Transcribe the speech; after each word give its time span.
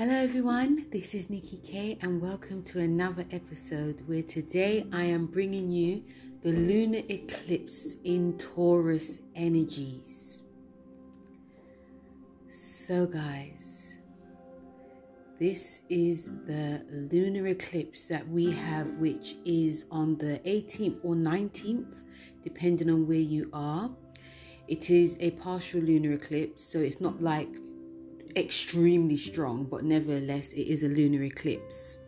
Hello, 0.00 0.14
everyone. 0.14 0.86
This 0.90 1.14
is 1.14 1.28
Nikki 1.28 1.58
K, 1.58 1.98
and 2.00 2.22
welcome 2.22 2.62
to 2.62 2.78
another 2.78 3.26
episode 3.32 4.02
where 4.06 4.22
today 4.22 4.86
I 4.94 5.02
am 5.02 5.26
bringing 5.26 5.70
you 5.70 6.02
the 6.40 6.52
lunar 6.52 7.02
eclipse 7.10 7.96
in 8.04 8.38
Taurus 8.38 9.18
energies. 9.36 10.40
So, 12.48 13.04
guys, 13.04 13.98
this 15.38 15.82
is 15.90 16.30
the 16.46 16.80
lunar 17.12 17.48
eclipse 17.48 18.06
that 18.06 18.26
we 18.26 18.52
have, 18.52 18.86
which 18.94 19.36
is 19.44 19.84
on 19.90 20.16
the 20.16 20.40
18th 20.46 20.98
or 21.02 21.14
19th, 21.14 22.00
depending 22.42 22.88
on 22.88 23.06
where 23.06 23.18
you 23.18 23.50
are. 23.52 23.90
It 24.66 24.88
is 24.88 25.18
a 25.20 25.32
partial 25.32 25.82
lunar 25.82 26.12
eclipse, 26.12 26.64
so 26.64 26.78
it's 26.78 27.02
not 27.02 27.20
like 27.20 27.50
extremely 28.36 29.16
strong, 29.16 29.64
but 29.64 29.84
nevertheless, 29.84 30.52
it 30.52 30.66
is 30.68 30.82
a 30.82 30.88
lunar 30.88 31.22
eclipse. 31.22 31.98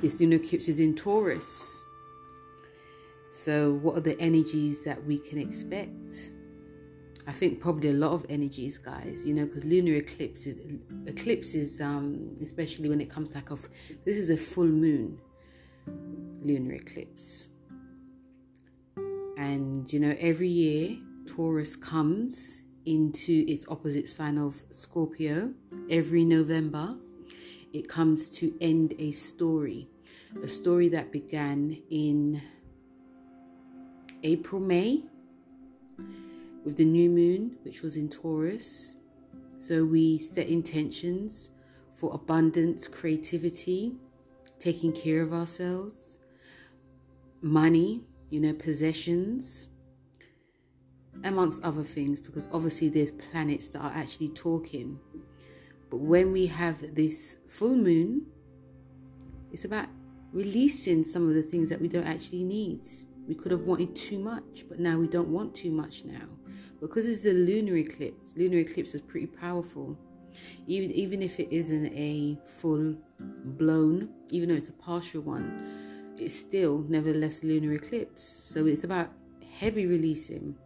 This 0.00 0.20
lunar 0.20 0.36
eclipse 0.36 0.68
is 0.68 0.80
in 0.80 0.94
Taurus. 0.94 1.84
So, 3.32 3.74
what 3.82 3.96
are 3.96 4.00
the 4.00 4.20
energies 4.20 4.84
that 4.84 5.04
we 5.04 5.18
can 5.18 5.38
expect? 5.38 6.32
I 7.26 7.32
think 7.32 7.60
probably 7.60 7.90
a 7.90 7.94
lot 7.94 8.12
of 8.12 8.26
energies, 8.28 8.78
guys. 8.78 9.24
You 9.24 9.34
know, 9.34 9.46
because 9.46 9.64
lunar 9.64 9.94
eclipses, 9.94 10.56
eclipses, 11.06 11.80
um, 11.80 12.36
especially 12.42 12.88
when 12.88 13.00
it 13.00 13.10
comes 13.10 13.34
like 13.34 13.52
off. 13.52 13.68
This 14.04 14.16
is 14.16 14.30
a 14.30 14.36
full 14.36 14.66
moon 14.66 15.18
lunar 16.42 16.74
eclipse, 16.74 17.48
and 19.36 19.90
you 19.92 20.00
know, 20.00 20.14
every 20.18 20.48
year 20.48 20.96
Taurus 21.26 21.76
comes 21.76 22.62
into 22.90 23.44
its 23.46 23.64
opposite 23.68 24.08
sign 24.08 24.36
of 24.36 24.64
Scorpio 24.70 25.52
every 25.88 26.24
November. 26.24 26.96
It 27.72 27.88
comes 27.88 28.28
to 28.40 28.52
end 28.60 28.94
a 28.98 29.12
story, 29.12 29.88
a 30.42 30.48
story 30.48 30.88
that 30.88 31.12
began 31.12 31.80
in 31.90 32.42
April, 34.24 34.60
May 34.60 35.04
with 36.64 36.76
the 36.76 36.84
new 36.84 37.08
moon, 37.08 37.56
which 37.62 37.82
was 37.82 37.96
in 37.96 38.08
Taurus. 38.08 38.96
So 39.58 39.84
we 39.84 40.18
set 40.18 40.48
intentions 40.48 41.50
for 41.94 42.12
abundance, 42.12 42.88
creativity, 42.88 43.94
taking 44.58 44.92
care 44.92 45.22
of 45.22 45.32
ourselves, 45.32 46.18
money, 47.40 48.02
you 48.30 48.40
know, 48.40 48.52
possessions, 48.52 49.68
amongst 51.24 51.62
other 51.62 51.82
things, 51.82 52.20
because 52.20 52.48
obviously 52.52 52.88
there's 52.88 53.10
planets 53.10 53.68
that 53.68 53.80
are 53.80 53.92
actually 53.94 54.28
talking. 54.30 54.98
But 55.90 55.98
when 55.98 56.32
we 56.32 56.46
have 56.46 56.94
this 56.94 57.36
full 57.48 57.76
moon, 57.76 58.26
it's 59.52 59.64
about 59.64 59.86
releasing 60.32 61.02
some 61.02 61.28
of 61.28 61.34
the 61.34 61.42
things 61.42 61.68
that 61.68 61.80
we 61.80 61.88
don't 61.88 62.06
actually 62.06 62.44
need. 62.44 62.86
We 63.26 63.34
could 63.34 63.52
have 63.52 63.64
wanted 63.64 63.94
too 63.96 64.18
much, 64.18 64.64
but 64.68 64.78
now 64.78 64.98
we 64.98 65.08
don't 65.08 65.28
want 65.28 65.54
too 65.54 65.70
much 65.70 66.04
now. 66.04 66.26
Because 66.80 67.06
it's 67.06 67.26
a 67.26 67.32
lunar 67.32 67.76
eclipse, 67.76 68.36
lunar 68.36 68.58
eclipse 68.58 68.94
is 68.94 69.02
pretty 69.02 69.26
powerful. 69.26 69.98
Even 70.66 70.90
even 70.92 71.22
if 71.22 71.38
it 71.40 71.48
isn't 71.50 71.92
a 71.94 72.38
full 72.46 72.96
blown, 73.18 74.08
even 74.30 74.48
though 74.48 74.54
it's 74.54 74.68
a 74.68 74.72
partial 74.74 75.22
one, 75.22 76.14
it's 76.16 76.34
still 76.34 76.84
nevertheless 76.88 77.42
a 77.42 77.46
lunar 77.46 77.74
eclipse. 77.74 78.22
So 78.22 78.66
it's 78.66 78.84
about 78.84 79.10
heavy 79.58 79.86
releasing 79.86 80.56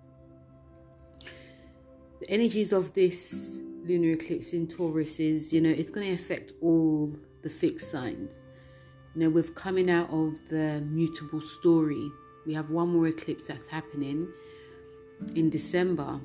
the 2.24 2.30
energies 2.30 2.72
of 2.72 2.94
this 2.94 3.60
lunar 3.84 4.12
eclipse 4.12 4.54
in 4.54 4.66
Taurus 4.66 5.20
is, 5.20 5.52
you 5.52 5.60
know, 5.60 5.68
it's 5.68 5.90
going 5.90 6.06
to 6.06 6.14
affect 6.14 6.52
all 6.62 7.12
the 7.42 7.50
fixed 7.50 7.90
signs. 7.90 8.46
You 9.14 9.24
know, 9.24 9.30
we're 9.30 9.42
coming 9.42 9.90
out 9.90 10.08
of 10.10 10.38
the 10.48 10.80
mutable 10.88 11.42
story, 11.42 12.10
we 12.46 12.54
have 12.54 12.70
one 12.70 12.88
more 12.88 13.08
eclipse 13.08 13.48
that's 13.48 13.66
happening 13.66 14.26
in 15.34 15.50
December 15.50 16.18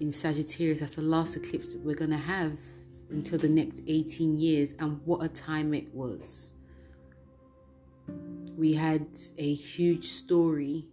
in 0.00 0.12
Sagittarius. 0.12 0.80
That's 0.80 0.96
the 0.96 1.02
last 1.02 1.36
eclipse 1.36 1.72
that 1.72 1.80
we're 1.80 1.96
going 1.96 2.10
to 2.10 2.18
have 2.18 2.58
until 3.08 3.38
the 3.38 3.48
next 3.48 3.80
18 3.86 4.36
years, 4.36 4.74
and 4.80 5.00
what 5.06 5.24
a 5.24 5.28
time 5.28 5.72
it 5.72 5.92
was. 5.94 6.52
We 8.54 8.74
had 8.74 9.06
a 9.38 9.54
huge 9.54 10.08
story 10.08 10.84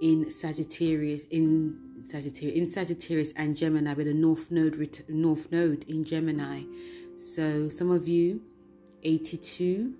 in 0.00 0.30
Sagittarius, 0.30 1.24
in 1.24 1.89
Sagittarius, 2.02 2.58
in 2.58 2.66
Sagittarius 2.66 3.32
and 3.36 3.56
Gemini 3.56 3.94
with 3.94 4.08
a 4.08 4.14
North 4.14 4.50
Node, 4.50 5.04
North 5.08 5.50
Node 5.52 5.84
in 5.88 6.04
Gemini. 6.04 6.62
So 7.16 7.68
some 7.68 7.90
of 7.90 8.08
you, 8.08 8.42
82, 9.02 9.94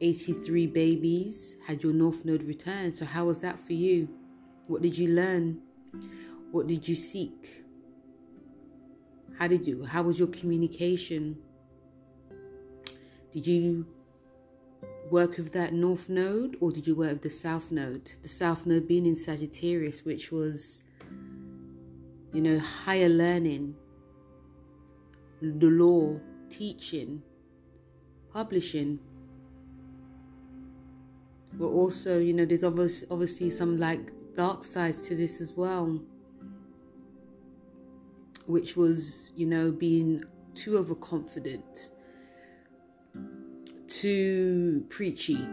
83 0.00 0.66
babies 0.66 1.56
had 1.66 1.82
your 1.82 1.92
North 1.92 2.24
Node 2.24 2.42
return. 2.42 2.92
So 2.92 3.04
how 3.04 3.26
was 3.26 3.40
that 3.40 3.58
for 3.58 3.72
you? 3.72 4.08
What 4.66 4.82
did 4.82 4.96
you 4.98 5.08
learn? 5.08 5.60
What 6.50 6.66
did 6.66 6.86
you 6.86 6.94
seek? 6.94 7.64
How 9.38 9.46
did 9.46 9.66
you? 9.66 9.84
How 9.84 10.02
was 10.02 10.18
your 10.18 10.28
communication? 10.28 11.38
Did 13.30 13.46
you 13.46 13.86
work 15.10 15.36
with 15.36 15.52
that 15.52 15.72
North 15.72 16.08
Node 16.08 16.56
or 16.60 16.70
did 16.70 16.86
you 16.86 16.94
work 16.94 17.12
with 17.12 17.22
the 17.22 17.30
South 17.30 17.70
Node? 17.70 18.10
The 18.22 18.28
South 18.28 18.66
Node 18.66 18.86
being 18.86 19.06
in 19.06 19.16
Sagittarius, 19.16 20.04
which 20.04 20.30
was 20.30 20.82
you 22.32 22.40
know, 22.40 22.58
higher 22.58 23.08
learning, 23.08 23.74
the 25.40 25.66
law, 25.66 26.18
teaching, 26.48 27.22
publishing. 28.32 28.98
But 31.54 31.66
also, 31.66 32.18
you 32.18 32.32
know, 32.32 32.46
there's 32.46 32.64
obviously, 32.64 33.08
obviously 33.10 33.50
some 33.50 33.78
like 33.78 34.12
dark 34.34 34.64
sides 34.64 35.06
to 35.08 35.14
this 35.14 35.40
as 35.40 35.52
well, 35.52 36.00
which 38.46 38.76
was, 38.76 39.32
you 39.36 39.46
know, 39.46 39.70
being 39.70 40.24
too 40.54 40.78
overconfident, 40.78 41.90
too 43.88 44.86
preachy. 44.88 45.46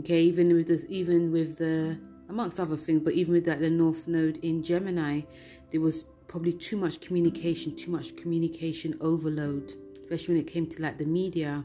Okay, 0.00 0.22
even 0.22 0.52
with 0.52 0.66
this, 0.68 0.84
even 0.88 1.32
with 1.32 1.56
the 1.56 1.98
amongst 2.28 2.58
other 2.58 2.76
things, 2.76 3.00
but 3.02 3.14
even 3.14 3.34
with 3.34 3.44
that, 3.46 3.60
the 3.60 3.70
North 3.70 4.08
Node 4.08 4.38
in 4.38 4.62
Gemini, 4.62 5.22
there 5.70 5.80
was 5.80 6.06
probably 6.26 6.52
too 6.52 6.76
much 6.76 7.00
communication, 7.00 7.76
too 7.76 7.90
much 7.90 8.16
communication 8.16 8.96
overload, 9.00 9.74
especially 9.94 10.34
when 10.34 10.42
it 10.42 10.50
came 10.50 10.66
to 10.66 10.82
like 10.82 10.98
the 10.98 11.04
media, 11.04 11.64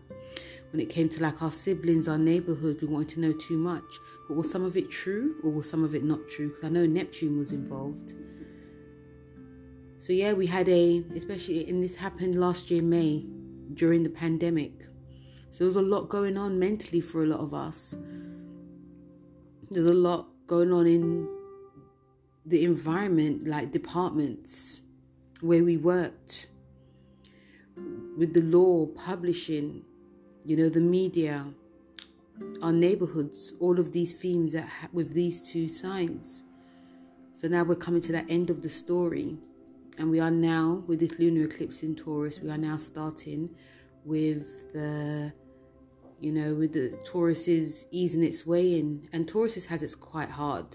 when 0.72 0.80
it 0.80 0.90
came 0.90 1.09
to 1.09 1.22
like 1.22 1.42
our 1.42 1.52
siblings, 1.52 2.08
our 2.08 2.18
neighborhoods, 2.18 2.81
we 2.81 2.88
wanted 2.88 3.09
to 3.09 3.20
know 3.20 3.34
too 3.34 3.58
much. 3.58 4.00
But 4.28 4.38
was 4.38 4.50
some 4.50 4.64
of 4.64 4.78
it 4.78 4.92
true 4.92 5.36
or 5.44 5.52
was 5.52 5.68
some 5.68 5.84
of 5.84 5.96
it 5.96 6.03
not 6.03 6.28
true? 6.28 6.50
Because 6.50 6.64
I 6.64 6.70
know 6.70 6.86
Neptune 6.86 7.38
was 7.40 7.52
involved. 7.52 8.14
So 9.97 10.14
yeah, 10.14 10.34
we 10.34 10.46
had 10.46 10.70
a, 10.70 11.03
especially, 11.16 11.68
and 11.68 11.84
this 11.84 11.96
happened 11.96 12.36
last 12.36 12.70
year, 12.70 12.81
May, 12.81 13.26
during 13.74 14.03
the 14.03 14.09
pandemic. 14.09 14.86
So 15.52 15.59
there 15.59 15.68
was 15.68 15.76
a 15.76 15.81
lot 15.81 16.09
going 16.09 16.38
on 16.38 16.59
mentally 16.59 17.02
for 17.02 17.24
a 17.24 17.28
lot 17.28 17.40
of 17.40 17.53
us. 17.53 17.97
There's 19.72 19.90
a 19.90 19.94
lot 19.94 20.28
going 20.49 20.73
on 20.73 20.87
in 20.87 21.29
the 22.43 22.65
environment, 22.65 23.47
like 23.47 23.71
departments 23.71 24.81
where 25.41 25.63
we 25.63 25.77
worked, 25.77 26.47
with 28.17 28.33
the 28.33 28.41
law, 28.41 28.87
publishing, 28.87 29.85
you 30.43 30.57
know, 30.57 30.67
the 30.67 30.81
media, 30.81 31.45
our 32.63 32.73
neighborhoods, 32.73 33.53
all 33.59 33.79
of 33.79 33.93
these 33.93 34.15
themes 34.15 34.53
that 34.53 34.67
ha- 34.67 34.89
with 34.91 35.13
these 35.13 35.47
two 35.47 35.69
signs. 35.69 36.43
So 37.35 37.47
now 37.47 37.63
we're 37.63 37.75
coming 37.75 38.02
to 38.02 38.11
that 38.13 38.25
end 38.28 38.49
of 38.49 38.63
the 38.63 38.69
story, 38.69 39.37
and 39.99 40.09
we 40.09 40.19
are 40.19 40.31
now 40.31 40.84
with 40.87 40.99
this 40.99 41.19
lunar 41.19 41.45
eclipse 41.45 41.84
in 41.84 41.95
Taurus. 41.95 42.40
We 42.40 42.49
are 42.49 42.57
now 42.57 42.78
starting 42.78 43.52
with 44.03 44.73
the 44.73 45.31
you 46.19 46.31
know, 46.31 46.53
with 46.53 46.73
the 46.73 46.97
Taurus 47.03 47.47
is 47.47 47.85
easing 47.91 48.23
its 48.23 48.45
way 48.45 48.79
in, 48.79 49.07
and 49.13 49.27
Taurus 49.27 49.66
has 49.66 49.83
it's 49.83 49.95
quite 49.95 50.29
hard, 50.29 50.66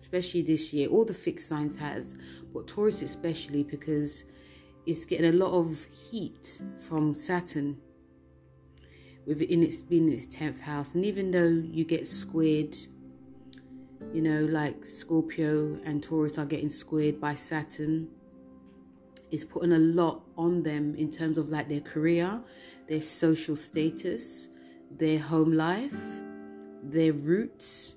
especially 0.00 0.42
this 0.42 0.72
year. 0.72 0.88
All 0.88 1.04
the 1.04 1.14
fixed 1.14 1.48
signs 1.48 1.76
has, 1.76 2.16
but 2.52 2.66
Taurus 2.66 3.02
especially 3.02 3.62
because 3.62 4.24
it's 4.86 5.04
getting 5.04 5.26
a 5.26 5.32
lot 5.32 5.52
of 5.52 5.84
heat 6.10 6.60
from 6.78 7.14
Saturn 7.14 7.78
within 9.26 9.62
its 9.62 9.82
being 9.82 10.08
in 10.08 10.14
its 10.14 10.26
tenth 10.26 10.60
house, 10.60 10.94
and 10.94 11.04
even 11.04 11.30
though 11.30 11.48
you 11.48 11.84
get 11.84 12.06
squared, 12.06 12.76
you 14.12 14.22
know, 14.22 14.44
like 14.46 14.84
Scorpio 14.84 15.78
and 15.84 16.02
Taurus 16.02 16.38
are 16.38 16.46
getting 16.46 16.70
squared 16.70 17.20
by 17.20 17.34
Saturn. 17.34 18.08
It's 19.30 19.44
putting 19.44 19.72
a 19.72 19.78
lot 19.78 20.22
on 20.38 20.62
them 20.62 20.94
in 20.94 21.10
terms 21.10 21.36
of 21.36 21.50
like 21.50 21.68
their 21.68 21.82
career, 21.82 22.42
their 22.88 23.02
social 23.02 23.56
status, 23.56 24.48
their 24.90 25.18
home 25.18 25.52
life, 25.52 25.96
their 26.82 27.12
roots. 27.12 27.94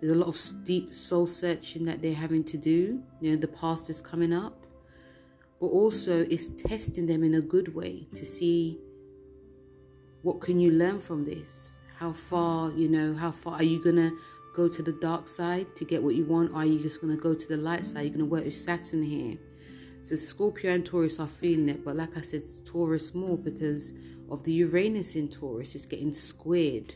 There's 0.00 0.12
a 0.12 0.16
lot 0.16 0.28
of 0.28 0.64
deep 0.64 0.94
soul 0.94 1.26
searching 1.26 1.84
that 1.84 2.00
they're 2.02 2.14
having 2.14 2.44
to 2.44 2.56
do. 2.56 3.02
You 3.20 3.32
know, 3.32 3.36
the 3.36 3.48
past 3.48 3.90
is 3.90 4.00
coming 4.00 4.32
up. 4.32 4.66
but 5.60 5.66
also 5.66 6.26
it's 6.30 6.50
testing 6.50 7.06
them 7.06 7.22
in 7.24 7.34
a 7.34 7.40
good 7.40 7.74
way 7.74 8.06
to 8.14 8.24
see 8.24 8.78
what 10.22 10.40
can 10.40 10.60
you 10.60 10.70
learn 10.70 11.00
from 11.00 11.24
this 11.24 11.76
how 11.98 12.12
far 12.12 12.70
you 12.72 12.88
know 12.88 13.14
how 13.14 13.30
far 13.30 13.54
are 13.54 13.62
you 13.62 13.82
gonna 13.82 14.10
go 14.54 14.68
to 14.68 14.82
the 14.82 14.92
dark 14.92 15.28
side 15.28 15.66
to 15.74 15.84
get 15.84 16.02
what 16.02 16.14
you 16.14 16.24
want 16.24 16.50
or 16.52 16.56
are 16.56 16.66
you 16.66 16.78
just 16.78 17.00
gonna 17.00 17.16
go 17.16 17.34
to 17.34 17.48
the 17.48 17.56
light 17.56 17.84
side 17.84 18.02
you're 18.02 18.12
gonna 18.12 18.24
work 18.24 18.44
with 18.44 18.54
saturn 18.54 19.02
here 19.02 19.36
so 20.02 20.16
scorpio 20.16 20.72
and 20.72 20.86
taurus 20.86 21.18
are 21.18 21.26
feeling 21.26 21.68
it 21.68 21.84
but 21.84 21.96
like 21.96 22.16
i 22.16 22.20
said 22.20 22.42
taurus 22.64 23.14
more 23.14 23.36
because 23.36 23.92
of 24.30 24.42
the 24.44 24.52
uranus 24.52 25.16
in 25.16 25.28
taurus 25.28 25.74
is 25.74 25.86
getting 25.86 26.12
squared 26.12 26.94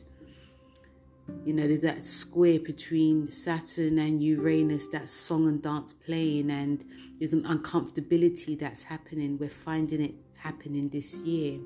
you 1.45 1.53
know, 1.53 1.67
there's 1.67 1.83
that 1.83 2.05
square 2.05 2.61
between 2.61 3.29
Saturn 3.31 3.99
and 3.99 4.23
Uranus, 4.23 4.89
that 4.89 5.09
song 5.09 5.49
and 5.49 5.63
dance 5.63 5.93
playing, 5.93 6.51
and 6.51 6.85
there's 7.19 7.33
an 7.33 7.45
uncomfortability 7.45 8.59
that's 8.59 8.83
happening. 8.83 9.39
We're 9.39 9.49
finding 9.49 10.03
it 10.03 10.15
happening 10.37 10.89
this 10.89 11.21
year. 11.23 11.61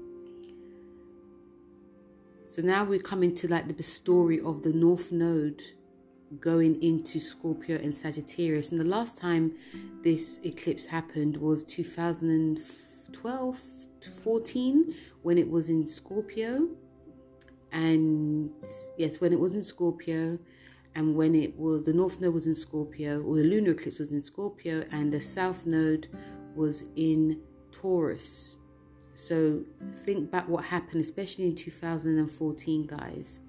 So 2.47 2.63
now 2.63 2.85
we're 2.85 3.01
coming 3.01 3.35
to 3.37 3.49
like 3.49 3.77
the 3.77 3.83
story 3.83 4.41
of 4.41 4.63
the 4.63 4.73
North 4.73 5.13
Node 5.13 5.63
going 6.41 6.81
into 6.83 7.21
Scorpio 7.21 7.77
and 7.79 7.95
Sagittarius. 7.95 8.71
And 8.71 8.81
the 8.81 8.85
last 8.85 9.19
time 9.19 9.53
this 10.03 10.41
eclipse 10.45 10.87
happened 10.87 11.37
was 11.37 11.65
2012 11.65 13.61
to 13.81 13.86
14 14.07 14.95
when 15.23 15.39
it 15.39 15.51
was 15.51 15.69
in 15.69 15.87
Scorpio 15.87 16.69
and 17.73 18.51
yes, 18.97 19.21
when 19.21 19.33
it 19.33 19.41
was 19.41 19.55
in 19.55 19.63
Scorpio, 19.63 20.39
and 20.95 21.15
when 21.15 21.35
it 21.35 21.59
was 21.59 21.85
the 21.85 21.93
North 21.93 22.21
Node 22.21 22.33
was 22.33 22.47
in 22.47 22.55
Scorpio, 22.55 23.21
or 23.23 23.37
the 23.37 23.45
lunar 23.45 23.73
eclipse 23.73 23.99
was 23.99 24.13
in 24.13 24.23
Scorpio, 24.23 24.85
and 24.91 25.13
the 25.13 25.21
South 25.21 25.67
Node 25.67 26.09
was 26.55 26.89
in 26.97 27.41
Taurus. 27.73 28.57
So 29.15 29.63
think 30.05 30.31
back 30.31 30.49
what 30.49 30.65
happened, 30.65 31.03
especially 31.03 31.47
in 31.47 31.55
2014, 31.55 32.87
guys. 32.87 33.41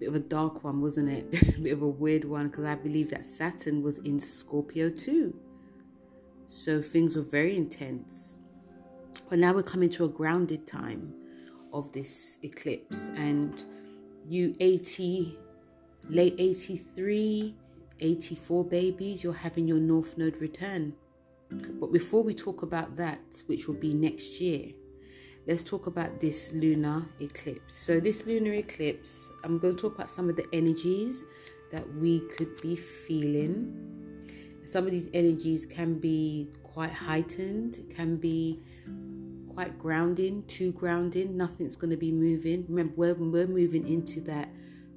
Bit 0.00 0.08
of 0.08 0.14
a 0.16 0.20
dark 0.20 0.64
one, 0.64 0.80
wasn't 0.80 1.08
it? 1.08 1.30
Bit 1.62 1.72
of 1.72 1.82
a 1.82 1.88
weird 1.88 2.24
one 2.24 2.48
because 2.48 2.64
I 2.64 2.74
believe 2.74 3.10
that 3.10 3.24
Saturn 3.24 3.80
was 3.82 3.98
in 3.98 4.18
Scorpio 4.18 4.90
too. 4.90 5.38
So 6.48 6.82
things 6.82 7.16
were 7.16 7.22
very 7.22 7.56
intense. 7.56 8.36
But 9.28 9.38
now 9.38 9.52
we're 9.52 9.62
coming 9.62 9.90
to 9.90 10.04
a 10.04 10.08
grounded 10.08 10.66
time 10.66 11.14
of 11.72 11.92
this 11.92 12.38
eclipse. 12.42 13.08
And 13.16 13.64
you 14.26 14.54
80 14.60 15.38
late 16.08 16.34
83 16.38 17.54
84 18.00 18.64
babies 18.64 19.22
you're 19.22 19.32
having 19.32 19.66
your 19.66 19.78
north 19.78 20.18
node 20.18 20.36
return. 20.40 20.94
But 21.80 21.92
before 21.92 22.22
we 22.22 22.34
talk 22.34 22.62
about 22.62 22.96
that 22.96 23.42
which 23.46 23.68
will 23.68 23.76
be 23.76 23.92
next 23.92 24.40
year 24.40 24.72
let's 25.46 25.62
talk 25.62 25.86
about 25.86 26.20
this 26.20 26.52
lunar 26.52 27.04
eclipse. 27.20 27.74
So 27.74 28.00
this 28.00 28.26
lunar 28.26 28.54
eclipse 28.54 29.30
i'm 29.44 29.58
going 29.58 29.76
to 29.76 29.82
talk 29.82 29.94
about 29.94 30.10
some 30.10 30.28
of 30.28 30.36
the 30.36 30.46
energies 30.52 31.24
that 31.70 31.86
we 31.96 32.20
could 32.36 32.60
be 32.60 32.76
feeling 32.76 34.03
some 34.64 34.84
of 34.86 34.90
these 34.90 35.08
energies 35.14 35.66
can 35.66 35.98
be 35.98 36.48
quite 36.74 36.92
heightened 36.92 37.84
can 37.94 38.16
be 38.16 38.60
quite 39.54 39.78
grounding, 39.78 40.42
too 40.46 40.72
grounding. 40.72 41.36
Nothing's 41.36 41.76
going 41.76 41.92
to 41.92 41.96
be 41.96 42.10
moving. 42.10 42.66
Remember, 42.68 43.14
when 43.14 43.30
we're 43.30 43.46
moving 43.46 43.86
into 43.86 44.20
that 44.22 44.48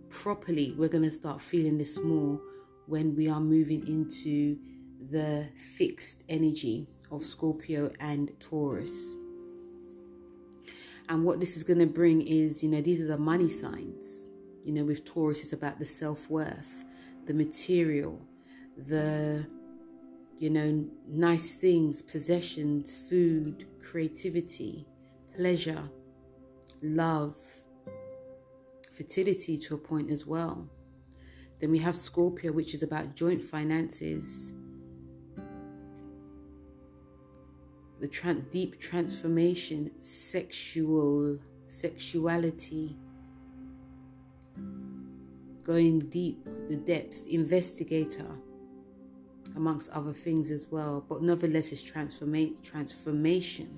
properly, 0.09 0.73
we're 0.75 0.89
going 0.89 1.03
to 1.03 1.11
start 1.11 1.39
feeling 1.39 1.77
this 1.77 1.99
more 1.99 2.41
when 2.87 3.15
we 3.15 3.29
are 3.29 3.39
moving 3.39 3.87
into 3.87 4.57
the 5.11 5.47
fixed 5.55 6.23
energy 6.27 6.87
of 7.11 7.23
Scorpio 7.23 7.91
and 7.99 8.31
Taurus. 8.39 9.15
And 11.09 11.23
what 11.23 11.39
this 11.39 11.55
is 11.55 11.63
going 11.63 11.79
to 11.79 11.85
bring 11.85 12.21
is, 12.21 12.63
you 12.63 12.69
know, 12.69 12.81
these 12.81 12.99
are 12.99 13.07
the 13.07 13.17
money 13.17 13.49
signs. 13.49 14.31
You 14.65 14.73
know, 14.73 14.83
with 14.83 15.05
Taurus, 15.05 15.43
it's 15.43 15.53
about 15.53 15.77
the 15.77 15.85
self 15.85 16.27
worth, 16.29 16.85
the 17.25 17.33
material, 17.35 18.19
the 18.75 19.47
you 20.39 20.49
know, 20.49 20.85
nice 21.07 21.55
things, 21.55 22.01
possessions, 22.01 22.91
food, 22.91 23.65
creativity, 23.81 24.85
pleasure, 25.35 25.89
love, 26.81 27.35
fertility 28.93 29.57
to 29.57 29.75
a 29.75 29.77
point 29.77 30.11
as 30.11 30.25
well. 30.25 30.69
Then 31.59 31.71
we 31.71 31.79
have 31.79 31.95
Scorpio, 31.95 32.51
which 32.51 32.75
is 32.75 32.83
about 32.83 33.15
joint 33.15 33.41
finances, 33.41 34.53
the 37.99 38.07
tra- 38.07 38.35
deep 38.35 38.79
transformation, 38.79 39.89
sexual 39.99 41.39
sexuality, 41.67 42.95
going 45.63 45.99
deep, 45.99 46.47
the 46.69 46.75
depths, 46.75 47.25
investigator 47.25 48.37
amongst 49.57 49.89
other 49.91 50.13
things 50.13 50.51
as 50.51 50.67
well. 50.69 51.03
But 51.07 51.21
nevertheless, 51.21 51.71
it's 51.71 51.83
transforma- 51.83 52.61
transformation. 52.63 53.77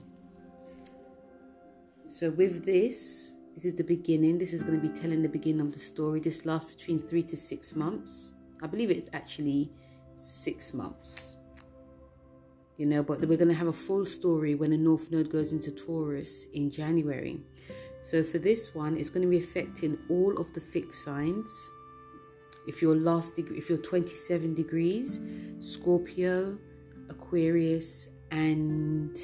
So, 2.06 2.32
with 2.32 2.66
this, 2.66 3.34
this 3.56 3.66
is 3.66 3.74
the 3.74 3.84
beginning. 3.84 4.38
This 4.38 4.54
is 4.54 4.64
going 4.64 4.80
to 4.80 4.88
be 4.88 4.94
telling 5.00 5.22
the 5.22 5.30
beginning 5.30 5.62
of 5.62 5.72
the 5.72 5.80
story. 5.80 6.20
This 6.20 6.46
lasts 6.46 6.72
between 6.72 7.00
three 7.00 7.24
to 7.24 7.38
six 7.38 7.76
months. 7.76 8.34
I 8.62 8.68
believe 8.68 8.90
it's 8.92 9.10
actually 9.14 9.72
six 10.16 10.74
months. 10.74 11.38
You 12.78 12.86
know, 12.86 13.04
but 13.04 13.20
we're 13.20 13.38
going 13.38 13.50
to 13.50 13.54
have 13.54 13.68
a 13.68 13.74
full 13.74 14.06
story 14.06 14.56
when 14.56 14.72
the 14.72 14.78
North 14.78 15.12
Node 15.12 15.30
goes 15.30 15.52
into 15.52 15.72
Taurus 15.72 16.46
in 16.54 16.70
January. 16.70 17.42
So, 18.02 18.24
for 18.24 18.38
this 18.38 18.74
one, 18.74 18.98
it's 18.98 19.10
going 19.10 19.24
to 19.24 19.30
be 19.30 19.38
affecting 19.38 19.98
all 20.10 20.40
of 20.40 20.54
the 20.54 20.62
fixed 20.62 21.04
signs 21.04 21.72
if 22.68 22.82
you're 22.82 22.96
last 22.96 23.36
degree, 23.36 23.58
if 23.58 23.70
you're 23.70 23.78
27 23.78 24.54
degrees, 24.54 25.20
Scorpio, 25.60 26.58
Aquarius, 27.10 28.10
and 28.32 29.18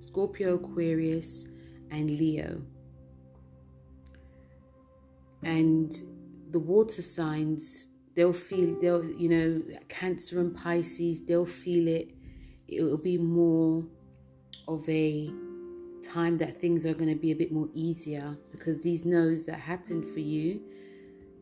Scorpio, 0.00 0.54
Aquarius, 0.54 1.46
and 1.90 2.10
Leo. 2.10 2.62
And 5.42 5.92
the 6.50 6.58
water 6.58 7.02
signs, 7.02 7.86
they'll 8.14 8.32
feel, 8.32 8.78
they'll, 8.80 9.04
you 9.04 9.28
know, 9.28 9.62
Cancer 9.88 10.40
and 10.40 10.54
Pisces, 10.54 11.24
they'll 11.24 11.46
feel 11.46 11.88
it. 11.88 12.10
It'll 12.68 12.98
be 12.98 13.16
more 13.16 13.84
of 14.68 14.88
a 14.88 15.32
time 16.02 16.38
that 16.38 16.56
things 16.56 16.86
are 16.86 16.94
going 16.94 17.10
to 17.10 17.18
be 17.18 17.30
a 17.30 17.36
bit 17.36 17.52
more 17.52 17.68
easier 17.74 18.36
because 18.50 18.82
these 18.82 19.04
nodes 19.04 19.44
that 19.46 19.58
happened 19.58 20.06
for 20.06 20.20
you 20.20 20.60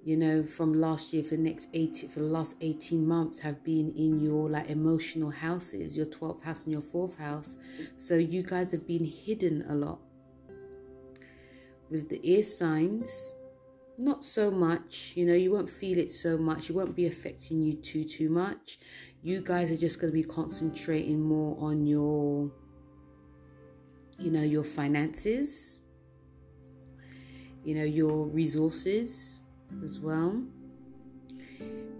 you 0.09 0.17
know, 0.17 0.43
from 0.43 0.73
last 0.73 1.13
year 1.13 1.23
for 1.23 1.37
the 1.37 1.43
next 1.43 1.69
80 1.75 2.09
for 2.09 2.21
the 2.21 2.25
last 2.25 2.57
18 2.63 3.07
months 3.07 3.39
have 3.41 3.63
been 3.63 3.93
in 3.95 4.19
your 4.19 4.49
like 4.49 4.71
emotional 4.71 5.29
houses, 5.29 5.99
your 5.99 6.07
12th 6.07 6.43
house 6.43 6.65
and 6.65 6.73
your 6.73 6.81
fourth 6.81 7.19
house. 7.19 7.59
So 7.99 8.15
you 8.15 8.43
guys 8.43 8.71
have 8.71 8.87
been 8.87 9.05
hidden 9.05 9.67
a 9.69 9.75
lot. 9.75 9.99
With 11.91 12.09
the 12.09 12.23
air 12.25 12.43
signs, 12.43 13.35
not 13.99 14.25
so 14.25 14.51
much, 14.51 15.13
you 15.15 15.27
know, 15.27 15.35
you 15.35 15.53
won't 15.53 15.69
feel 15.69 15.99
it 15.99 16.11
so 16.11 16.39
much. 16.39 16.71
It 16.71 16.73
won't 16.73 16.97
be 16.97 17.07
affecting 17.07 17.61
you 17.61 17.75
too 17.75 18.05
too 18.05 18.31
much. 18.31 18.79
You 19.23 19.43
guys 19.43 19.71
are 19.71 19.77
just 19.77 20.01
going 20.01 20.11
to 20.11 20.19
be 20.19 20.25
concentrating 20.25 21.21
more 21.21 21.55
on 21.61 21.87
your 21.87 22.51
you 24.19 24.31
know, 24.31 24.43
your 24.43 24.65
finances, 24.65 25.81
you 27.63 27.75
know, 27.75 27.85
your 27.85 28.25
resources 28.29 29.43
as 29.85 30.01
well. 30.01 30.45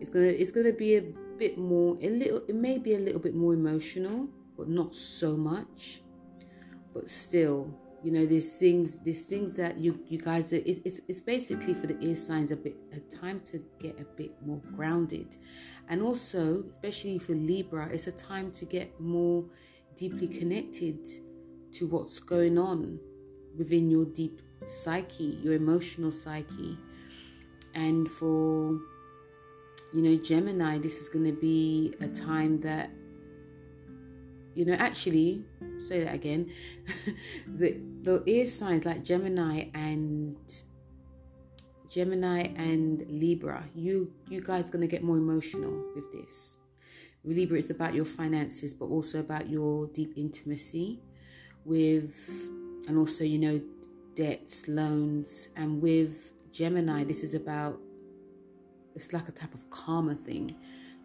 It's 0.01 0.11
gonna 0.11 0.27
it's 0.27 0.51
gonna 0.51 0.73
be 0.73 0.97
a 0.97 1.03
bit 1.39 1.59
more 1.59 1.97
a 2.01 2.09
little 2.09 2.43
it 2.49 2.55
may 2.55 2.79
be 2.79 2.95
a 2.95 2.99
little 2.99 3.21
bit 3.21 3.35
more 3.35 3.55
emotional, 3.55 4.29
but 4.57 4.69
not 4.69 4.95
so 4.95 5.37
much. 5.37 6.03
But 6.95 7.09
still, 7.09 7.73
you 8.03 8.11
know, 8.11 8.27
there's 8.27 8.59
things 8.59 8.99
there's 9.01 9.23
things 9.23 9.57
that 9.57 9.79
you 9.79 10.01
you 10.09 10.19
guys 10.19 10.53
are 10.53 10.57
it, 10.57 10.83
it's 10.85 11.01
it's 11.09 11.21
basically 11.21 11.75
for 11.75 11.87
the 11.87 11.99
air 12.07 12.17
signs 12.17 12.51
a 12.51 12.57
bit 12.57 12.77
a 12.93 13.01
time 13.15 13.41
to 13.47 13.63
get 13.79 13.99
a 14.01 14.05
bit 14.05 14.35
more 14.45 14.61
grounded. 14.77 15.37
And 15.89 16.03
also, 16.03 16.65
especially 16.73 17.19
for 17.19 17.33
Libra, 17.35 17.89
it's 17.93 18.07
a 18.07 18.13
time 18.13 18.51
to 18.53 18.65
get 18.65 19.01
more 19.01 19.45
deeply 19.97 20.29
connected 20.29 21.07
to 21.73 21.87
what's 21.87 22.21
going 22.21 22.59
on 22.59 23.01
within 23.57 23.91
your 23.91 24.05
deep 24.05 24.41
psyche, 24.67 25.39
your 25.43 25.55
emotional 25.55 26.13
psyche 26.13 26.79
and 27.75 28.09
for, 28.09 28.79
you 29.93 30.03
know, 30.03 30.17
Gemini, 30.17 30.79
this 30.79 31.01
is 31.01 31.09
going 31.09 31.25
to 31.25 31.33
be 31.33 31.95
a 32.01 32.09
time 32.09 32.61
that, 32.61 32.91
you 34.55 34.65
know, 34.65 34.75
actually, 34.75 35.45
say 35.79 36.03
that 36.05 36.15
again. 36.15 36.51
the 37.47 37.81
the 38.03 38.23
air 38.27 38.47
signs 38.47 38.85
like 38.85 39.05
Gemini 39.05 39.67
and 39.75 40.37
Gemini 41.89 42.49
and 42.57 43.07
Libra, 43.09 43.65
you 43.75 44.13
you 44.29 44.41
guys 44.41 44.69
are 44.69 44.73
gonna 44.73 44.89
get 44.89 45.05
more 45.05 45.17
emotional 45.17 45.85
with 45.95 46.11
this 46.11 46.57
Libra, 47.25 47.59
is 47.59 47.71
about 47.71 47.95
your 47.95 48.05
finances, 48.05 48.73
but 48.73 48.87
also 48.87 49.21
about 49.21 49.49
your 49.49 49.87
deep 49.89 50.15
intimacy 50.17 51.01
with, 51.65 52.15
and 52.87 52.97
also, 52.97 53.25
you 53.25 53.39
know, 53.39 53.61
debts, 54.15 54.69
loans. 54.69 55.49
And 55.57 55.83
with 55.83 56.33
Gemini, 56.59 57.05
this 57.05 57.23
is 57.23 57.35
about, 57.35 57.79
it's 58.97 59.13
like 59.13 59.29
a 59.29 59.33
type 59.33 59.55
of 59.55 59.71
karma 59.71 60.17
thing 60.17 60.57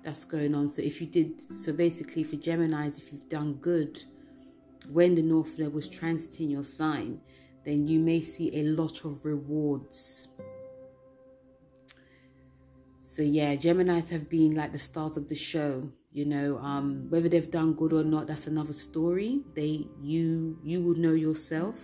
that's 0.03 0.25
going 0.25 0.55
on. 0.55 0.67
So 0.67 0.81
if 0.81 0.99
you 0.99 1.05
did, 1.05 1.39
so 1.59 1.71
basically 1.71 2.23
for 2.23 2.37
Geminis, 2.37 2.97
if 2.97 3.13
you've 3.13 3.29
done 3.29 3.53
good 3.61 4.03
when 4.89 5.13
the 5.13 5.21
North 5.21 5.59
Node 5.59 5.71
was 5.71 5.87
transiting 5.87 6.49
your 6.49 6.63
sign, 6.63 7.21
then 7.65 7.87
you 7.87 7.99
may 7.99 8.19
see 8.19 8.49
a 8.61 8.63
lot 8.63 9.05
of 9.05 9.23
rewards. 9.23 10.27
So 13.03 13.21
yeah, 13.21 13.55
Geminis 13.55 14.09
have 14.09 14.27
been 14.27 14.55
like 14.55 14.71
the 14.71 14.79
stars 14.79 15.17
of 15.17 15.27
the 15.27 15.35
show. 15.35 15.87
You 16.11 16.25
know, 16.25 16.57
um, 16.57 17.05
whether 17.11 17.29
they've 17.29 17.51
done 17.51 17.73
good 17.73 17.93
or 17.93 18.03
not, 18.03 18.25
that's 18.25 18.47
another 18.47 18.73
story. 18.73 19.41
They, 19.53 19.85
you, 20.01 20.57
you 20.63 20.81
will 20.81 20.95
know 20.95 21.13
yourself. 21.13 21.79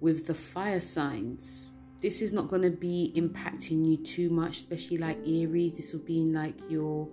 With 0.00 0.26
the 0.26 0.34
fire 0.34 0.80
signs, 0.80 1.72
this 2.00 2.22
is 2.22 2.32
not 2.32 2.48
going 2.48 2.62
to 2.62 2.70
be 2.70 3.12
impacting 3.14 3.86
you 3.86 3.98
too 3.98 4.30
much, 4.30 4.58
especially 4.58 4.96
like 4.96 5.18
Aries. 5.26 5.76
This 5.76 5.92
will 5.92 6.00
be 6.00 6.20
in 6.20 6.32
like 6.32 6.54
your, 6.70 7.08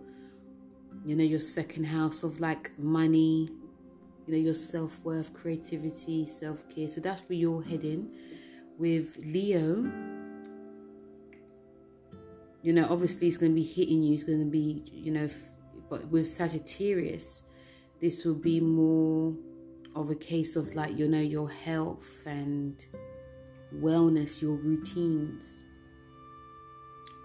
you 1.06 1.16
know, 1.16 1.24
your 1.24 1.40
second 1.40 1.84
house 1.84 2.24
of 2.24 2.40
like 2.40 2.72
money, 2.80 3.50
you 4.26 4.34
know, 4.34 4.38
your 4.38 4.54
self 4.54 5.00
worth, 5.04 5.34
creativity, 5.34 6.26
self 6.26 6.68
care. 6.70 6.88
So 6.88 7.02
that's 7.02 7.22
where 7.22 7.38
you're 7.38 7.62
heading. 7.62 8.10
With 8.78 9.18
Leo, 9.18 9.92
you 12.62 12.74
know, 12.74 12.88
obviously 12.90 13.28
it's 13.28 13.38
going 13.38 13.52
to 13.52 13.56
be 13.56 13.64
hitting 13.64 14.04
you. 14.04 14.14
It's 14.14 14.24
going 14.24 14.40
to 14.40 14.46
be, 14.46 14.84
you 14.92 15.12
know, 15.12 15.28
but 15.90 16.08
with 16.08 16.28
Sagittarius, 16.30 17.44
this 18.00 18.26
will 18.26 18.36
be 18.36 18.60
more 18.60 19.36
of 19.98 20.10
a 20.10 20.16
case 20.16 20.56
of 20.56 20.76
like, 20.76 20.98
you 20.98 21.08
know, 21.08 21.20
your 21.20 21.50
health 21.50 22.26
and 22.26 22.86
wellness, 23.76 24.42
your 24.42 24.56
routines. 24.56 25.64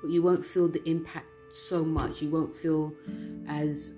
But 0.01 0.11
you 0.11 0.23
won't 0.23 0.45
feel 0.45 0.69
the 0.69 0.83
impact 0.89 1.27
so 1.51 1.85
much. 1.85 2.23
You 2.23 2.31
won't 2.31 2.55
feel 2.55 2.95
as, 3.47 3.93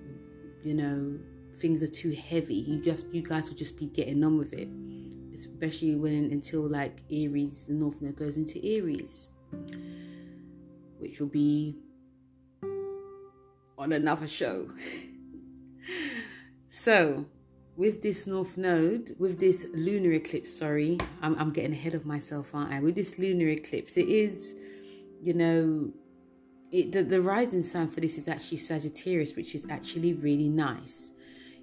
you 0.62 0.74
know, 0.74 1.18
things 1.56 1.82
are 1.82 1.88
too 1.88 2.10
heavy. 2.10 2.56
You 2.56 2.82
just, 2.82 3.06
you 3.12 3.22
guys 3.22 3.48
will 3.48 3.56
just 3.56 3.78
be 3.78 3.86
getting 3.86 4.22
on 4.24 4.38
with 4.38 4.52
it. 4.52 4.68
Especially 5.32 5.96
when 5.96 6.30
until 6.30 6.68
like 6.68 7.02
Aries, 7.10 7.66
the 7.66 7.74
North 7.74 8.00
Node 8.02 8.16
goes 8.16 8.36
into 8.36 8.64
Aries, 8.64 9.28
which 10.98 11.18
will 11.18 11.28
be 11.28 11.76
on 13.76 13.92
another 13.92 14.28
show. 14.28 14.68
so, 16.68 17.26
with 17.76 18.02
this 18.02 18.26
north 18.26 18.56
node, 18.56 19.16
with 19.18 19.40
this 19.40 19.66
lunar 19.74 20.12
eclipse, 20.12 20.56
sorry, 20.56 20.98
I'm, 21.22 21.36
I'm 21.38 21.52
getting 21.52 21.72
ahead 21.72 21.94
of 21.94 22.06
myself, 22.06 22.54
aren't 22.54 22.72
I? 22.72 22.80
With 22.80 22.94
this 22.94 23.18
lunar 23.18 23.48
eclipse, 23.48 23.96
it 23.96 24.08
is, 24.08 24.54
you 25.20 25.34
know, 25.34 25.92
it, 26.70 26.92
the, 26.92 27.02
the 27.02 27.20
rising 27.20 27.62
sign 27.62 27.88
for 27.88 28.00
this 28.00 28.16
is 28.16 28.28
actually 28.28 28.58
Sagittarius, 28.58 29.36
which 29.36 29.54
is 29.54 29.66
actually 29.70 30.12
really 30.12 30.48
nice. 30.48 31.12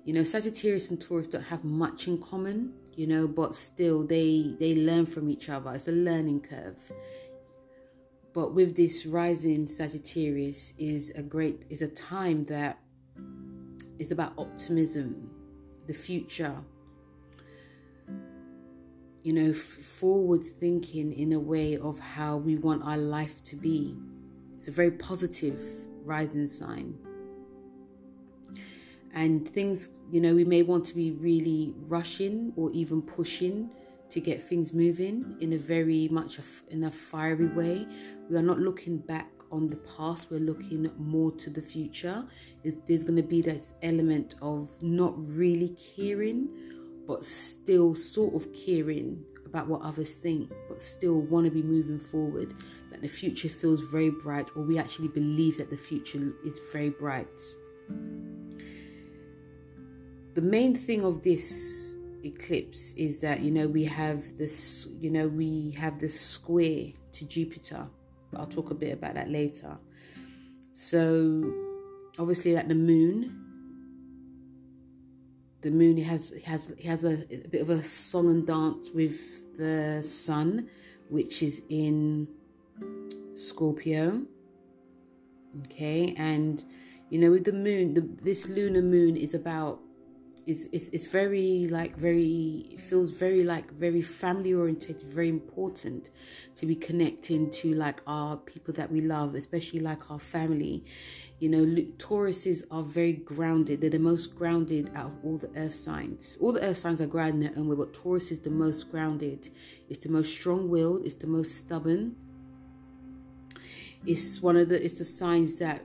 You 0.03 0.13
know, 0.13 0.23
Sagittarius 0.23 0.89
and 0.89 0.99
Taurus 0.99 1.27
don't 1.27 1.43
have 1.43 1.63
much 1.63 2.07
in 2.07 2.21
common, 2.21 2.73
you 2.95 3.07
know, 3.07 3.27
but 3.27 3.55
still 3.55 4.05
they 4.05 4.55
they 4.57 4.75
learn 4.75 5.05
from 5.05 5.29
each 5.29 5.49
other. 5.49 5.71
It's 5.73 5.87
a 5.87 5.91
learning 5.91 6.41
curve. 6.41 6.91
But 8.33 8.53
with 8.53 8.75
this 8.75 9.05
rising 9.05 9.67
Sagittarius 9.67 10.73
is 10.77 11.11
a 11.11 11.21
great 11.21 11.65
is 11.69 11.81
a 11.81 11.87
time 11.87 12.43
that 12.45 12.79
is 13.99 14.11
about 14.11 14.33
optimism, 14.37 15.30
the 15.91 15.97
future. 15.97 16.55
You 19.23 19.33
know, 19.33 19.53
forward 19.53 20.45
thinking 20.45 21.11
in 21.11 21.33
a 21.33 21.39
way 21.39 21.77
of 21.77 21.99
how 21.99 22.37
we 22.37 22.55
want 22.55 22.83
our 22.83 22.97
life 22.97 23.41
to 23.43 23.55
be. 23.57 23.97
It's 24.53 24.67
a 24.69 24.71
very 24.71 24.91
positive 24.91 25.59
rising 26.05 26.47
sign. 26.47 26.97
And 29.13 29.47
things, 29.47 29.89
you 30.09 30.21
know, 30.21 30.33
we 30.33 30.45
may 30.45 30.63
want 30.63 30.85
to 30.85 30.95
be 30.95 31.11
really 31.11 31.73
rushing 31.87 32.53
or 32.55 32.71
even 32.71 33.01
pushing 33.01 33.69
to 34.11 34.21
get 34.21 34.41
things 34.41 34.73
moving 34.73 35.35
in 35.41 35.51
a 35.53 35.57
very 35.57 36.07
much 36.09 36.39
in 36.69 36.85
a 36.85 36.91
fiery 36.91 37.47
way. 37.47 37.85
We 38.29 38.37
are 38.37 38.41
not 38.41 38.59
looking 38.59 38.97
back 38.97 39.29
on 39.51 39.67
the 39.67 39.77
past, 39.77 40.31
we're 40.31 40.39
looking 40.39 40.89
more 40.97 41.31
to 41.31 41.49
the 41.49 41.61
future. 41.61 42.25
there's 42.63 43.03
going 43.03 43.17
to 43.17 43.23
be 43.23 43.41
that 43.41 43.65
element 43.83 44.35
of 44.41 44.69
not 44.81 45.13
really 45.35 45.75
caring, 45.95 46.49
but 47.07 47.25
still 47.25 47.93
sort 47.93 48.33
of 48.33 48.47
caring 48.53 49.23
about 49.45 49.67
what 49.67 49.81
others 49.81 50.15
think, 50.15 50.51
but 50.69 50.81
still 50.81 51.19
want 51.19 51.45
to 51.45 51.51
be 51.51 51.61
moving 51.61 51.99
forward. 51.99 52.55
That 52.89 53.01
the 53.01 53.07
future 53.07 53.49
feels 53.49 53.81
very 53.81 54.09
bright, 54.09 54.49
or 54.55 54.63
we 54.63 54.77
actually 54.77 55.09
believe 55.09 55.57
that 55.57 55.69
the 55.69 55.77
future 55.77 56.33
is 56.45 56.59
very 56.71 56.89
bright. 56.89 57.27
The 60.33 60.41
main 60.41 60.75
thing 60.75 61.03
of 61.03 61.21
this 61.23 61.95
eclipse 62.23 62.93
is 62.93 63.19
that 63.21 63.41
you 63.41 63.49
know 63.49 63.67
we 63.67 63.83
have 63.83 64.37
this 64.37 64.87
you 64.99 65.09
know 65.09 65.27
we 65.27 65.71
have 65.71 65.99
this 65.99 66.19
square 66.19 66.85
to 67.11 67.25
Jupiter 67.25 67.87
I'll 68.35 68.45
talk 68.45 68.71
a 68.71 68.75
bit 68.75 68.93
about 68.93 69.15
that 69.15 69.29
later. 69.29 69.77
So, 70.73 71.53
obviously, 72.17 72.53
like 72.53 72.67
the 72.67 72.75
moon, 72.75 73.37
the 75.61 75.71
moon 75.71 75.97
he 75.97 76.03
has 76.03 76.29
he 76.29 76.41
has 76.41 76.73
he 76.77 76.87
has 76.87 77.03
a, 77.03 77.23
a 77.31 77.47
bit 77.49 77.61
of 77.61 77.69
a 77.69 77.83
song 77.83 78.29
and 78.29 78.47
dance 78.47 78.89
with 78.91 79.57
the 79.57 80.01
sun, 80.01 80.69
which 81.09 81.43
is 81.43 81.61
in 81.69 82.27
Scorpio. 83.33 84.23
Okay, 85.65 86.15
and 86.17 86.63
you 87.09 87.19
know, 87.19 87.31
with 87.31 87.43
the 87.43 87.51
moon, 87.51 87.93
the, 87.93 88.01
this 88.23 88.47
lunar 88.47 88.81
moon 88.81 89.17
is 89.17 89.33
about 89.33 89.79
it's, 90.47 90.65
it's, 90.71 90.87
it's 90.87 91.05
very 91.05 91.67
like 91.69 91.95
very 91.95 92.75
feels 92.79 93.11
very 93.11 93.43
like 93.43 93.71
very 93.73 94.01
family 94.01 94.53
oriented 94.53 95.01
very 95.01 95.29
important 95.29 96.09
to 96.55 96.65
be 96.65 96.75
connecting 96.75 97.51
to 97.51 97.73
like 97.75 98.01
our 98.07 98.37
people 98.37 98.73
that 98.73 98.91
we 98.91 99.01
love 99.01 99.35
especially 99.35 99.79
like 99.79 100.09
our 100.09 100.19
family. 100.19 100.83
You 101.39 101.49
know 101.49 101.65
tauruses 101.97 102.63
are 102.71 102.83
very 102.83 103.13
grounded. 103.13 103.81
They're 103.81 103.89
the 103.89 103.99
most 103.99 104.35
grounded 104.35 104.91
out 104.95 105.07
of 105.07 105.17
all 105.23 105.37
the 105.37 105.49
earth 105.55 105.75
signs. 105.75 106.37
All 106.39 106.51
the 106.51 106.61
earth 106.61 106.77
signs 106.77 107.01
are 107.01 107.07
grounded 107.07 107.35
in 107.35 107.41
their 107.41 107.59
own 107.59 107.67
way 107.67 107.75
but 107.75 107.93
taurus 107.93 108.31
is 108.31 108.39
the 108.39 108.49
most 108.49 108.91
grounded. 108.91 109.49
It's 109.89 109.99
the 109.99 110.09
most 110.09 110.33
strong-willed. 110.33 111.05
It's 111.05 111.15
the 111.15 111.27
most 111.27 111.55
stubborn. 111.55 112.15
It's 114.05 114.41
one 114.41 114.57
of 114.57 114.69
the 114.69 114.83
it's 114.83 114.97
the 114.97 115.05
signs 115.05 115.59
that 115.59 115.83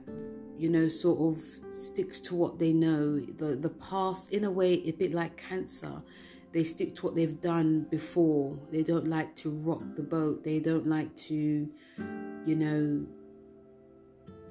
you 0.59 0.69
know, 0.69 0.89
sort 0.89 1.21
of 1.21 1.43
sticks 1.75 2.21
to 2.21 2.35
what 2.35 2.59
they 2.59 2.73
know. 2.73 3.21
The 3.21 3.57
the 3.57 3.71
past, 3.71 4.33
in 4.33 4.45
a 4.45 4.51
way, 4.51 4.75
a 4.87 4.93
bit 4.93 5.13
like 5.13 5.37
cancer. 5.37 6.03
They 6.53 6.65
stick 6.65 6.95
to 6.97 7.07
what 7.07 7.15
they've 7.15 7.41
done 7.41 7.87
before. 7.91 8.59
They 8.71 8.83
don't 8.83 9.09
like 9.09 9.37
to 9.37 9.51
rock 9.51 9.83
the 9.95 10.03
boat. 10.03 10.43
They 10.43 10.59
don't 10.59 10.87
like 10.87 11.15
to, 11.29 11.69
you 12.47 12.55
know. 12.55 13.07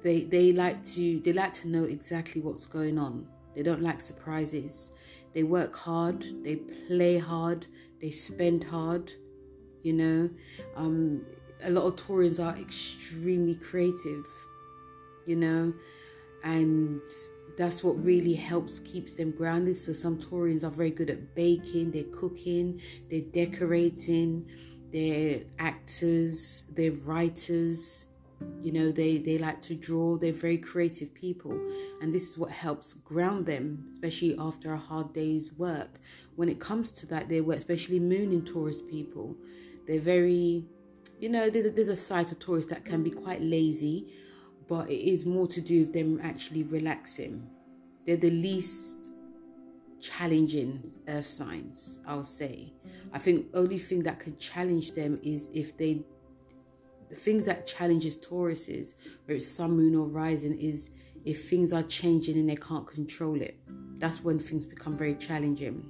They 0.02 0.20
they 0.24 0.52
like 0.52 0.84
to 0.94 1.20
they 1.20 1.32
like 1.32 1.52
to 1.54 1.68
know 1.68 1.84
exactly 1.84 2.40
what's 2.40 2.66
going 2.66 2.98
on. 2.98 3.26
They 3.54 3.62
don't 3.62 3.82
like 3.82 4.00
surprises. 4.00 4.92
They 5.34 5.42
work 5.42 5.74
hard. 5.74 6.24
They 6.44 6.56
play 6.56 7.18
hard. 7.18 7.66
They 8.00 8.10
spend 8.10 8.64
hard. 8.64 9.12
You 9.82 9.92
know, 9.92 10.30
um, 10.76 11.24
a 11.62 11.70
lot 11.70 11.86
of 11.86 11.96
Taurians 11.96 12.44
are 12.44 12.56
extremely 12.58 13.54
creative 13.54 14.26
you 15.26 15.36
know? 15.36 15.74
And 16.44 17.00
that's 17.56 17.82
what 17.82 18.02
really 18.04 18.34
helps 18.34 18.80
keeps 18.80 19.14
them 19.14 19.30
grounded. 19.30 19.76
So 19.76 19.92
some 19.92 20.18
taurians 20.18 20.64
are 20.64 20.70
very 20.70 20.90
good 20.90 21.10
at 21.10 21.34
baking 21.34 21.90
they're 21.90 22.04
cooking 22.04 22.80
they're 23.10 23.20
decorating 23.20 24.48
they're 24.92 25.42
actors 25.58 26.64
they're 26.74 26.92
writers. 26.92 28.06
You 28.60 28.72
know 28.72 28.92
they 28.92 29.16
they 29.16 29.38
like 29.38 29.62
to 29.62 29.74
draw 29.74 30.18
they're 30.18 30.32
very 30.32 30.58
creative 30.58 31.14
people. 31.14 31.58
And 32.02 32.14
this 32.14 32.28
is 32.28 32.38
what 32.38 32.50
helps 32.50 32.92
ground 32.92 33.46
them 33.46 33.88
especially 33.92 34.36
after 34.38 34.72
a 34.74 34.78
hard 34.78 35.12
day's 35.14 35.52
work. 35.54 35.98
When 36.36 36.48
it 36.48 36.60
comes 36.60 36.90
to 36.92 37.06
that 37.06 37.28
they 37.28 37.40
were 37.40 37.54
especially 37.54 37.98
moon 37.98 38.32
in 38.32 38.44
taurus 38.44 38.82
people. 38.82 39.36
They're 39.86 40.00
very 40.00 40.64
you 41.18 41.30
know 41.30 41.48
there's 41.48 41.66
a, 41.66 41.70
there's 41.70 41.88
a 41.88 41.96
side 41.96 42.28
to 42.28 42.34
taurus 42.34 42.66
that 42.66 42.84
can 42.84 43.02
be 43.02 43.10
quite 43.10 43.40
lazy 43.40 44.12
but 44.68 44.90
it 44.90 45.08
is 45.08 45.24
more 45.24 45.46
to 45.48 45.60
do 45.60 45.80
with 45.80 45.92
them 45.92 46.20
actually 46.22 46.62
relaxing. 46.64 47.48
They're 48.04 48.16
the 48.16 48.30
least 48.30 49.12
challenging 50.00 50.92
earth 51.08 51.26
signs, 51.26 52.00
I'll 52.06 52.24
say. 52.24 52.72
I 53.12 53.18
think 53.18 53.46
only 53.54 53.78
thing 53.78 54.02
that 54.04 54.20
can 54.20 54.36
challenge 54.38 54.92
them 54.92 55.18
is 55.22 55.50
if 55.54 55.76
they 55.76 56.04
the 57.08 57.14
thing 57.14 57.44
that 57.44 57.66
challenges 57.66 58.16
Tauruses, 58.16 58.94
whether 59.24 59.36
it's 59.36 59.46
sun, 59.46 59.76
moon, 59.76 59.94
or 59.94 60.06
rising, 60.06 60.58
is 60.58 60.90
if 61.24 61.48
things 61.48 61.72
are 61.72 61.82
changing 61.84 62.36
and 62.36 62.48
they 62.48 62.56
can't 62.56 62.86
control 62.86 63.40
it. 63.40 63.56
That's 63.94 64.24
when 64.24 64.38
things 64.38 64.64
become 64.64 64.96
very 64.96 65.14
challenging. 65.14 65.88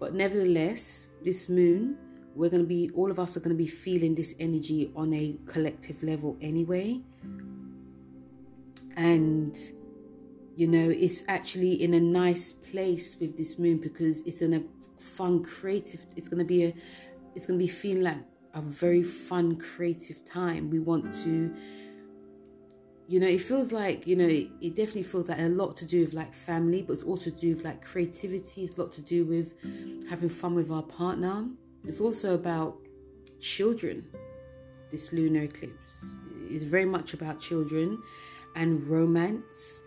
But 0.00 0.14
nevertheless, 0.14 1.06
this 1.24 1.48
moon, 1.48 1.96
we're 2.34 2.50
going 2.50 2.62
to 2.62 2.68
be, 2.68 2.90
all 2.94 3.10
of 3.10 3.18
us 3.18 3.36
are 3.36 3.40
going 3.40 3.56
to 3.56 3.62
be 3.62 3.66
feeling 3.66 4.14
this 4.14 4.34
energy 4.38 4.92
on 4.94 5.12
a 5.12 5.36
collective 5.46 6.02
level 6.02 6.36
anyway. 6.40 7.00
And, 8.98 9.56
you 10.56 10.66
know, 10.66 10.90
it's 10.90 11.22
actually 11.28 11.82
in 11.82 11.94
a 11.94 12.00
nice 12.00 12.52
place 12.52 13.16
with 13.20 13.36
this 13.36 13.58
moon 13.58 13.78
because 13.78 14.22
it's 14.22 14.42
in 14.42 14.54
a 14.54 14.62
fun, 15.00 15.44
creative, 15.44 16.04
it's 16.16 16.26
going 16.26 16.40
to 16.40 16.44
be 16.44 16.64
a, 16.64 16.74
it's 17.36 17.46
going 17.46 17.58
to 17.58 17.64
be 17.64 17.70
feeling 17.70 18.02
like 18.02 18.18
a 18.54 18.60
very 18.60 19.04
fun, 19.04 19.54
creative 19.54 20.24
time. 20.24 20.68
We 20.68 20.80
want 20.80 21.12
to 21.22 21.54
you 23.06 23.18
know, 23.18 23.26
it 23.26 23.40
feels 23.40 23.72
like, 23.72 24.06
you 24.06 24.16
know, 24.16 24.26
it, 24.26 24.50
it, 24.60 24.76
definitely 24.76 25.04
feels 25.04 25.30
like 25.30 25.38
a 25.38 25.48
lot 25.48 25.74
to 25.76 25.86
do 25.86 26.00
with 26.00 26.12
like 26.12 26.34
family, 26.34 26.82
but 26.82 26.92
it's 26.92 27.02
also 27.02 27.30
to 27.30 27.36
do 27.36 27.54
with 27.54 27.64
like 27.64 27.82
creativity. 27.82 28.64
It's 28.64 28.76
a 28.76 28.82
lot 28.82 28.92
to 28.92 29.00
do 29.00 29.24
with 29.24 29.54
having 30.10 30.28
fun 30.28 30.54
with 30.54 30.70
our 30.70 30.82
partner. 30.82 31.46
It's 31.84 32.02
also 32.02 32.34
about 32.34 32.76
children. 33.40 34.04
This 34.90 35.10
lunar 35.14 35.44
eclipse 35.44 36.18
is 36.50 36.64
very 36.64 36.84
much 36.84 37.14
about 37.14 37.40
children 37.40 38.02
and 38.58 38.86
romance. 38.88 39.80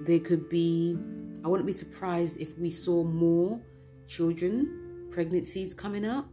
There 0.00 0.18
could 0.18 0.48
be, 0.48 0.98
I 1.44 1.48
wouldn't 1.48 1.66
be 1.66 1.72
surprised 1.72 2.40
if 2.40 2.58
we 2.58 2.70
saw 2.70 3.04
more 3.04 3.60
children, 4.08 5.06
pregnancies 5.10 5.74
coming 5.74 6.06
up, 6.06 6.26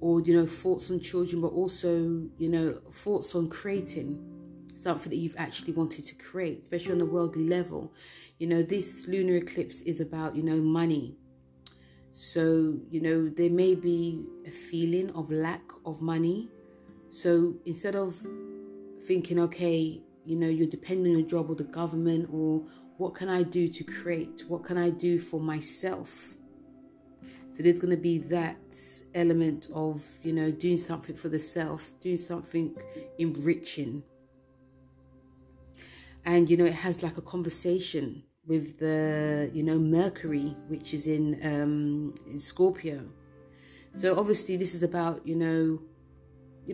or, 0.00 0.20
you 0.20 0.34
know, 0.36 0.46
thoughts 0.46 0.92
on 0.92 1.00
children, 1.00 1.42
but 1.42 1.48
also, 1.48 2.22
you 2.38 2.48
know, 2.48 2.78
thoughts 2.92 3.34
on 3.34 3.48
creating 3.48 4.24
something 4.76 5.10
that 5.10 5.16
you've 5.16 5.34
actually 5.36 5.72
wanted 5.72 6.06
to 6.06 6.14
create, 6.14 6.60
especially 6.62 6.92
on 6.92 7.00
a 7.00 7.04
worldly 7.04 7.48
level. 7.48 7.92
You 8.38 8.46
know, 8.46 8.62
this 8.62 9.08
lunar 9.08 9.34
eclipse 9.34 9.80
is 9.80 10.00
about, 10.00 10.36
you 10.36 10.44
know, 10.44 10.58
money. 10.58 11.16
So, 12.12 12.78
you 12.88 13.00
know, 13.00 13.28
there 13.28 13.50
may 13.50 13.74
be 13.74 14.24
a 14.46 14.50
feeling 14.52 15.10
of 15.10 15.32
lack 15.32 15.64
of 15.84 16.00
money. 16.00 16.48
So 17.10 17.54
instead 17.66 17.96
of 17.96 18.24
thinking, 19.02 19.40
okay, 19.40 20.00
you 20.28 20.36
know, 20.36 20.48
you're 20.48 20.66
depending 20.66 21.12
on 21.12 21.20
your 21.20 21.28
job 21.28 21.50
or 21.50 21.56
the 21.56 21.64
government 21.64 22.28
or 22.32 22.62
what 22.98 23.14
can 23.14 23.28
I 23.28 23.42
do 23.42 23.68
to 23.68 23.84
create? 23.84 24.44
What 24.48 24.64
can 24.64 24.76
I 24.76 24.90
do 24.90 25.18
for 25.18 25.40
myself? 25.40 26.34
So 27.50 27.62
there's 27.62 27.80
going 27.80 27.96
to 27.96 28.02
be 28.02 28.18
that 28.18 28.76
element 29.14 29.68
of, 29.72 30.04
you 30.22 30.32
know, 30.32 30.50
doing 30.50 30.78
something 30.78 31.16
for 31.16 31.28
the 31.28 31.38
self, 31.38 31.98
doing 32.00 32.16
something 32.16 32.76
enriching 33.18 34.02
and 36.28 36.50
you 36.50 36.58
know 36.58 36.66
it 36.66 36.74
has 36.74 37.02
like 37.02 37.16
a 37.16 37.22
conversation 37.22 38.22
with 38.46 38.78
the 38.78 39.50
you 39.54 39.62
know 39.62 39.78
Mercury, 39.78 40.54
which 40.68 40.92
is 40.92 41.06
in, 41.06 41.38
um, 41.42 42.14
in 42.26 42.38
Scorpio. 42.38 43.06
So 43.94 44.18
obviously 44.18 44.56
this 44.58 44.74
is 44.74 44.82
about 44.82 45.26
you 45.26 45.36
know 45.36 45.80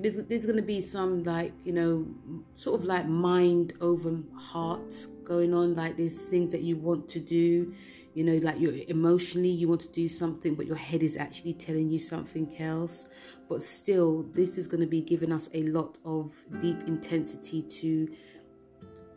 there's, 0.00 0.16
there's 0.24 0.44
going 0.44 0.56
to 0.56 0.62
be 0.62 0.80
some 0.80 1.22
like 1.24 1.52
you 1.64 1.72
know 1.72 2.06
sort 2.54 2.80
of 2.80 2.84
like 2.84 3.06
mind 3.06 3.74
over 3.80 4.18
heart 4.36 5.06
going 5.24 5.54
on 5.54 5.74
like 5.74 5.96
there's 5.96 6.26
things 6.26 6.52
that 6.52 6.62
you 6.62 6.76
want 6.76 7.08
to 7.08 7.20
do 7.20 7.74
you 8.14 8.24
know 8.24 8.36
like 8.42 8.58
you're 8.60 8.74
emotionally 8.88 9.48
you 9.48 9.68
want 9.68 9.80
to 9.80 9.92
do 9.92 10.08
something 10.08 10.54
but 10.54 10.66
your 10.66 10.76
head 10.76 11.02
is 11.02 11.16
actually 11.16 11.52
telling 11.52 11.88
you 11.88 11.98
something 11.98 12.54
else 12.60 13.06
but 13.48 13.62
still 13.62 14.24
this 14.32 14.58
is 14.58 14.66
going 14.66 14.80
to 14.80 14.86
be 14.86 15.00
giving 15.00 15.32
us 15.32 15.48
a 15.54 15.62
lot 15.64 15.98
of 16.04 16.32
deep 16.60 16.80
intensity 16.86 17.62
to 17.62 18.08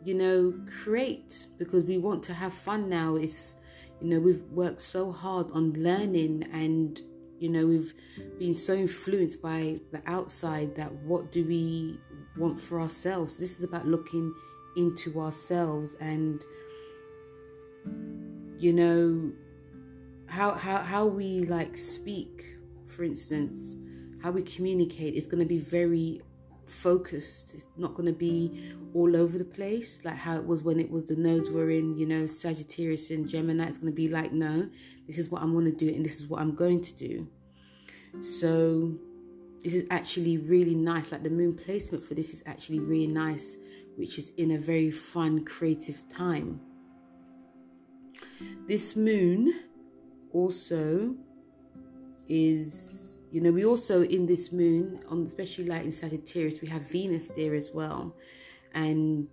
you 0.04 0.14
know, 0.14 0.54
create 0.82 1.48
because 1.58 1.84
we 1.84 1.98
want 1.98 2.22
to 2.24 2.34
have 2.34 2.52
fun 2.52 2.88
now. 2.88 3.16
It's, 3.16 3.56
you 4.00 4.08
know, 4.08 4.20
we've 4.20 4.42
worked 4.44 4.80
so 4.80 5.12
hard 5.12 5.50
on 5.52 5.72
learning 5.72 6.48
and, 6.52 7.00
you 7.38 7.48
know, 7.48 7.66
we've 7.66 7.94
been 8.38 8.54
so 8.54 8.74
influenced 8.74 9.40
by 9.40 9.78
the 9.92 10.02
outside 10.06 10.74
that 10.76 10.92
what 10.92 11.30
do 11.30 11.44
we 11.44 11.98
want 12.36 12.60
for 12.60 12.80
ourselves? 12.80 13.38
This 13.38 13.58
is 13.58 13.64
about 13.64 13.86
looking 13.86 14.34
into 14.76 15.20
ourselves 15.20 15.94
and, 16.00 16.44
you 18.58 18.72
know, 18.72 19.32
how, 20.26 20.52
how, 20.52 20.78
how 20.78 21.06
we 21.06 21.40
like 21.42 21.78
speak, 21.78 22.56
for 22.86 23.04
instance, 23.04 23.76
how 24.22 24.30
we 24.30 24.42
communicate 24.42 25.14
is 25.14 25.26
going 25.26 25.42
to 25.42 25.48
be 25.48 25.58
very 25.58 26.20
focused. 26.70 27.54
It's 27.54 27.68
not 27.76 27.94
going 27.94 28.06
to 28.06 28.18
be 28.18 28.74
all 28.94 29.16
over 29.16 29.38
the 29.38 29.44
place 29.44 30.04
like 30.04 30.16
how 30.16 30.36
it 30.36 30.44
was 30.44 30.62
when 30.62 30.78
it 30.80 30.90
was 30.90 31.04
the 31.04 31.16
nodes 31.16 31.50
were 31.50 31.70
in, 31.70 31.96
you 31.96 32.06
know, 32.06 32.26
Sagittarius 32.26 33.10
and 33.10 33.28
Gemini. 33.28 33.66
It's 33.66 33.78
going 33.78 33.92
to 33.92 33.96
be 33.96 34.08
like, 34.08 34.32
no, 34.32 34.68
this 35.06 35.18
is 35.18 35.30
what 35.30 35.42
I'm 35.42 35.52
going 35.52 35.66
to 35.66 35.72
do 35.72 35.88
and 35.88 36.04
this 36.04 36.16
is 36.16 36.26
what 36.26 36.40
I'm 36.40 36.54
going 36.54 36.80
to 36.82 36.94
do. 36.94 37.28
So 38.20 38.94
this 39.60 39.74
is 39.74 39.86
actually 39.90 40.38
really 40.38 40.74
nice. 40.74 41.12
Like 41.12 41.22
the 41.22 41.30
moon 41.30 41.54
placement 41.54 42.04
for 42.04 42.14
this 42.14 42.32
is 42.32 42.42
actually 42.46 42.80
really 42.80 43.06
nice, 43.06 43.56
which 43.96 44.18
is 44.18 44.30
in 44.36 44.52
a 44.52 44.58
very 44.58 44.90
fun, 44.90 45.44
creative 45.44 46.08
time. 46.08 46.60
This 48.66 48.94
moon 48.94 49.52
also 50.32 51.16
is 52.28 53.07
you 53.30 53.40
know, 53.40 53.50
we 53.50 53.64
also 53.64 54.02
in 54.02 54.26
this 54.26 54.52
moon, 54.52 55.00
on 55.08 55.24
especially 55.26 55.66
like 55.66 55.84
in 55.84 55.92
Sagittarius, 55.92 56.60
we 56.60 56.68
have 56.68 56.82
Venus 56.82 57.28
there 57.28 57.54
as 57.54 57.70
well, 57.72 58.16
and 58.74 59.28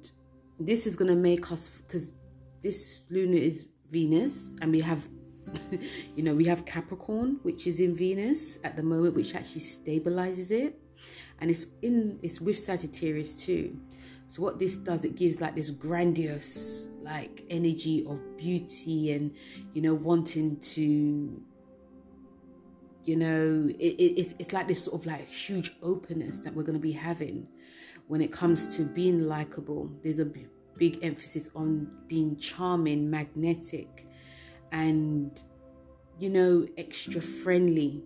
this 0.60 0.86
is 0.86 0.96
gonna 0.96 1.16
make 1.16 1.52
us 1.52 1.70
because 1.88 2.14
this 2.62 3.02
lunar 3.10 3.38
is 3.38 3.68
Venus, 3.90 4.54
and 4.62 4.72
we 4.72 4.82
have, 4.82 5.08
you 6.16 6.24
know, 6.24 6.36
we 6.36 6.46
have 6.46 6.66
Capricorn, 6.66 7.40
which 7.44 7.68
is 7.68 7.80
in 7.80 7.94
Venus 7.94 8.60
at 8.64 8.76
the 8.76 8.84
moment, 8.84 9.16
which 9.16 9.36
actually 9.36 9.62
stabilizes 9.62 10.52
it, 10.52 10.80
and 11.40 11.50
it's 11.50 11.68
in 11.82 12.20
it's 12.22 12.42
with 12.42 12.60
Sagittarius 12.60 13.36
too. 13.36 13.80
So 14.28 14.42
what 14.42 14.60
this 14.60 14.78
does, 14.78 15.06
it 15.06 15.16
gives 15.16 15.40
like 15.40 15.56
this 15.56 15.70
grandiose 15.70 16.90
like 17.02 17.46
energy 17.50 18.04
of 18.08 18.20
beauty 18.36 19.12
and 19.12 19.34
you 19.74 19.82
know 19.82 19.94
wanting 19.94 20.60
to 20.60 21.42
you 23.06 23.16
know 23.16 23.70
it, 23.80 23.96
it, 23.96 24.20
it's, 24.20 24.36
it's 24.40 24.54
like 24.54 24.68
this 24.68 24.84
sort 24.84 25.00
of 25.02 25.06
like 25.06 25.28
huge 25.28 25.76
openness 25.82 26.40
that 26.40 26.54
we're 26.54 26.64
going 26.64 26.78
to 26.78 26.80
be 26.80 26.92
having 26.92 27.48
when 28.08 28.22
it 28.22 28.32
comes 28.32 28.76
to 28.78 28.84
being 28.84 29.28
likable. 29.28 29.92
There's 30.04 30.20
a 30.20 30.26
b- 30.26 30.48
big 30.76 31.00
emphasis 31.04 31.50
on 31.56 31.90
being 32.08 32.36
charming 32.36 33.10
magnetic 33.10 34.08
and 34.72 35.42
you 36.20 36.30
know 36.30 36.68
extra 36.78 37.22
friendly. 37.22 38.04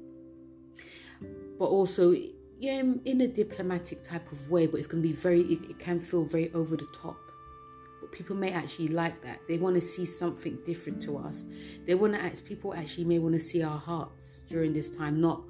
But 1.58 1.66
also 1.66 2.16
yeah 2.60 2.84
in 3.06 3.22
a 3.22 3.28
diplomatic 3.28 4.04
type 4.04 4.30
of 4.34 4.52
way 4.52 4.68
but 4.68 4.78
it's 4.78 4.88
going 4.88 5.02
to 5.02 5.08
be 5.08 5.16
very 5.16 5.42
it, 5.44 5.70
it 5.70 5.80
can 5.80 6.00
feel 6.00 6.26
very 6.26 6.52
over 6.54 6.76
the 6.76 6.86
top 6.94 7.18
people 8.12 8.36
may 8.36 8.52
actually 8.52 8.90
like 8.90 9.22
that. 9.24 9.40
They 9.48 9.58
want 9.58 9.76
to 9.76 9.82
see 9.82 10.06
something 10.06 10.60
different 10.66 11.02
to 11.04 11.18
us. 11.18 11.46
They 11.86 11.96
want 11.96 12.14
to 12.14 12.22
act, 12.22 12.46
people 12.46 12.74
actually 12.74 13.06
may 13.06 13.20
want 13.20 13.34
to 13.36 13.40
see 13.40 13.64
our 13.64 13.78
hearts 13.78 14.44
during 14.48 14.74
this 14.74 14.90
time, 14.90 15.20
not 15.20 15.42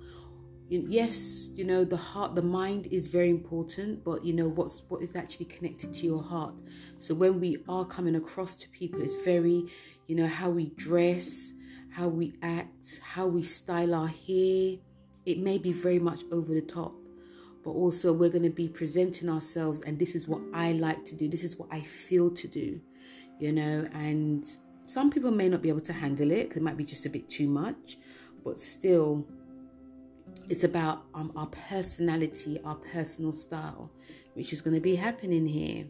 yes 0.69 1.49
you 1.55 1.63
know 1.63 1.83
the 1.83 1.97
heart 1.97 2.35
the 2.35 2.41
mind 2.41 2.87
is 2.91 3.07
very 3.07 3.29
important 3.29 4.03
but 4.03 4.23
you 4.23 4.33
know 4.33 4.47
what's 4.47 4.83
what 4.87 5.01
is 5.01 5.15
actually 5.15 5.45
connected 5.45 5.91
to 5.91 6.05
your 6.05 6.21
heart 6.21 6.61
so 6.99 7.15
when 7.15 7.39
we 7.39 7.57
are 7.67 7.83
coming 7.85 8.15
across 8.15 8.55
to 8.55 8.69
people 8.69 9.01
it's 9.01 9.15
very 9.25 9.65
you 10.05 10.15
know 10.15 10.27
how 10.27 10.47
we 10.47 10.67
dress 10.75 11.53
how 11.89 12.07
we 12.07 12.33
act 12.43 13.01
how 13.01 13.25
we 13.25 13.41
style 13.41 13.95
our 13.95 14.07
hair 14.07 14.75
it 15.25 15.39
may 15.39 15.57
be 15.57 15.71
very 15.71 15.99
much 15.99 16.21
over 16.31 16.53
the 16.53 16.61
top 16.61 16.93
but 17.63 17.71
also 17.71 18.13
we're 18.13 18.29
going 18.29 18.43
to 18.43 18.49
be 18.49 18.67
presenting 18.67 19.29
ourselves 19.29 19.81
and 19.81 19.99
this 19.99 20.15
is 20.15 20.27
what 20.27 20.41
I 20.53 20.73
like 20.73 21.05
to 21.05 21.15
do. 21.15 21.27
This 21.27 21.43
is 21.43 21.57
what 21.57 21.69
I 21.71 21.81
feel 21.81 22.29
to 22.31 22.47
do 22.47 22.79
you 23.39 23.53
know? 23.53 23.87
And 23.93 24.45
some 24.85 25.09
people 25.09 25.31
may 25.31 25.49
not 25.49 25.61
be 25.61 25.69
able 25.69 25.81
to 25.81 25.93
handle 25.93 26.31
it 26.31 26.51
it 26.55 26.61
might 26.61 26.77
be 26.77 26.83
just 26.83 27.05
a 27.05 27.09
bit 27.09 27.29
too 27.29 27.47
much 27.47 27.97
but 28.43 28.59
still 28.59 29.25
it's 30.47 30.63
about 30.63 31.03
um, 31.13 31.31
our 31.35 31.47
personality 31.47 32.59
our 32.65 32.75
personal 32.75 33.31
style 33.31 33.91
which 34.33 34.53
is 34.53 34.61
going 34.61 34.73
to 34.73 34.81
be 34.81 34.95
happening 34.95 35.45
here. 35.47 35.85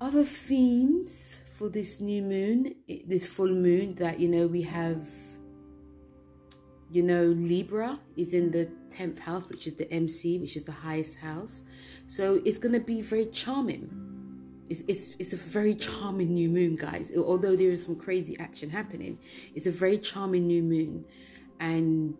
Other 0.00 0.24
themes 0.24 1.40
for 1.56 1.68
this 1.68 2.00
new 2.00 2.22
moon 2.22 2.74
this 3.06 3.26
full 3.26 3.48
moon 3.48 3.94
that 3.94 4.20
you 4.20 4.28
know 4.28 4.46
we 4.46 4.62
have 4.62 5.08
you 6.96 7.02
know, 7.02 7.24
Libra 7.24 8.00
is 8.16 8.32
in 8.32 8.50
the 8.50 8.68
10th 8.88 9.18
house, 9.18 9.50
which 9.50 9.66
is 9.66 9.74
the 9.74 9.90
MC, 9.92 10.38
which 10.38 10.56
is 10.56 10.62
the 10.62 10.72
highest 10.72 11.18
house. 11.18 11.62
So 12.06 12.40
it's 12.46 12.56
going 12.56 12.72
to 12.72 12.80
be 12.80 13.02
very 13.02 13.26
charming. 13.26 13.90
It's, 14.70 14.82
it's, 14.88 15.14
it's 15.18 15.34
a 15.34 15.36
very 15.36 15.74
charming 15.74 16.32
new 16.32 16.48
moon, 16.48 16.74
guys. 16.74 17.12
Although 17.14 17.54
there 17.54 17.70
is 17.70 17.84
some 17.84 17.96
crazy 17.96 18.34
action 18.40 18.70
happening, 18.70 19.18
it's 19.54 19.66
a 19.66 19.70
very 19.70 19.98
charming 19.98 20.46
new 20.46 20.62
moon. 20.62 21.04
And, 21.60 22.16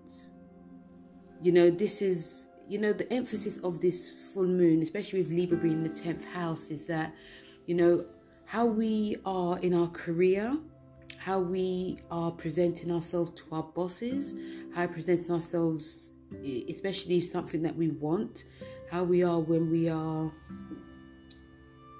you 1.41 1.53
know, 1.53 1.71
this 1.71 2.03
is, 2.03 2.47
you 2.69 2.79
know, 2.79 2.93
the 2.93 3.11
emphasis 3.11 3.57
of 3.59 3.81
this 3.81 4.12
full 4.35 4.47
moon, 4.47 4.83
especially 4.83 5.21
with 5.21 5.31
Libra 5.31 5.57
being 5.57 5.83
the 5.83 5.89
10th 5.89 6.27
house, 6.27 6.71
is 6.71 6.87
that 6.89 7.15
you 7.67 7.75
know, 7.75 8.05
how 8.45 8.65
we 8.65 9.17
are 9.25 9.59
in 9.59 9.75
our 9.75 9.89
career, 9.89 10.57
how 11.27 11.41
we 11.41 11.99
are 12.09 12.31
presenting 12.31 12.89
ourselves 12.93 13.33
to 13.33 13.43
our 13.51 13.65
bosses, 13.65 14.37
how 14.73 14.83
we 14.83 14.87
presenting 14.87 15.35
ourselves, 15.35 16.12
especially 16.69 17.21
something 17.21 17.62
that 17.62 17.75
we 17.75 17.89
want, 17.89 18.45
how 18.93 19.03
we 19.03 19.25
are 19.25 19.41
when 19.41 19.69
we 19.69 19.89
are, 19.89 20.31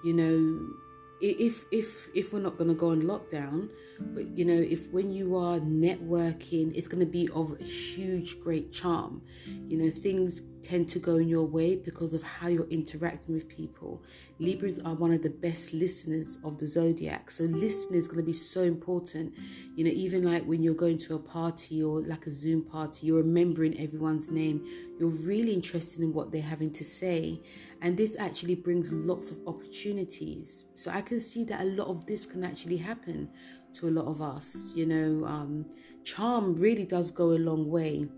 you 0.05 0.13
know, 0.13 0.86
if 1.21 1.65
if 1.71 2.09
if 2.15 2.33
we're 2.33 2.41
not 2.41 2.57
going 2.59 2.69
to 2.69 2.75
go 2.75 2.91
on 2.91 3.03
lockdown 3.03 3.71
but 3.99 4.27
you 4.37 4.45
know 4.45 4.55
if 4.55 4.91
when 4.91 5.13
you 5.13 5.37
are 5.37 5.59
networking 5.59 6.75
it's 6.77 6.87
going 6.87 7.01
to 7.01 7.07
be 7.07 7.29
of 7.35 7.59
huge 7.61 8.39
great 8.41 8.73
charm. 8.73 9.23
You 9.47 9.79
know 9.79 9.91
things 9.91 10.43
tend 10.63 10.89
to 10.89 10.99
go 10.99 11.17
in 11.17 11.29
your 11.29 11.45
way 11.45 11.77
because 11.77 12.13
of 12.13 12.23
how 12.23 12.49
you're 12.49 12.69
interacting 12.69 13.35
with 13.35 13.49
people. 13.49 14.03
Libras 14.41 14.81
are 14.81 14.95
one 14.95 15.13
of 15.13 15.23
the 15.23 15.31
best 15.31 15.73
listeners 15.73 16.39
of 16.45 16.59
the 16.59 16.67
zodiac 16.67 17.31
so 17.31 17.45
listening 17.45 17.99
is 17.99 18.09
going 18.09 18.19
to 18.19 18.27
be 18.27 18.33
so 18.33 18.63
important. 18.63 19.35
You 19.75 19.85
know 19.85 19.91
even 19.91 20.23
like 20.23 20.45
when 20.45 20.63
you're 20.63 20.75
going 20.75 20.99
to 20.99 21.15
a 21.15 21.19
party 21.19 21.83
or 21.83 22.03
like 22.03 22.27
a 22.27 22.31
zoom 22.31 22.63
party 22.63 23.07
you're 23.07 23.23
remembering 23.23 23.79
everyone's 23.81 24.31
name 24.31 24.67
you're 24.99 25.09
really 25.09 25.53
interested 25.53 26.01
in 26.03 26.13
what 26.13 26.33
they're 26.33 26.43
having 26.43 26.73
to 26.73 26.85
say 26.85 27.41
and 27.83 27.97
this 27.97 28.17
actually 28.19 28.55
brings 28.55 28.93
lots 28.93 29.31
of 29.31 29.39
opportunities. 29.47 30.65
So 30.75 30.91
i 30.91 31.01
can 31.01 31.21
see 31.21 31.45
that 31.45 31.61
a 31.61 31.65
lot 31.65 31.89
of 31.89 32.07
this 32.07 32.27
can 32.27 32.45
actually 32.45 32.77
happen 32.77 33.29
to 33.75 33.89
a 33.89 33.91
lot 33.91 34.07
of 34.07 34.23
us 34.23 34.73
you 34.75 34.87
know 34.87 35.27
um, 35.27 35.67
charm 36.05 36.55
really 36.57 36.85
does 36.85 37.11
go 37.11 37.33
a 37.33 37.41
long 37.41 37.71
way. 37.71 38.09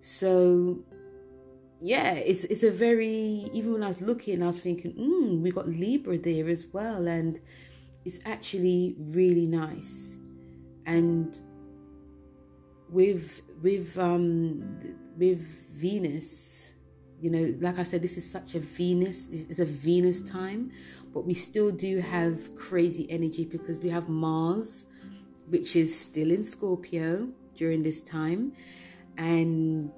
So 0.00 0.78
yeah 1.80 2.12
it's 2.12 2.44
it's 2.44 2.62
a 2.62 2.70
very 2.70 3.50
even 3.52 3.70
when 3.74 3.82
i 3.82 3.88
was 3.88 4.00
looking 4.00 4.42
i 4.42 4.46
was 4.46 4.58
thinking 4.58 4.94
mm, 4.94 5.42
we 5.42 5.50
got 5.50 5.68
libra 5.68 6.16
there 6.16 6.48
as 6.48 6.64
well 6.72 7.06
and 7.06 7.38
it's 8.06 8.20
actually 8.24 8.94
really 8.98 9.46
nice. 9.46 10.18
And 10.86 11.38
with 12.88 13.42
with 13.60 13.98
um 13.98 14.78
with 15.18 15.40
venus 15.72 16.65
you 17.20 17.30
know 17.30 17.54
like 17.60 17.78
i 17.78 17.82
said 17.82 18.02
this 18.02 18.16
is 18.16 18.28
such 18.28 18.54
a 18.54 18.60
venus 18.60 19.28
it's 19.30 19.58
a 19.58 19.64
venus 19.64 20.22
time 20.22 20.70
but 21.14 21.24
we 21.24 21.32
still 21.32 21.70
do 21.70 22.00
have 22.00 22.54
crazy 22.56 23.10
energy 23.10 23.44
because 23.44 23.78
we 23.78 23.88
have 23.88 24.08
mars 24.08 24.86
which 25.48 25.76
is 25.76 25.98
still 25.98 26.30
in 26.30 26.44
scorpio 26.44 27.28
during 27.54 27.82
this 27.82 28.02
time. 28.02 28.52
And 29.16 29.90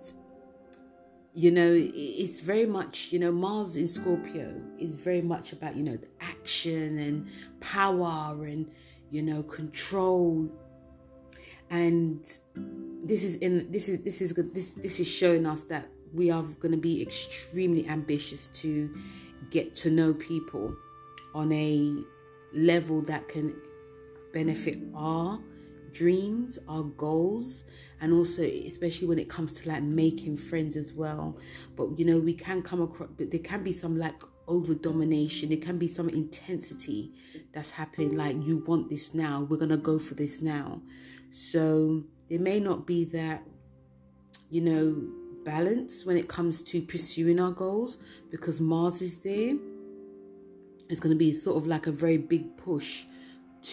you 1.35 1.51
know 1.51 1.73
it's 1.77 2.41
very 2.41 2.67
much 2.67 3.13
you 3.13 3.19
know 3.19 3.31
mars 3.31 3.77
in 3.77 3.87
scorpio 3.87 4.61
is 4.79 4.97
very 4.97 5.23
much 5.23 5.53
about 5.53 5.77
you 5.77 5.85
know 5.85 5.97
the 5.97 6.09
action 6.21 6.99
and 6.99 7.29
power 7.61 8.45
and 8.45 8.71
you 9.11 9.23
know 9.23 9.43
control. 9.43 10.51
And 11.71 12.25
this 13.05 13.23
is 13.25 13.37
in 13.37 13.71
this 13.71 13.89
is 13.89 14.01
this 14.03 14.21
is 14.21 14.35
this 14.55 14.75
this 14.75 15.01
is 15.01 15.09
showing 15.09 15.47
us 15.47 15.65
that 15.65 15.89
we 16.13 16.31
are 16.31 16.43
going 16.43 16.73
to 16.73 16.79
be 16.79 17.03
extremely 17.03 17.87
ambitious 17.89 18.47
to 18.55 18.95
get 19.51 19.75
to 19.75 19.91
know 19.91 20.15
people 20.15 20.75
on 21.35 21.53
a 21.53 22.03
level 22.53 23.01
that 23.03 23.29
can 23.29 23.55
benefit 24.33 24.79
our 24.95 25.39
dreams, 25.93 26.59
our 26.69 26.83
goals, 26.83 27.65
and 28.01 28.13
also 28.13 28.43
especially 28.43 29.09
when 29.09 29.19
it 29.19 29.29
comes 29.29 29.53
to 29.55 29.69
like 29.69 29.83
making 29.83 30.37
friends 30.37 30.77
as 30.77 30.93
well. 30.93 31.39
But 31.77 31.99
you 31.99 32.05
know, 32.05 32.19
we 32.19 32.35
can 32.35 32.63
come 32.63 32.83
across, 32.83 33.09
but 33.17 33.31
there 33.31 33.41
can 33.41 33.63
be 33.63 33.73
some 33.73 33.97
like 33.97 34.23
over 34.47 34.75
domination, 34.75 35.51
there 35.51 35.59
can 35.59 35.79
be 35.79 35.87
some 35.87 36.09
intensity 36.09 37.13
that's 37.53 37.71
happening. 37.71 38.17
Like, 38.17 38.37
you 38.43 38.65
want 38.67 38.89
this 38.89 39.15
now, 39.15 39.47
we're 39.49 39.59
gonna 39.59 39.77
go 39.77 39.99
for 39.99 40.15
this 40.15 40.41
now. 40.41 40.81
So, 41.31 42.05
it 42.29 42.41
may 42.41 42.59
not 42.59 42.87
be 42.87 43.05
that, 43.07 43.43
you 44.51 44.63
know, 44.63 45.28
balance 45.49 46.05
when 46.05 46.19
it 46.19 46.29
comes 46.29 46.63
to 46.63 46.83
pursuing 46.83 47.41
our 47.41 47.53
goals 47.53 47.97
because 48.31 48.61
Mars 48.61 49.01
is 49.01 49.19
there. 49.19 49.57
It's 50.91 51.01
going 51.01 51.15
to 51.15 51.19
be 51.19 51.33
sort 51.33 51.57
of 51.57 51.67
like 51.67 51.87
a 51.87 51.91
very 51.91 52.19
big 52.19 52.57
push 52.59 53.05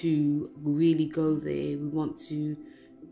to 0.01 0.49
really 0.55 1.05
go 1.05 1.35
there. 1.35 1.77
We 1.77 1.87
want 1.87 2.17
to 2.29 2.55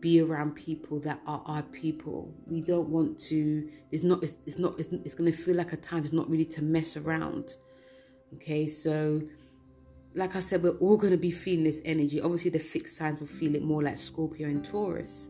be 0.00 0.20
around 0.20 0.52
people 0.54 0.98
that 1.00 1.20
are 1.26 1.42
our 1.44 1.62
people. 1.62 2.34
We 2.46 2.62
don't 2.62 2.88
want 2.88 3.18
to. 3.30 3.68
It's 3.90 4.04
not. 4.04 4.22
It's, 4.22 4.34
it's 4.46 4.58
not. 4.58 4.80
It's, 4.80 4.92
it's 5.04 5.14
going 5.14 5.30
to 5.30 5.36
feel 5.36 5.56
like 5.56 5.72
a 5.74 5.76
time. 5.76 6.04
It's 6.04 6.12
not 6.12 6.30
really 6.30 6.46
to 6.56 6.62
mess 6.62 6.96
around. 6.96 7.56
Okay, 8.34 8.66
so 8.66 9.22
like 10.14 10.36
I 10.36 10.40
said, 10.40 10.62
we're 10.62 10.78
all 10.78 10.96
going 10.96 11.12
to 11.12 11.20
be 11.20 11.30
feeling 11.30 11.64
this 11.64 11.82
energy. 11.84 12.18
Obviously, 12.20 12.50
the 12.50 12.58
fixed 12.58 12.96
signs 12.96 13.20
will 13.20 13.26
feel 13.26 13.54
it 13.54 13.62
more 13.62 13.82
like 13.82 13.98
Scorpio 13.98 14.48
and 14.48 14.64
Taurus, 14.64 15.28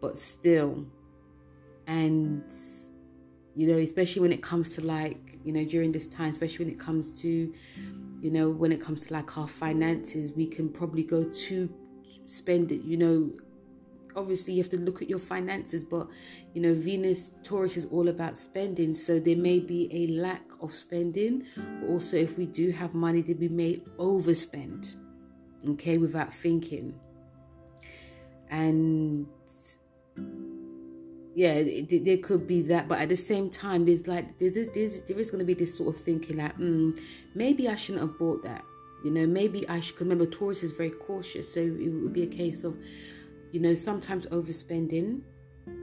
but 0.00 0.18
still, 0.18 0.86
and 1.86 2.42
you 3.54 3.66
know, 3.66 3.78
especially 3.78 4.22
when 4.22 4.32
it 4.32 4.42
comes 4.42 4.74
to 4.74 4.84
like 4.84 5.38
you 5.44 5.52
know 5.52 5.64
during 5.64 5.92
this 5.92 6.06
time, 6.06 6.30
especially 6.30 6.66
when 6.66 6.74
it 6.74 6.80
comes 6.80 7.14
to 7.22 7.52
you 8.20 8.30
know 8.30 8.50
when 8.50 8.72
it 8.72 8.80
comes 8.80 9.06
to 9.06 9.12
like 9.12 9.36
our 9.38 9.48
finances 9.48 10.32
we 10.32 10.46
can 10.46 10.68
probably 10.68 11.02
go 11.02 11.24
to 11.24 11.72
spend 12.26 12.72
it 12.72 12.82
you 12.82 12.96
know. 12.96 13.30
Obviously 14.14 14.54
you 14.54 14.62
have 14.62 14.70
to 14.70 14.78
look 14.78 15.02
at 15.02 15.10
your 15.10 15.18
finances 15.18 15.84
but 15.84 16.08
you 16.54 16.62
know 16.62 16.72
venus 16.72 17.32
taurus 17.42 17.76
is 17.76 17.84
all 17.86 18.08
about 18.08 18.36
spending. 18.36 18.94
So 18.94 19.20
there 19.20 19.36
may 19.36 19.58
be 19.58 19.90
a 19.92 20.06
lack 20.18 20.42
of 20.62 20.72
spending 20.72 21.44
but 21.54 21.88
also 21.88 22.16
if 22.16 22.38
we 22.38 22.46
do 22.46 22.70
have 22.70 22.94
money 22.94 23.20
that 23.20 23.38
we 23.38 23.48
may 23.48 23.76
overspend 23.98 24.96
okay 25.68 25.98
without 25.98 26.32
thinking. 26.32 26.98
And 28.48 29.26
yeah, 31.36 31.62
there 31.90 32.16
could 32.16 32.46
be 32.46 32.62
that, 32.62 32.88
but 32.88 32.98
at 32.98 33.10
the 33.10 33.16
same 33.16 33.50
time, 33.50 33.84
there's 33.84 34.06
like 34.06 34.38
there's, 34.38 34.54
there's 34.54 35.02
there 35.02 35.18
is 35.18 35.30
going 35.30 35.40
to 35.40 35.44
be 35.44 35.52
this 35.52 35.76
sort 35.76 35.94
of 35.94 36.00
thinking 36.00 36.38
like, 36.38 36.56
mm, 36.56 36.98
maybe 37.34 37.68
I 37.68 37.74
shouldn't 37.74 38.00
have 38.00 38.18
bought 38.18 38.42
that. 38.44 38.64
You 39.04 39.10
know, 39.10 39.26
maybe 39.26 39.68
I 39.68 39.80
should. 39.80 40.00
Remember, 40.00 40.24
Taurus 40.24 40.62
is 40.62 40.72
very 40.72 40.88
cautious, 40.88 41.52
so 41.52 41.60
it 41.60 41.90
would 41.92 42.14
be 42.14 42.22
a 42.22 42.26
case 42.26 42.64
of, 42.64 42.78
you 43.52 43.60
know, 43.60 43.74
sometimes 43.74 44.26
overspending 44.28 45.20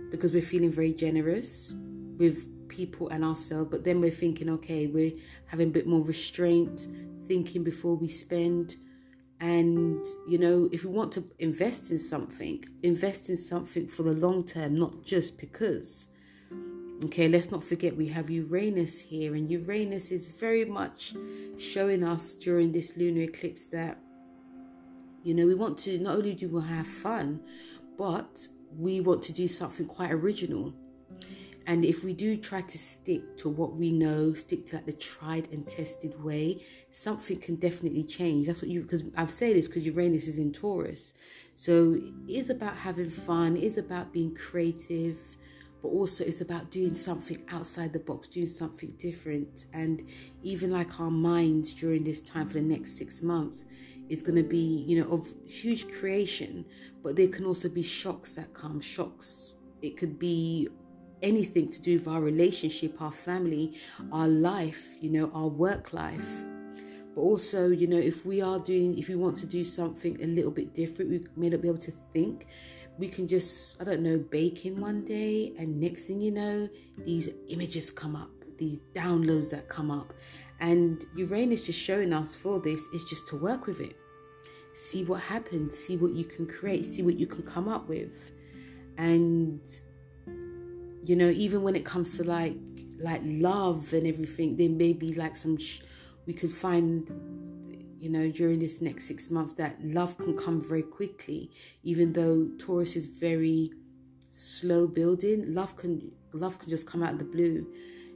because 0.10 0.34
we're 0.34 0.42
feeling 0.42 0.72
very 0.72 0.92
generous 0.92 1.76
with 2.18 2.48
people 2.68 3.10
and 3.10 3.24
ourselves, 3.24 3.70
but 3.70 3.84
then 3.84 4.02
we're 4.02 4.10
thinking, 4.10 4.50
okay, 4.50 4.88
we're 4.88 5.14
having 5.46 5.68
a 5.68 5.72
bit 5.72 5.86
more 5.86 6.02
restraint, 6.02 6.88
thinking 7.28 7.64
before 7.64 7.94
we 7.94 8.08
spend 8.08 8.78
and, 9.40 10.06
you 10.28 10.38
know, 10.38 10.70
if 10.72 10.86
we 10.86 10.92
want 10.92 11.12
to 11.14 11.24
invest 11.40 11.92
in 11.92 11.98
something, 11.98 12.64
invest 12.82 13.30
in 13.30 13.38
something 13.38 13.88
for 13.88 14.04
the 14.04 14.14
long 14.14 14.46
term, 14.46 14.76
not 14.76 15.04
just 15.04 15.38
because. 15.38 16.08
Okay, 17.06 17.28
let's 17.28 17.52
not 17.52 17.64
forget 17.64 17.98
we 17.98 18.08
have 18.08 18.30
Uranus 18.30 19.02
here, 19.02 19.36
and 19.36 19.52
Uranus 19.52 20.12
is 20.12 20.28
very 20.28 20.64
much 20.64 21.14
showing 21.58 22.04
us 22.04 22.36
during 22.36 22.72
this 22.72 22.96
lunar 22.96 23.24
eclipse 23.24 23.66
that, 23.68 24.00
you 25.24 25.34
know, 25.34 25.46
we 25.46 25.56
want 25.56 25.78
to 25.80 26.00
not 26.00 26.16
only 26.16 26.34
do 26.34 26.48
we 26.48 26.62
have 26.62 26.88
fun, 26.88 27.42
but 27.98 28.48
we 28.78 29.02
want 29.02 29.22
to 29.24 29.34
do 29.34 29.48
something 29.48 29.86
quite 29.86 30.12
original. 30.12 30.74
And 31.66 31.86
if 31.86 32.04
we 32.04 32.14
do 32.14 32.36
try 32.36 32.62
to 32.62 32.78
stick 32.78 33.38
to 33.38 33.50
what 33.50 33.76
we 33.76 33.92
know, 33.92 34.34
stick 34.34 34.66
to 34.68 34.78
like 34.78 34.86
the 34.86 34.94
tried 34.94 35.48
and 35.52 35.68
tested 35.68 36.22
way, 36.22 36.64
something 36.92 37.38
can 37.38 37.56
definitely 37.56 38.04
change. 38.04 38.48
That's 38.48 38.62
what 38.62 38.70
you 38.70 38.82
because 38.82 39.06
I've 39.16 39.32
said 39.32 39.56
this 39.56 39.68
because 39.68 39.86
Uranus 39.86 40.28
is 40.28 40.40
in 40.40 40.52
Taurus. 40.52 41.14
So 41.56 41.94
it 41.96 42.14
is 42.28 42.50
about 42.50 42.76
having 42.76 43.10
fun, 43.10 43.56
it 43.56 43.64
is 43.64 43.78
about 43.78 44.12
being 44.12 44.36
creative, 44.36 45.18
but 45.82 45.90
also 45.90 46.26
it's 46.26 46.42
about 46.42 46.70
doing 46.70 46.96
something 46.96 47.44
outside 47.50 47.94
the 47.94 48.00
box, 48.00 48.28
doing 48.28 48.46
something 48.46 48.94
different. 48.98 49.68
And 49.72 50.06
even 50.42 50.72
like 50.72 51.00
our 51.00 51.12
minds 51.12 51.74
during 51.74 52.04
this 52.04 52.22
time 52.22 52.48
for 52.48 52.56
the 52.56 52.62
next 52.62 52.98
six 52.98 53.22
months 53.22 53.66
is 54.10 54.22
going 54.22 54.36
to 54.36 54.44
be, 54.44 54.84
you 54.88 55.02
know, 55.02 55.10
of 55.10 55.34
huge 55.46 55.90
creation, 55.92 56.66
but 57.02 57.16
there 57.16 57.28
can 57.30 57.46
also 57.46 57.70
be 57.70 57.82
shocks 57.82 58.34
that 58.34 58.54
come, 58.54 58.82
shocks. 58.82 59.56
It 59.82 59.98
could 59.98 60.20
be 60.20 60.70
anything 61.24 61.70
to 61.70 61.82
do 61.82 61.94
with 61.94 62.08
our 62.08 62.22
relationship, 62.22 63.02
our 63.02 63.12
family, 63.12 63.74
our 64.12 64.28
life, 64.28 64.98
you 65.02 65.10
know, 65.10 65.32
our 65.34 65.48
work 65.48 65.94
life. 65.94 66.28
But 67.16 67.22
also, 67.22 67.70
you 67.70 67.88
know, 67.88 67.98
if 67.98 68.26
we 68.26 68.42
are 68.42 68.60
doing, 68.60 68.98
if 68.98 69.08
we 69.08 69.16
want 69.16 69.38
to 69.38 69.48
do 69.48 69.64
something 69.64 70.22
a 70.22 70.28
little 70.28 70.52
bit 70.52 70.74
different, 70.74 71.10
we 71.12 71.26
may 71.36 71.50
not 71.50 71.62
be 71.62 71.68
able 71.68 71.80
to 71.80 71.94
think. 72.12 72.48
We 72.98 73.08
can 73.08 73.28
just, 73.28 73.82
I 73.82 73.86
don't 73.86 74.02
know, 74.02 74.18
bake 74.20 74.66
in 74.66 74.80
one 74.80 75.04
day, 75.04 75.54
and 75.58 75.80
next 75.80 76.06
thing 76.06 76.22
you 76.22 76.32
know, 76.32 76.70
these 77.06 77.30
images 77.48 77.90
come 77.90 78.16
up, 78.16 78.30
these 78.58 78.82
downloads 78.94 79.50
that 79.52 79.68
come 79.68 79.90
up. 79.90 80.14
And 80.60 81.04
Uranus 81.16 81.66
just 81.66 81.80
showing 81.80 82.14
us 82.14 82.36
for 82.36 82.60
this 82.60 82.88
is 82.94 83.04
just 83.04 83.28
to 83.30 83.36
work 83.36 83.66
with 83.66 83.82
it. 83.82 83.96
See 84.74 85.04
what 85.04 85.22
happens, 85.22 85.78
see 85.78 85.98
what 85.98 86.14
you 86.14 86.24
can 86.24 86.48
create, 86.48 86.86
see 86.86 87.04
what 87.04 87.18
you 87.20 87.28
can 87.28 87.44
come 87.44 87.68
up 87.68 87.88
with. 87.88 88.32
And 88.98 89.60
you 91.04 91.16
know 91.16 91.30
even 91.30 91.64
when 91.64 91.76
it 91.76 91.86
comes 91.86 92.18
to 92.18 92.24
like 92.24 92.56
like 93.00 93.22
love 93.24 93.94
and 93.94 94.08
everything 94.08 94.56
there 94.56 94.70
may 94.70 94.94
be 94.94 95.14
like 95.14 95.36
some 95.36 95.58
sh- 95.58 95.82
we 96.26 96.34
could 96.34 96.52
find 96.52 97.10
you 98.04 98.10
know 98.10 98.30
during 98.30 98.60
this 98.60 98.82
next 98.82 99.06
six 99.06 99.32
months 99.32 99.54
that 99.54 99.82
love 99.82 100.18
can 100.18 100.36
come 100.36 100.60
very 100.60 100.84
quickly. 100.84 101.50
Even 101.84 102.12
though 102.12 102.50
taurus 102.58 102.98
is 102.98 103.06
very 103.06 103.72
slow 104.30 104.88
building 104.88 105.54
love 105.54 105.78
can 105.78 106.12
love 106.34 106.60
can 106.60 106.70
just 106.70 106.86
come 106.86 107.02
out 107.02 107.14
of 107.14 107.20
the 107.20 107.26
blue. 107.26 107.66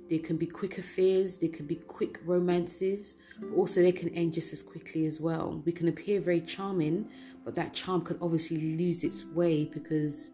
There 0.09 0.19
can 0.19 0.35
be 0.35 0.45
quick 0.45 0.77
affairs 0.77 1.37
there 1.37 1.49
can 1.49 1.67
be 1.67 1.75
quick 1.75 2.19
romances 2.25 3.15
but 3.39 3.55
also 3.55 3.81
they 3.81 3.93
can 3.93 4.09
end 4.09 4.33
just 4.33 4.51
as 4.51 4.61
quickly 4.61 5.05
as 5.05 5.21
well. 5.21 5.61
We 5.65 5.71
can 5.71 5.87
appear 5.87 6.19
very 6.19 6.41
charming 6.41 7.09
but 7.45 7.55
that 7.55 7.73
charm 7.73 8.01
can 8.01 8.17
obviously 8.21 8.75
lose 8.75 9.05
its 9.05 9.23
way 9.23 9.65
because 9.65 10.31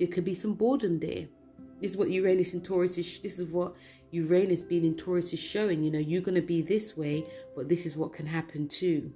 there 0.00 0.08
could 0.08 0.24
be 0.24 0.34
some 0.34 0.54
boredom 0.54 0.98
there 0.98 1.28
this 1.80 1.92
is 1.92 1.96
what 1.96 2.10
uranus 2.10 2.54
and 2.54 2.64
taurus 2.64 2.98
is 2.98 3.20
this 3.20 3.38
is 3.38 3.48
what 3.48 3.74
Uranus 4.12 4.62
being 4.62 4.84
in 4.84 4.94
Taurus 4.94 5.32
is 5.32 5.40
showing, 5.40 5.82
you 5.82 5.90
know, 5.90 5.98
you're 5.98 6.22
going 6.22 6.36
to 6.36 6.42
be 6.42 6.62
this 6.62 6.96
way, 6.96 7.26
but 7.54 7.68
this 7.68 7.86
is 7.86 7.96
what 7.96 8.12
can 8.12 8.26
happen 8.26 8.68
too. 8.68 9.12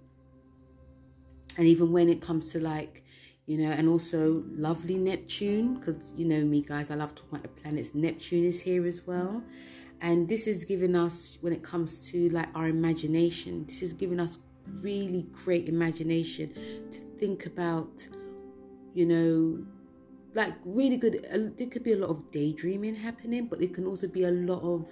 And 1.57 1.67
even 1.67 1.93
when 1.93 2.09
it 2.09 2.21
comes 2.21 2.53
to 2.53 2.61
like, 2.61 3.05
you 3.47 3.59
know, 3.59 3.71
and 3.71 3.89
also 3.89 4.45
lovely 4.51 4.97
Neptune, 4.97 5.75
because 5.75 6.13
you 6.17 6.25
know 6.25 6.45
me, 6.45 6.63
guys, 6.63 6.91
I 6.91 6.95
love 6.95 7.15
talking 7.15 7.31
about 7.31 7.43
the 7.43 7.61
planets. 7.61 7.95
Neptune 7.95 8.45
is 8.45 8.61
here 8.61 8.87
as 8.87 9.07
well. 9.07 9.43
And 10.01 10.29
this 10.29 10.47
is 10.47 10.65
giving 10.65 10.95
us, 10.95 11.39
when 11.41 11.53
it 11.53 11.63
comes 11.63 12.09
to 12.11 12.29
like 12.31 12.49
our 12.55 12.69
imagination, 12.69 13.65
this 13.67 13.83
is 13.83 13.93
giving 13.93 14.21
us 14.21 14.39
really 14.81 15.27
great 15.45 15.69
imagination 15.69 16.53
to 16.91 17.01
think 17.19 17.47
about, 17.47 18.09
you 18.95 19.07
know, 19.07 19.67
like 20.35 20.55
really 20.65 20.97
good 20.97 21.27
there 21.57 21.67
could 21.67 21.83
be 21.83 21.93
a 21.93 21.97
lot 21.97 22.11
of 22.11 22.31
daydreaming 22.31 22.95
happening 22.95 23.47
but 23.47 23.61
it 23.61 23.75
can 23.75 23.87
also 23.87 24.07
be 24.07 24.25
a 24.25 24.31
lot 24.31 24.63
of 24.63 24.89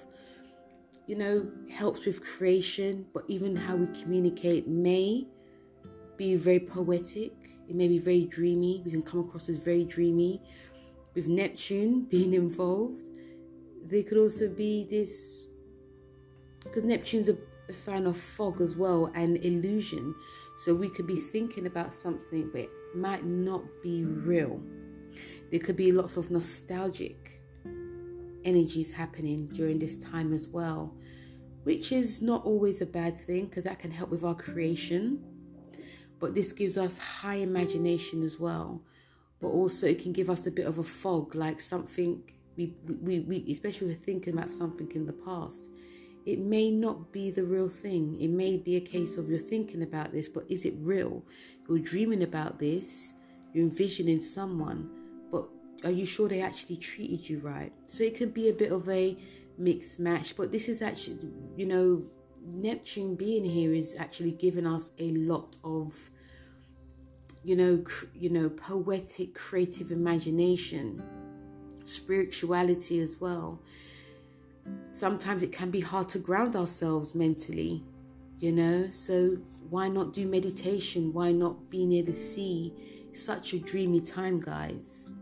you 1.07 1.17
know 1.17 1.49
helps 1.71 2.07
with 2.07 2.25
creation 2.25 3.07
but 3.15 3.25
even 3.29 3.55
how 3.55 3.77
we 3.77 3.87
communicate 4.03 4.67
may 4.67 5.27
be 6.19 6.35
very 6.35 6.61
poetic. 6.61 7.33
It 7.69 7.77
may 7.77 7.89
be 7.89 7.99
very 7.99 8.25
dreamy. 8.25 8.83
We 8.85 8.91
can 8.91 9.03
come 9.03 9.21
across 9.21 9.49
as 9.49 9.63
very 9.63 9.85
dreamy. 9.85 10.43
With 11.15 11.29
neptune 11.29 12.03
being 12.11 12.35
involved 12.35 13.09
there 13.85 14.03
could 14.03 14.19
also 14.19 14.49
be 14.51 14.87
this 14.91 15.49
because 16.63 16.85
neptune's 16.85 17.31
a, 17.31 17.39
a 17.69 17.73
sign 17.73 18.07
of 18.07 18.17
fog 18.17 18.61
as 18.61 18.77
well 18.77 19.11
and 19.15 19.39
illusion. 19.39 20.15
So 20.59 20.75
we 20.75 20.91
could 20.91 21.07
be 21.07 21.17
thinking 21.17 21.67
about 21.67 21.95
something 21.95 22.51
but 22.53 22.63
it 22.63 22.71
might 22.95 23.25
not 23.25 23.63
be 23.83 24.05
real 24.05 24.61
there 25.51 25.61
could 25.61 25.77
be 25.77 25.93
lots 25.93 26.17
of 26.17 26.31
nostalgic 26.31 27.41
energies 28.45 28.91
happening 28.91 29.47
during 29.49 29.79
this 29.79 29.97
time 29.97 30.33
as 30.33 30.49
well, 30.49 30.95
which 31.65 31.93
is 31.93 32.23
not 32.23 32.45
always 32.45 32.81
a 32.81 32.87
bad 32.87 33.21
thing 33.21 33.47
because 33.47 33.65
that 33.65 33.79
can 33.79 33.91
help 33.91 34.11
with 34.11 34.25
our 34.25 34.35
creation. 34.35 35.23
But 36.19 36.35
this 36.35 36.53
gives 36.53 36.77
us 36.77 36.99
high 36.99 37.37
imagination 37.37 38.23
as 38.23 38.41
well. 38.41 38.83
But 39.41 39.49
also, 39.49 39.87
it 39.87 40.03
can 40.03 40.13
give 40.13 40.31
us 40.31 40.47
a 40.47 40.51
bit 40.51 40.67
of 40.67 40.79
a 40.79 40.83
fog, 40.83 41.35
like 41.35 41.61
something 41.61 42.23
we, 42.57 42.75
we, 43.01 43.21
we 43.21 43.47
especially 43.51 43.87
we're 43.87 43.95
thinking 43.95 44.35
about 44.35 44.51
something 44.51 44.91
in 44.93 45.07
the 45.07 45.13
past. 45.13 45.69
It 46.27 46.41
may 46.41 46.71
not 46.71 47.13
be 47.13 47.31
the 47.31 47.45
real 47.45 47.69
thing. 47.69 48.21
It 48.21 48.29
may 48.29 48.57
be 48.57 48.77
a 48.77 48.81
case 48.81 49.17
of 49.17 49.31
you're 49.31 49.39
thinking 49.39 49.83
about 49.83 50.13
this, 50.13 50.29
but 50.29 50.45
is 50.49 50.67
it 50.67 50.75
real? 50.81 51.23
You're 51.69 51.79
dreaming 51.79 52.25
about 52.25 52.59
this, 52.59 53.15
you're 53.55 53.65
envisioning 53.65 54.19
someone, 54.19 54.91
are 55.85 55.91
you 55.91 56.05
sure 56.05 56.29
they 56.29 56.41
actually 56.41 56.77
treated 56.77 57.29
you 57.29 57.39
right? 57.41 57.73
So 57.87 58.05
it 58.05 58.17
can 58.17 58.31
be 58.31 58.49
a 58.49 58.53
bit 58.53 58.73
of 58.73 58.89
a 58.89 59.17
mixed 59.57 60.01
match, 60.01 60.37
but 60.37 60.53
this 60.53 60.69
is 60.69 60.83
actually, 60.83 61.19
you 61.57 61.67
know, 61.67 62.03
Neptune 62.45 63.15
being 63.15 63.45
here 63.45 63.73
is 63.73 63.97
actually 63.99 64.33
giving 64.33 64.67
us 64.67 64.93
a 64.99 65.11
lot 65.13 65.57
of, 65.65 66.11
you 67.45 67.57
know, 67.57 67.85
you 68.15 68.31
know, 68.31 68.49
poetic, 68.49 69.35
creative 69.35 69.93
imagination, 69.93 71.03
spirituality 71.85 73.01
as 73.01 73.17
well. 73.21 73.61
Sometimes 74.91 75.43
it 75.43 75.53
can 75.53 75.71
be 75.71 75.81
hard 75.81 76.09
to 76.11 76.19
ground 76.19 76.57
ourselves 76.57 77.15
mentally, 77.15 77.83
you 78.39 78.53
know. 78.53 78.89
So 78.91 79.39
why 79.71 79.89
not 79.89 80.13
do 80.13 80.27
meditation? 80.27 81.13
Why 81.13 81.33
not 81.33 81.71
be 81.71 81.87
near 81.87 82.03
the 82.03 82.13
sea? 82.13 82.75
Such 83.13 83.55
a 83.55 83.59
dreamy 83.59 84.01
time, 84.01 84.41
guys 84.41 85.13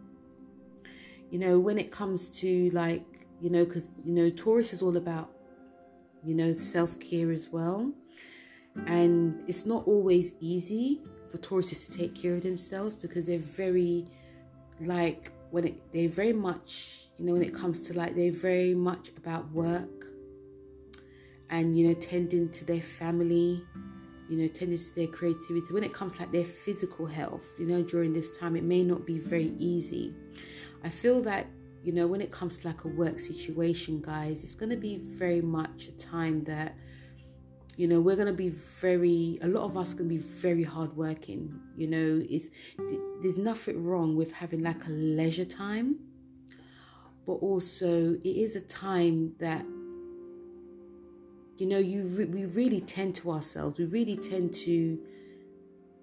you 1.31 1.39
know, 1.39 1.59
when 1.59 1.79
it 1.79 1.91
comes 1.91 2.31
to 2.41 2.71
like, 2.71 3.05
you 3.41 3.51
know, 3.51 3.65
because, 3.65 3.91
you 4.05 4.13
know, 4.13 4.31
Taurus 4.31 4.73
is 4.73 4.83
all 4.83 4.97
about, 4.97 5.31
you 6.25 6.35
know, 6.35 6.55
self 6.55 6.99
care 7.01 7.33
as 7.33 7.49
well. 7.49 7.93
And 8.87 9.43
it's 9.49 9.67
not 9.67 9.87
always 9.87 10.35
easy 10.41 11.01
for 11.31 11.39
Tauruses 11.39 11.91
to 11.91 11.99
take 11.99 12.15
care 12.15 12.35
of 12.35 12.43
themselves 12.43 12.95
because 12.95 13.27
they're 13.27 13.39
very, 13.39 14.07
like, 14.81 15.33
when 15.51 15.65
it, 15.65 15.93
they're 15.93 16.09
very 16.09 16.33
much, 16.33 17.09
you 17.17 17.25
know, 17.25 17.33
when 17.33 17.43
it 17.43 17.55
comes 17.55 17.87
to 17.87 17.95
like, 17.95 18.15
they're 18.15 18.33
very 18.33 18.75
much 18.75 19.11
about 19.17 19.51
work 19.53 20.07
and, 21.51 21.79
you 21.79 21.89
know, 21.89 21.95
tending 21.95 22.51
to 22.51 22.65
their 22.65 22.83
family, 22.83 23.65
you 24.29 24.37
know, 24.37 24.49
tending 24.49 24.77
to 24.77 24.95
their 24.95 25.07
creativity. 25.07 25.73
When 25.73 25.85
it 25.85 25.93
comes 25.95 26.15
to 26.15 26.23
like 26.23 26.33
their 26.33 26.45
physical 26.45 27.07
health, 27.07 27.47
you 27.59 27.67
know, 27.67 27.83
during 27.83 28.13
this 28.13 28.37
time, 28.37 28.57
it 28.57 28.65
may 28.65 28.83
not 28.83 29.07
be 29.07 29.19
very 29.19 29.53
easy. 29.59 30.15
I 30.87 30.89
feel 30.89 31.21
that, 31.23 31.49
you 31.83 31.91
know, 31.91 32.07
when 32.07 32.21
it 32.21 32.31
comes 32.31 32.59
to 32.59 32.69
like 32.69 32.85
a 32.85 32.89
work 32.89 33.19
situation, 33.19 34.01
guys, 34.01 34.45
it's 34.45 34.55
going 34.55 34.71
to 34.71 34.77
be 34.77 34.99
very 34.99 35.41
much 35.41 35.89
a 35.89 35.93
time 35.97 36.45
that, 36.45 36.77
you 37.77 37.89
know, 37.89 38.01
we're 38.01 38.15
going 38.15 38.29
to 38.29 38.33
be 38.33 38.51
very, 38.51 39.41
a 39.43 39.49
lot 39.49 39.65
of 39.65 39.77
us 39.77 39.95
to 39.95 40.05
be 40.05 40.19
very 40.19 40.63
hardworking. 40.63 41.59
You 41.77 41.89
know, 41.89 42.25
it's, 42.31 42.51
there's 43.21 43.37
nothing 43.37 43.85
wrong 43.85 44.15
with 44.15 44.31
having 44.31 44.63
like 44.63 44.87
a 44.87 44.91
leisure 44.91 45.45
time, 45.45 45.97
but 47.27 47.33
also 47.33 48.15
it 48.15 48.25
is 48.25 48.55
a 48.55 48.61
time 48.61 49.35
that, 49.41 49.65
you 51.57 51.67
know, 51.67 51.79
you 51.79 52.05
re- 52.05 52.27
we 52.27 52.45
really 52.45 52.81
tend 52.81 53.17
to 53.17 53.33
ourselves. 53.33 53.81
We 53.81 53.87
really 53.87 54.17
tend 54.17 54.55
to, 54.55 55.01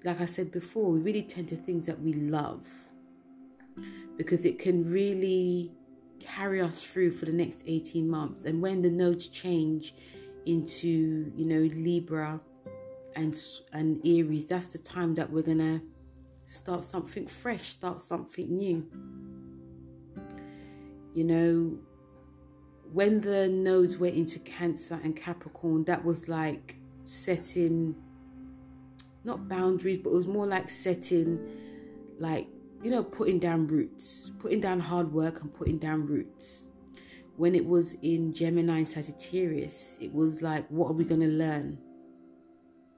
like 0.03 0.19
I 0.19 0.25
said 0.25 0.51
before, 0.51 0.91
we 0.91 0.99
really 0.99 1.23
tend 1.23 1.47
to 1.49 1.55
things 1.55 1.85
that 1.85 2.01
we 2.01 2.11
love 2.11 2.67
because 4.17 4.45
it 4.45 4.59
can 4.59 4.89
really 4.89 5.71
carry 6.19 6.61
us 6.61 6.83
through 6.83 7.11
for 7.11 7.25
the 7.25 7.31
next 7.31 7.63
18 7.67 8.09
months. 8.09 8.43
And 8.43 8.61
when 8.61 8.81
the 8.81 8.89
nodes 8.89 9.27
change 9.27 9.95
into, 10.45 11.31
you 11.35 11.45
know, 11.45 11.61
Libra 11.61 12.39
and 13.15 13.35
and 13.71 13.99
Aries, 14.05 14.47
that's 14.47 14.67
the 14.67 14.79
time 14.79 15.15
that 15.15 15.29
we're 15.29 15.43
gonna 15.43 15.81
start 16.45 16.83
something 16.83 17.27
fresh, 17.27 17.69
start 17.69 18.01
something 18.01 18.55
new. 18.55 18.85
You 21.13 21.23
know, 21.23 21.79
when 22.91 23.21
the 23.21 23.47
nodes 23.47 23.97
went 23.97 24.15
into 24.15 24.39
Cancer 24.39 24.99
and 25.03 25.15
Capricorn, 25.15 25.83
that 25.85 26.03
was 26.03 26.27
like 26.27 26.75
setting 27.05 27.95
not 29.23 29.47
boundaries, 29.47 29.99
but 29.99 30.09
it 30.09 30.13
was 30.13 30.27
more 30.27 30.45
like 30.45 30.69
setting 30.69 31.39
like 32.19 32.47
you 32.83 32.91
know, 32.91 33.01
putting 33.01 33.39
down 33.39 33.65
roots, 33.67 34.31
putting 34.39 34.59
down 34.59 34.79
hard 34.81 35.13
work 35.13 35.41
and 35.41 35.53
putting 35.53 35.77
down 35.77 36.05
roots. 36.05 36.67
When 37.37 37.55
it 37.55 37.65
was 37.65 37.95
in 38.01 38.33
Gemini 38.33 38.79
and 38.79 38.87
Sagittarius, 38.87 39.97
it 40.01 40.13
was 40.13 40.41
like, 40.41 40.67
what 40.67 40.89
are 40.89 40.93
we 40.93 41.05
going 41.05 41.21
to 41.21 41.27
learn? 41.27 41.77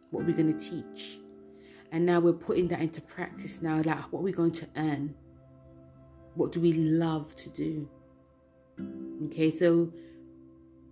What 0.10 0.24
are 0.24 0.26
we 0.26 0.34
going 0.34 0.52
to 0.52 0.60
teach? 0.60 1.20
And 1.92 2.06
now 2.06 2.20
we're 2.20 2.34
putting 2.34 2.68
that 2.68 2.82
into 2.82 3.00
practice 3.00 3.62
now. 3.62 3.82
Like, 3.84 4.12
what 4.12 4.20
are 4.20 4.24
we 4.24 4.32
going 4.32 4.52
to 4.54 4.68
earn? 4.76 5.14
What 6.34 6.52
do 6.52 6.60
we 6.60 6.74
love 6.74 7.36
to 7.36 7.50
do? 7.52 7.88
Okay, 9.26 9.52
so 9.52 9.94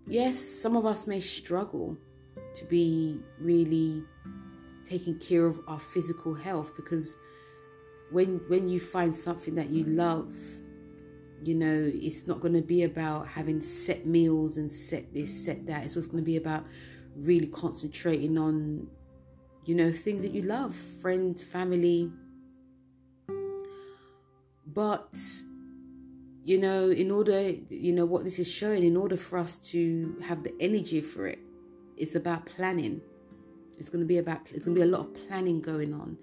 yes, 0.07 0.37
some 0.37 0.77
of 0.77 0.85
us 0.85 1.07
may 1.07 1.19
struggle 1.19 1.97
to 2.55 2.65
be 2.65 3.19
really 3.39 4.03
taking 4.85 5.17
care 5.17 5.47
of 5.47 5.59
our 5.67 5.79
physical 5.79 6.33
health 6.33 6.73
because 6.75 7.17
when 8.13 8.39
when 8.47 8.67
you 8.69 8.79
find 8.79 9.15
something 9.15 9.55
that 9.55 9.69
you 9.69 9.83
mm. 9.83 9.97
love 9.97 10.33
you 11.45 11.55
know 11.55 11.91
it's 11.93 12.25
not 12.27 12.39
going 12.39 12.53
to 12.53 12.61
be 12.61 12.83
about 12.83 13.27
having 13.27 13.59
set 13.59 14.05
meals 14.05 14.57
and 14.57 14.71
set 14.71 15.13
this 15.13 15.45
set 15.45 15.65
that. 15.67 15.83
It's 15.83 15.95
just 15.95 16.11
going 16.11 16.23
to 16.23 16.25
be 16.25 16.37
about 16.37 16.65
really 17.17 17.47
concentrating 17.47 18.37
on 18.37 18.87
you 19.65 19.75
know 19.75 19.91
things 19.91 20.23
that 20.23 20.31
you 20.31 20.43
love 20.43 20.73
friends 20.73 21.43
family. 21.43 22.11
But 24.65 25.15
you 26.43 26.57
know 26.57 26.89
in 26.89 27.11
order 27.11 27.51
you 27.69 27.91
know 27.91 28.05
what 28.05 28.23
this 28.23 28.39
is 28.39 28.49
showing 28.49 28.83
in 28.83 28.97
order 28.97 29.17
for 29.17 29.37
us 29.37 29.57
to 29.57 30.15
have 30.23 30.43
the 30.43 30.53
energy 30.59 30.99
for 30.99 31.25
it 31.25 31.39
it's 31.95 32.15
about 32.15 32.45
planning 32.45 32.99
it's 33.83 33.89
going 33.89 33.99
to 33.99 34.07
be 34.07 34.17
about 34.17 34.39
it's 34.51 34.63
going 34.63 34.73
to 34.75 34.81
be 34.81 34.87
a 34.87 34.89
lot 34.89 35.01
of 35.01 35.27
planning 35.27 35.59
going 35.59 35.93
on. 35.93 36.17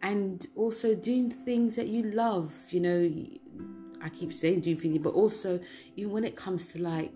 And 0.00 0.46
also 0.56 0.94
doing 0.94 1.30
things 1.30 1.76
that 1.76 1.88
you 1.88 2.02
love 2.04 2.50
you 2.70 2.80
know 2.80 3.00
i 4.00 4.08
keep 4.08 4.32
saying 4.32 4.60
doing 4.60 4.78
things 4.78 4.98
but 4.98 5.12
also 5.12 5.60
even 5.94 6.10
when 6.10 6.24
it 6.24 6.34
comes 6.34 6.72
to 6.72 6.82
like 6.82 7.12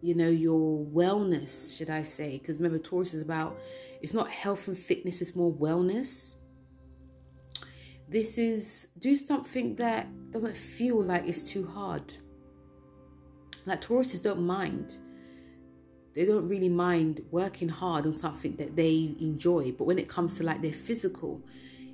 you 0.00 0.14
know 0.14 0.28
your 0.28 0.86
wellness 0.86 1.76
should 1.76 1.90
i 1.90 2.02
say? 2.02 2.38
Because 2.38 2.58
remember 2.58 2.78
taurus 2.78 3.14
is 3.14 3.22
about 3.22 3.58
it's 4.00 4.14
not 4.14 4.30
health 4.30 4.68
and 4.68 4.78
fitness 4.78 5.20
it's 5.20 5.34
more 5.34 5.52
wellness. 5.52 6.36
This 8.08 8.38
is 8.38 8.88
do 9.00 9.16
something 9.16 9.74
that 9.76 10.06
doesn't 10.30 10.56
feel 10.56 11.02
like 11.02 11.26
it's 11.26 11.42
too 11.42 11.66
hard. 11.66 12.14
Like 13.66 13.80
tauruses 13.80 14.22
don't 14.22 14.42
mind 14.42 14.98
they 16.14 16.24
don't 16.24 16.48
really 16.48 16.68
mind 16.68 17.20
working 17.30 17.68
hard 17.68 18.06
on 18.06 18.14
something 18.14 18.56
that 18.56 18.76
they 18.76 19.14
enjoy 19.20 19.72
but 19.72 19.84
when 19.84 19.98
it 19.98 20.08
comes 20.08 20.36
to 20.36 20.42
like 20.44 20.62
their 20.62 20.72
physical 20.72 21.40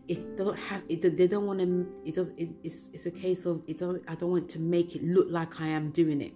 it 0.09 0.37
doesn't 0.37 0.57
have 0.57 0.83
it 0.89 1.17
they 1.17 1.27
don't 1.27 1.47
want 1.47 1.59
to 1.61 1.93
it 2.05 2.15
does 2.15 2.29
it, 2.37 2.49
it's 2.63 2.89
it's 2.91 3.07
a 3.07 3.11
case 3.11 3.47
of 3.47 3.63
it 3.67 3.79
don't 3.79 4.03
i 4.09 4.15
don't 4.15 4.31
want 4.31 4.49
to 4.49 4.61
make 4.61 4.97
it 4.97 5.03
look 5.03 5.27
like 5.31 5.61
i 5.61 5.67
am 5.67 5.91
doing 5.91 6.21
it 6.21 6.35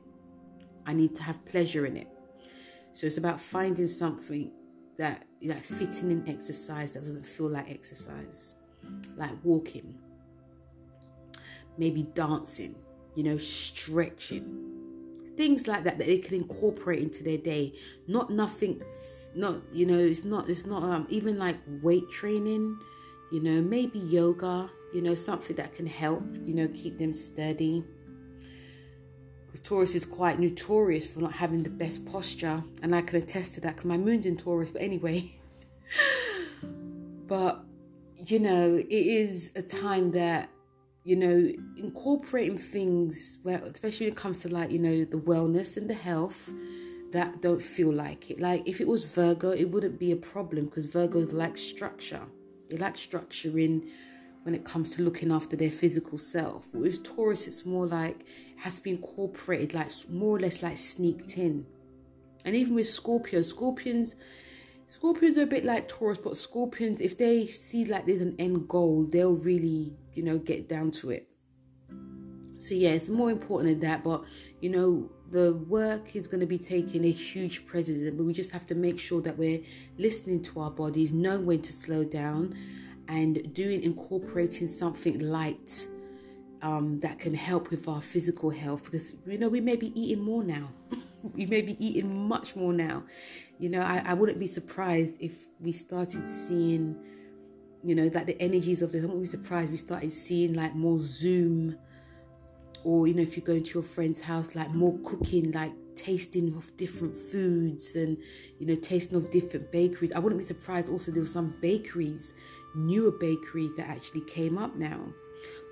I 0.86 0.92
need 0.92 1.14
to 1.16 1.22
have 1.22 1.44
pleasure 1.44 1.86
in 1.86 1.96
it. 1.96 2.08
So 2.92 3.06
it's 3.06 3.16
about 3.16 3.40
finding 3.40 3.86
something 3.86 4.52
that 4.98 5.24
like 5.42 5.64
fitting 5.64 6.10
in 6.10 6.28
exercise 6.28 6.92
that 6.92 7.00
doesn't 7.00 7.26
feel 7.26 7.48
like 7.48 7.70
exercise, 7.70 8.54
like 9.16 9.32
walking, 9.42 9.98
maybe 11.76 12.04
dancing, 12.14 12.76
you 13.16 13.24
know, 13.24 13.36
stretching, 13.38 14.73
things 15.36 15.66
like 15.66 15.84
that 15.84 15.98
that 15.98 16.06
they 16.06 16.18
can 16.18 16.34
incorporate 16.34 17.00
into 17.00 17.22
their 17.22 17.38
day. 17.38 17.74
Not 18.06 18.30
nothing, 18.30 18.82
not 19.34 19.60
you 19.72 19.86
know, 19.86 19.98
it's 19.98 20.24
not 20.24 20.48
it's 20.48 20.66
not 20.66 20.82
um 20.82 21.06
even 21.08 21.38
like 21.38 21.56
weight 21.82 22.10
training, 22.10 22.78
you 23.32 23.40
know, 23.40 23.60
maybe 23.60 23.98
yoga, 23.98 24.70
you 24.92 25.02
know, 25.02 25.14
something 25.14 25.56
that 25.56 25.74
can 25.74 25.86
help, 25.86 26.22
you 26.44 26.54
know, 26.54 26.68
keep 26.68 26.98
them 26.98 27.12
steady 27.12 27.84
because 29.54 29.68
Taurus 29.68 29.94
is 29.94 30.04
quite 30.04 30.40
notorious 30.40 31.06
for 31.06 31.20
not 31.20 31.32
having 31.32 31.62
the 31.62 31.70
best 31.70 32.04
posture, 32.06 32.60
and 32.82 32.92
I 32.92 33.02
can 33.02 33.18
attest 33.18 33.54
to 33.54 33.60
that 33.60 33.76
because 33.76 33.84
my 33.84 33.96
moon's 33.96 34.26
in 34.26 34.36
Taurus. 34.36 34.72
But 34.72 34.82
anyway, 34.82 35.32
but 37.28 37.64
you 38.16 38.40
know, 38.40 38.74
it 38.74 38.90
is 38.90 39.52
a 39.54 39.62
time 39.62 40.10
that 40.10 40.48
you 41.04 41.16
know 41.16 41.52
incorporating 41.76 42.58
things, 42.58 43.38
well, 43.44 43.62
especially 43.64 44.06
when 44.06 44.12
it 44.14 44.16
comes 44.16 44.40
to 44.40 44.48
like 44.48 44.70
you 44.70 44.78
know 44.78 45.04
the 45.04 45.18
wellness 45.18 45.76
and 45.76 45.88
the 45.88 45.94
health 45.94 46.52
that 47.12 47.40
don't 47.40 47.62
feel 47.62 47.92
like 47.92 48.30
it. 48.30 48.40
Like 48.40 48.66
if 48.66 48.80
it 48.80 48.88
was 48.88 49.04
Virgo, 49.04 49.50
it 49.50 49.70
wouldn't 49.70 50.00
be 50.00 50.10
a 50.10 50.16
problem 50.16 50.64
because 50.64 50.86
Virgos 50.86 51.32
like 51.32 51.56
structure. 51.56 52.22
They 52.68 52.78
like 52.78 52.96
structure 52.96 53.56
in 53.58 53.88
when 54.42 54.54
it 54.54 54.64
comes 54.64 54.90
to 54.90 55.02
looking 55.02 55.30
after 55.30 55.56
their 55.56 55.70
physical 55.70 56.18
self. 56.18 56.72
With 56.74 57.02
Taurus, 57.04 57.46
it's 57.46 57.64
more 57.64 57.86
like 57.86 58.20
it 58.20 58.26
has 58.56 58.80
been 58.80 58.96
incorporated, 58.96 59.74
like 59.74 59.90
more 60.10 60.36
or 60.36 60.40
less 60.40 60.62
like 60.62 60.78
sneaked 60.78 61.38
in. 61.38 61.66
And 62.44 62.54
even 62.54 62.74
with 62.74 62.86
Scorpio, 62.86 63.42
Scorpions, 63.42 64.16
Scorpions 64.86 65.38
are 65.38 65.42
a 65.42 65.46
bit 65.46 65.64
like 65.64 65.88
Taurus, 65.88 66.18
but 66.18 66.36
Scorpions, 66.36 67.00
if 67.00 67.16
they 67.16 67.46
see 67.46 67.84
like 67.84 68.06
there's 68.06 68.20
an 68.20 68.36
end 68.38 68.68
goal, 68.68 69.06
they'll 69.08 69.34
really, 69.34 69.96
you 70.12 70.22
know, 70.22 70.38
get 70.38 70.68
down 70.68 70.90
to 70.92 71.10
it. 71.10 71.28
So 72.58 72.74
yeah, 72.74 72.90
it's 72.90 73.08
more 73.08 73.30
important 73.30 73.80
than 73.80 73.90
that. 73.90 74.04
But 74.04 74.24
you 74.60 74.70
know, 74.70 75.10
the 75.30 75.54
work 75.54 76.14
is 76.14 76.26
going 76.26 76.40
to 76.40 76.46
be 76.46 76.58
taking 76.58 77.04
a 77.04 77.10
huge 77.10 77.66
precedent, 77.66 78.16
but 78.16 78.24
we 78.24 78.32
just 78.32 78.50
have 78.52 78.66
to 78.68 78.74
make 78.74 78.98
sure 78.98 79.20
that 79.22 79.36
we're 79.36 79.60
listening 79.98 80.42
to 80.44 80.60
our 80.60 80.70
bodies, 80.70 81.12
knowing 81.12 81.44
when 81.44 81.60
to 81.62 81.72
slow 81.72 82.04
down 82.04 82.56
and 83.08 83.52
doing 83.52 83.82
incorporating 83.82 84.68
something 84.68 85.18
light 85.18 85.88
um, 86.62 86.98
that 87.00 87.18
can 87.18 87.34
help 87.34 87.70
with 87.70 87.86
our 87.88 88.00
physical 88.00 88.48
health 88.48 88.84
because 88.84 89.12
you 89.26 89.36
know 89.36 89.48
we 89.48 89.60
may 89.60 89.76
be 89.76 89.88
eating 90.00 90.24
more 90.24 90.42
now 90.42 90.70
we 91.34 91.44
may 91.44 91.60
be 91.60 91.76
eating 91.84 92.26
much 92.26 92.56
more 92.56 92.72
now 92.72 93.04
you 93.58 93.68
know 93.68 93.80
I, 93.80 94.02
I 94.06 94.14
wouldn't 94.14 94.38
be 94.38 94.46
surprised 94.46 95.20
if 95.20 95.34
we 95.60 95.72
started 95.72 96.28
seeing 96.28 96.96
you 97.82 97.94
know 97.94 98.08
that 98.08 98.26
the 98.26 98.40
energies 98.40 98.82
of 98.82 98.92
the 98.92 98.98
I 98.98 99.02
wouldn't 99.02 99.22
be 99.22 99.28
surprised 99.28 99.70
we 99.70 99.76
started 99.76 100.10
seeing 100.10 100.54
like 100.54 100.74
more 100.74 100.98
zoom 100.98 101.76
or 102.82 103.06
you 103.06 103.14
know 103.14 103.22
if 103.22 103.36
you 103.36 103.42
go 103.42 103.54
into 103.54 103.74
your 103.74 103.82
friend's 103.82 104.20
house 104.20 104.54
like 104.54 104.70
more 104.70 104.98
cooking 105.04 105.52
like 105.52 105.72
tasting 105.96 106.54
of 106.56 106.76
different 106.76 107.16
foods 107.16 107.96
and 107.96 108.16
you 108.58 108.66
know 108.66 108.74
tasting 108.74 109.16
of 109.16 109.30
different 109.30 109.70
bakeries. 109.70 110.12
I 110.12 110.18
wouldn't 110.18 110.40
be 110.40 110.46
surprised 110.46 110.88
also 110.88 111.10
there 111.10 111.22
were 111.22 111.28
some 111.28 111.54
bakeries 111.60 112.34
newer 112.76 113.12
bakeries 113.12 113.76
that 113.76 113.88
actually 113.88 114.22
came 114.22 114.58
up 114.58 114.76
now. 114.76 115.00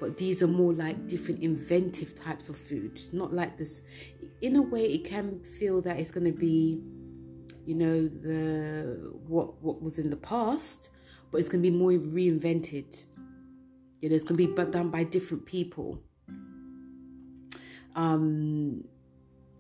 But 0.01 0.17
these 0.17 0.43
are 0.43 0.49
more 0.49 0.73
like 0.73 1.09
different 1.09 1.43
inventive 1.43 2.15
types 2.15 2.49
of 2.49 2.57
food 2.57 3.01
not 3.13 3.33
like 3.33 3.59
this. 3.59 3.83
In 4.41 4.57
a 4.57 4.63
way 4.63 4.87
it 4.87 5.05
can 5.05 5.43
feel 5.43 5.81
that 5.83 5.99
it's 5.99 6.11
going 6.11 6.27
to 6.27 6.39
be 6.39 6.81
you 7.65 7.75
know 7.75 8.09
the 8.09 9.13
what 9.27 9.63
what 9.63 9.83
was 9.83 9.99
in 9.99 10.11
the 10.11 10.17
past 10.17 10.91
but 11.31 11.39
it's 11.39 11.49
going 11.49 11.63
to 11.63 11.71
be 11.71 11.77
more 11.77 11.93
reinvented 11.93 13.05
you 14.01 14.09
know 14.09 14.15
it's 14.15 14.25
going 14.25 14.39
to 14.39 14.47
be 14.47 14.71
done 14.71 14.89
by 14.89 15.05
different 15.05 15.47
people 15.47 16.03
um 17.95 18.85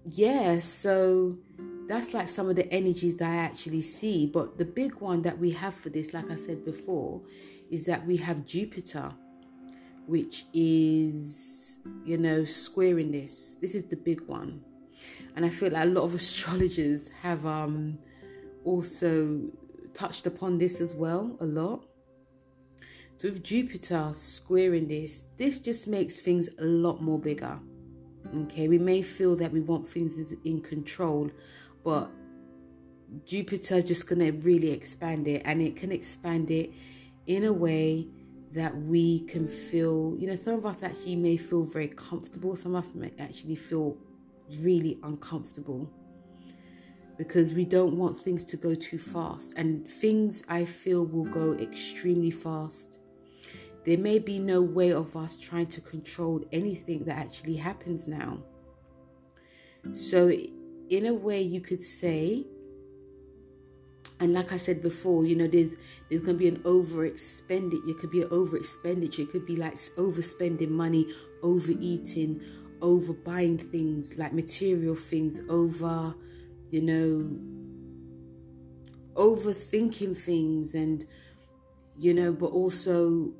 yeah 0.04 0.58
so 0.58 1.38
that's 1.92 2.14
like 2.14 2.28
some 2.28 2.48
of 2.48 2.56
the 2.56 2.72
energies 2.72 3.20
I 3.20 3.36
actually 3.36 3.82
see. 3.82 4.26
But 4.26 4.58
the 4.58 4.64
big 4.64 4.94
one 4.96 5.22
that 5.22 5.38
we 5.38 5.50
have 5.50 5.74
for 5.74 5.90
this, 5.90 6.14
like 6.14 6.30
I 6.30 6.36
said 6.36 6.64
before, 6.64 7.20
is 7.70 7.86
that 7.86 8.06
we 8.06 8.16
have 8.18 8.46
Jupiter, 8.46 9.12
which 10.06 10.46
is, 10.52 11.78
you 12.04 12.18
know, 12.18 12.44
squaring 12.44 13.12
this. 13.12 13.56
This 13.60 13.74
is 13.74 13.84
the 13.84 13.96
big 13.96 14.22
one. 14.22 14.62
And 15.34 15.44
I 15.44 15.50
feel 15.50 15.70
like 15.70 15.84
a 15.84 15.90
lot 15.90 16.04
of 16.04 16.14
astrologers 16.22 17.10
have 17.22 17.44
um 17.46 17.98
also 18.64 19.40
touched 19.94 20.26
upon 20.26 20.58
this 20.58 20.80
as 20.80 20.94
well 20.94 21.36
a 21.40 21.44
lot. 21.44 21.84
So 23.16 23.28
with 23.28 23.42
Jupiter 23.42 24.10
squaring 24.14 24.88
this, 24.88 25.26
this 25.36 25.58
just 25.58 25.86
makes 25.86 26.16
things 26.16 26.48
a 26.58 26.64
lot 26.64 27.02
more 27.02 27.18
bigger. 27.18 27.58
Okay, 28.34 28.68
we 28.68 28.78
may 28.78 29.02
feel 29.02 29.36
that 29.36 29.52
we 29.52 29.60
want 29.60 29.86
things 29.86 30.32
in 30.44 30.60
control, 30.60 31.30
but 31.84 32.10
Jupiter 33.26 33.76
is 33.76 33.84
just 33.84 34.08
to 34.08 34.30
really 34.30 34.70
expand 34.70 35.28
it 35.28 35.42
and 35.44 35.60
it 35.60 35.76
can 35.76 35.92
expand 35.92 36.50
it 36.50 36.70
in 37.26 37.44
a 37.44 37.52
way 37.52 38.08
that 38.52 38.76
we 38.76 39.20
can 39.20 39.46
feel, 39.46 40.14
you 40.18 40.26
know, 40.26 40.34
some 40.34 40.54
of 40.54 40.66
us 40.66 40.82
actually 40.82 41.16
may 41.16 41.36
feel 41.36 41.62
very 41.62 41.88
comfortable, 41.88 42.56
some 42.56 42.74
of 42.74 42.84
us 42.84 42.94
may 42.94 43.12
actually 43.18 43.56
feel 43.56 43.96
really 44.60 44.98
uncomfortable 45.02 45.90
because 47.18 47.52
we 47.52 47.64
don't 47.64 47.96
want 47.96 48.18
things 48.18 48.44
to 48.44 48.56
go 48.56 48.74
too 48.74 48.98
fast. 48.98 49.54
And 49.56 49.88
things 49.88 50.42
I 50.48 50.64
feel 50.64 51.04
will 51.04 51.24
go 51.24 51.54
extremely 51.54 52.30
fast. 52.30 52.98
There 53.84 53.98
may 53.98 54.18
be 54.18 54.38
no 54.38 54.62
way 54.62 54.92
of 54.92 55.16
us 55.16 55.36
trying 55.36 55.66
to 55.66 55.80
control 55.80 56.44
anything 56.52 57.04
that 57.04 57.18
actually 57.18 57.56
happens 57.56 58.06
now. 58.06 58.38
So 59.92 60.30
in 60.88 61.06
a 61.06 61.14
way 61.14 61.42
you 61.42 61.60
could 61.60 61.80
say 61.80 62.46
and 64.22 64.32
like 64.32 64.52
I 64.52 64.56
said 64.56 64.82
before, 64.82 65.26
you 65.26 65.34
know, 65.34 65.48
there's 65.48 65.74
there's 66.08 66.22
gonna 66.22 66.38
be 66.38 66.46
an 66.46 66.62
over 66.64 67.04
expenditure. 67.04 67.82
It 67.88 67.98
could 67.98 68.12
be 68.12 68.22
an 68.22 68.28
over 68.30 68.56
expenditure. 68.56 69.22
It 69.22 69.32
could 69.32 69.44
be 69.44 69.56
like 69.56 69.74
overspending 69.74 70.68
money, 70.68 71.08
overeating, 71.42 72.40
over 72.82 73.14
buying 73.14 73.56
things 73.56 74.18
like 74.18 74.34
material 74.34 74.94
things, 74.94 75.40
over, 75.48 76.14
you 76.68 76.82
know, 76.82 77.30
overthinking 79.14 80.16
things, 80.16 80.74
and 80.74 81.06
you 81.96 82.12
know, 82.12 82.32
but 82.32 82.46
also, 82.46 83.32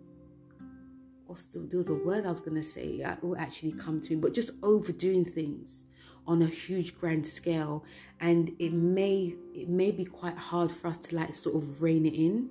what's 1.27 1.45
the, 1.47 1.59
there 1.59 1.79
was 1.79 1.91
a 1.91 1.95
word 1.95 2.25
I 2.25 2.29
was 2.29 2.41
gonna 2.41 2.63
say. 2.63 3.03
It 3.05 3.23
will 3.23 3.37
actually 3.37 3.73
come 3.73 4.01
to 4.01 4.11
me, 4.11 4.17
but 4.17 4.33
just 4.33 4.53
overdoing 4.63 5.25
things 5.25 5.85
on 6.27 6.43
a 6.43 6.47
huge 6.47 6.95
grand 6.95 7.27
scale 7.27 7.85
and 8.21 8.55
it 8.59 8.73
may 8.73 9.35
it 9.55 9.69
may 9.69 9.91
be 9.91 10.05
quite 10.05 10.37
hard 10.37 10.71
for 10.71 10.89
us 10.89 10.97
to 10.97 11.17
like 11.17 11.35
sort 11.35 11.57
of 11.57 11.83
rein 11.83 12.07
it 12.07 12.15
in 12.15 12.49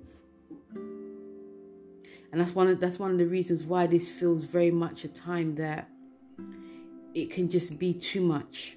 and 2.30 2.40
that's 2.40 2.54
one 2.54 2.68
of 2.68 2.78
that's 2.80 2.98
one 2.98 3.10
of 3.10 3.18
the 3.18 3.26
reasons 3.26 3.64
why 3.64 3.86
this 3.86 4.08
feels 4.08 4.44
very 4.44 4.70
much 4.70 5.04
a 5.04 5.08
time 5.08 5.54
that 5.54 5.88
it 7.14 7.30
can 7.30 7.48
just 7.48 7.78
be 7.78 7.92
too 7.92 8.20
much 8.20 8.76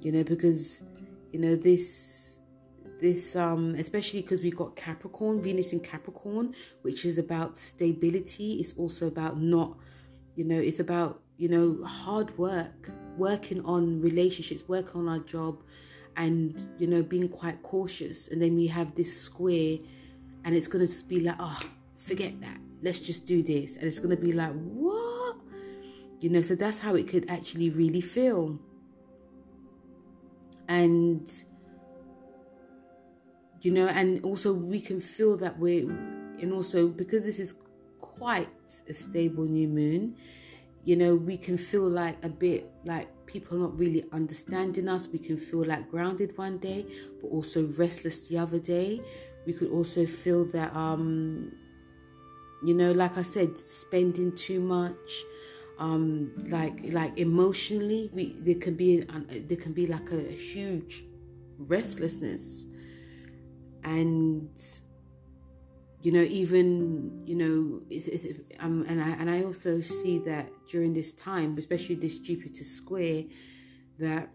you 0.00 0.12
know 0.12 0.24
because 0.24 0.82
you 1.32 1.38
know 1.38 1.54
this 1.56 2.40
this 3.00 3.36
um 3.36 3.74
especially 3.76 4.22
because 4.22 4.40
we've 4.40 4.56
got 4.56 4.76
capricorn 4.76 5.40
venus 5.40 5.72
in 5.72 5.80
capricorn 5.80 6.54
which 6.82 7.04
is 7.04 7.18
about 7.18 7.56
stability 7.56 8.54
it's 8.54 8.74
also 8.74 9.06
about 9.06 9.40
not 9.40 9.76
you 10.36 10.44
know 10.44 10.58
it's 10.58 10.80
about 10.80 11.20
you 11.36 11.48
know 11.48 11.84
hard 11.84 12.36
work 12.38 12.90
working 13.16 13.64
on 13.64 14.00
relationships, 14.00 14.64
working 14.68 15.02
on 15.02 15.08
our 15.08 15.18
job, 15.20 15.62
and 16.16 16.68
you 16.78 16.86
know, 16.86 17.02
being 17.02 17.28
quite 17.28 17.62
cautious. 17.62 18.28
And 18.28 18.40
then 18.40 18.54
we 18.56 18.66
have 18.68 18.94
this 18.94 19.16
square, 19.16 19.78
and 20.44 20.54
it's 20.54 20.66
gonna 20.66 20.86
just 20.86 21.08
be 21.08 21.20
like, 21.20 21.36
oh, 21.38 21.60
forget 21.96 22.40
that. 22.40 22.58
Let's 22.82 23.00
just 23.00 23.26
do 23.26 23.42
this. 23.42 23.76
And 23.76 23.84
it's 23.84 23.98
gonna 23.98 24.16
be 24.16 24.32
like, 24.32 24.52
what? 24.52 25.21
You 26.22 26.30
know, 26.30 26.40
so 26.40 26.54
that's 26.54 26.78
how 26.78 26.94
it 26.94 27.06
could 27.06 27.28
actually 27.28 27.68
really 27.68 28.00
feel. 28.00 28.58
and 30.68 31.44
you 33.60 33.70
know 33.70 33.86
and 33.88 34.24
also 34.24 34.52
we 34.52 34.80
can 34.80 35.00
feel 35.00 35.36
that 35.36 35.58
we're 35.58 35.88
and 36.40 36.52
also 36.52 36.88
because 36.88 37.24
this 37.24 37.38
is 37.38 37.54
quite 38.00 38.48
a 38.88 38.94
stable 38.94 39.44
new 39.44 39.68
moon 39.68 40.16
you 40.84 40.96
know 40.96 41.14
we 41.14 41.36
can 41.36 41.58
feel 41.58 41.86
like 41.86 42.16
a 42.24 42.28
bit 42.28 42.70
like 42.86 43.08
people 43.26 43.58
not 43.58 43.78
really 43.78 44.02
understanding 44.12 44.88
us 44.88 45.08
we 45.08 45.18
can 45.18 45.36
feel 45.36 45.64
like 45.64 45.90
grounded 45.90 46.36
one 46.38 46.56
day 46.58 46.86
but 47.20 47.28
also 47.28 47.66
restless 47.76 48.28
the 48.28 48.38
other 48.38 48.58
day 48.58 49.00
we 49.46 49.52
could 49.52 49.70
also 49.70 50.06
feel 50.06 50.44
that 50.46 50.74
um 50.74 51.52
you 52.64 52.74
know 52.74 52.92
like 52.92 53.16
i 53.18 53.22
said 53.22 53.56
spending 53.58 54.34
too 54.34 54.60
much 54.60 55.24
um 55.78 56.32
like 56.48 56.78
like 56.92 57.18
emotionally 57.18 58.10
we 58.12 58.34
there 58.40 58.54
can 58.54 58.74
be 58.74 59.00
there 59.00 59.56
can 59.56 59.72
be 59.72 59.86
like 59.86 60.10
a, 60.12 60.28
a 60.28 60.32
huge 60.32 61.04
restlessness 61.58 62.66
and 63.84 64.50
you 66.02 66.10
know 66.10 66.22
even 66.22 67.22
you 67.24 67.36
know 67.36 67.82
it's, 67.90 68.06
it's, 68.08 68.40
um, 68.60 68.84
and 68.88 69.02
I 69.02 69.10
and 69.10 69.30
I 69.30 69.44
also 69.44 69.80
see 69.80 70.18
that 70.20 70.50
during 70.68 70.92
this 70.92 71.12
time, 71.12 71.56
especially 71.58 71.94
this 71.94 72.18
Jupiter 72.18 72.64
square, 72.64 73.24
that 73.98 74.28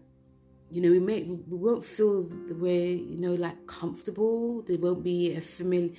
you 0.70 0.80
know 0.80 0.90
we 0.90 0.98
may 0.98 1.22
we 1.22 1.56
won't 1.56 1.84
feel 1.84 2.22
the 2.22 2.54
way 2.54 2.94
you 2.94 3.20
know 3.20 3.34
like 3.34 3.66
comfortable. 3.66 4.62
There 4.62 4.78
won't 4.78 5.04
be 5.04 5.34
a 5.34 5.40
familiar 5.40 5.92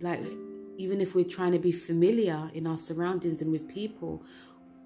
like 0.00 0.20
even 0.78 1.00
if 1.00 1.14
we're 1.14 1.24
trying 1.24 1.52
to 1.52 1.58
be 1.58 1.72
familiar 1.72 2.50
in 2.54 2.66
our 2.66 2.76
surroundings 2.76 3.42
and 3.42 3.50
with 3.50 3.68
people, 3.68 4.24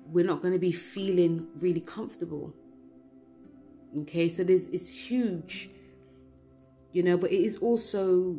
we're 0.06 0.24
not 0.24 0.42
going 0.42 0.52
to 0.52 0.60
be 0.60 0.72
feeling 0.72 1.46
really 1.58 1.80
comfortable. 1.80 2.54
Okay, 4.00 4.28
so 4.28 4.42
this 4.42 4.68
is 4.68 4.92
huge, 4.92 5.70
you 6.92 7.02
know, 7.02 7.16
but 7.16 7.30
it 7.30 7.40
is 7.40 7.56
also 7.56 8.36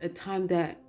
a 0.00 0.08
time 0.08 0.46
that 0.46 0.80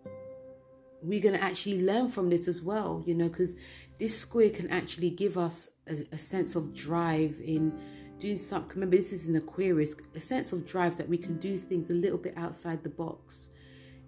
we're 1.02 1.22
going 1.22 1.36
to 1.36 1.44
actually 1.44 1.82
learn 1.82 2.08
from 2.08 2.30
this 2.30 2.48
as 2.48 2.62
well, 2.62 3.04
you 3.06 3.14
know, 3.14 3.28
because 3.28 3.56
this 4.00 4.18
square 4.18 4.50
can 4.50 4.70
actually 4.70 5.10
give 5.10 5.38
us 5.38 5.70
a, 5.88 6.06
a, 6.12 6.18
sense 6.18 6.56
of 6.56 6.74
drive 6.74 7.40
in 7.44 7.78
doing 8.20 8.38
something. 8.38 8.76
Remember, 8.76 8.98
this 8.98 9.14
is 9.14 9.28
an 9.28 9.36
Aquarius, 9.36 9.96
a 10.16 10.20
sense 10.20 10.52
of 10.52 10.66
drive 10.66 10.96
that 10.98 11.08
we 11.08 11.18
can 11.18 11.38
do 11.38 11.58
things 11.58 11.90
a 11.90 11.96
little 11.96 12.18
bit 12.18 12.34
outside 12.38 12.84
the 12.84 12.90
box. 12.90 13.50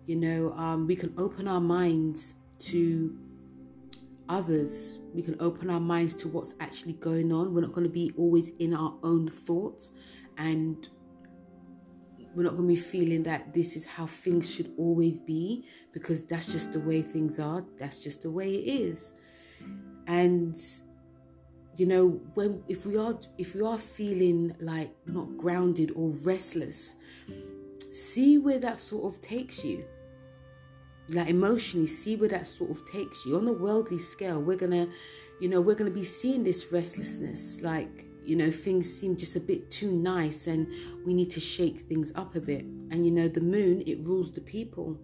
You 0.05 0.15
know, 0.15 0.53
um, 0.53 0.87
we 0.87 0.95
can 0.95 1.13
open 1.17 1.47
our 1.47 1.61
minds 1.61 2.33
to 2.59 3.17
others. 4.29 5.01
We 5.13 5.21
can 5.21 5.35
open 5.39 5.69
our 5.69 5.79
minds 5.79 6.13
to 6.15 6.27
what's 6.27 6.55
actually 6.59 6.93
going 6.93 7.33
on. 7.33 7.53
We're 7.53 7.61
not 7.61 7.73
going 7.73 7.87
to 7.87 7.93
be 7.93 8.11
always 8.17 8.49
in 8.57 8.73
our 8.73 8.93
own 9.03 9.27
thoughts 9.27 9.91
and 10.37 10.87
we're 12.35 12.43
not 12.43 12.51
going 12.55 12.69
to 12.69 12.75
be 12.75 12.79
feeling 12.79 13.23
that 13.23 13.53
this 13.53 13.75
is 13.75 13.85
how 13.85 14.05
things 14.05 14.49
should 14.49 14.71
always 14.77 15.17
be 15.17 15.65
because 15.91 16.23
that's 16.23 16.51
just 16.51 16.71
the 16.71 16.79
way 16.79 17.01
things 17.01 17.39
are. 17.39 17.65
That's 17.77 17.97
just 17.97 18.21
the 18.21 18.29
way 18.29 18.53
it 18.55 18.67
is. 18.81 19.13
And 20.07 20.55
you 21.75 21.85
know, 21.85 22.21
when 22.33 22.63
if 22.67 22.85
we 22.85 22.97
are 22.97 23.17
if 23.37 23.55
we 23.55 23.61
are 23.61 23.77
feeling 23.77 24.55
like 24.59 24.93
not 25.05 25.37
grounded 25.37 25.91
or 25.95 26.09
restless, 26.23 26.95
see 27.91 28.37
where 28.37 28.59
that 28.59 28.79
sort 28.79 29.11
of 29.11 29.21
takes 29.21 29.65
you 29.65 29.85
like 31.13 31.27
emotionally 31.27 31.87
see 31.87 32.15
where 32.15 32.29
that 32.29 32.47
sort 32.47 32.71
of 32.71 32.85
takes 32.89 33.25
you. 33.25 33.37
On 33.37 33.47
a 33.47 33.53
worldly 33.53 33.97
scale 33.97 34.41
we're 34.41 34.57
gonna 34.57 34.87
you 35.39 35.49
know 35.49 35.61
we're 35.61 35.75
gonna 35.75 35.91
be 35.91 36.03
seeing 36.03 36.43
this 36.43 36.71
restlessness 36.71 37.61
like 37.61 38.05
you 38.25 38.35
know 38.35 38.51
things 38.51 38.91
seem 38.91 39.15
just 39.15 39.35
a 39.35 39.39
bit 39.39 39.71
too 39.71 39.91
nice 39.91 40.47
and 40.47 40.67
we 41.05 41.13
need 41.13 41.31
to 41.31 41.39
shake 41.39 41.79
things 41.79 42.11
up 42.15 42.35
a 42.35 42.39
bit. 42.39 42.63
And 42.91 43.05
you 43.05 43.11
know 43.11 43.27
the 43.27 43.41
moon 43.41 43.83
it 43.85 43.99
rules 43.99 44.31
the 44.31 44.41
people. 44.41 44.97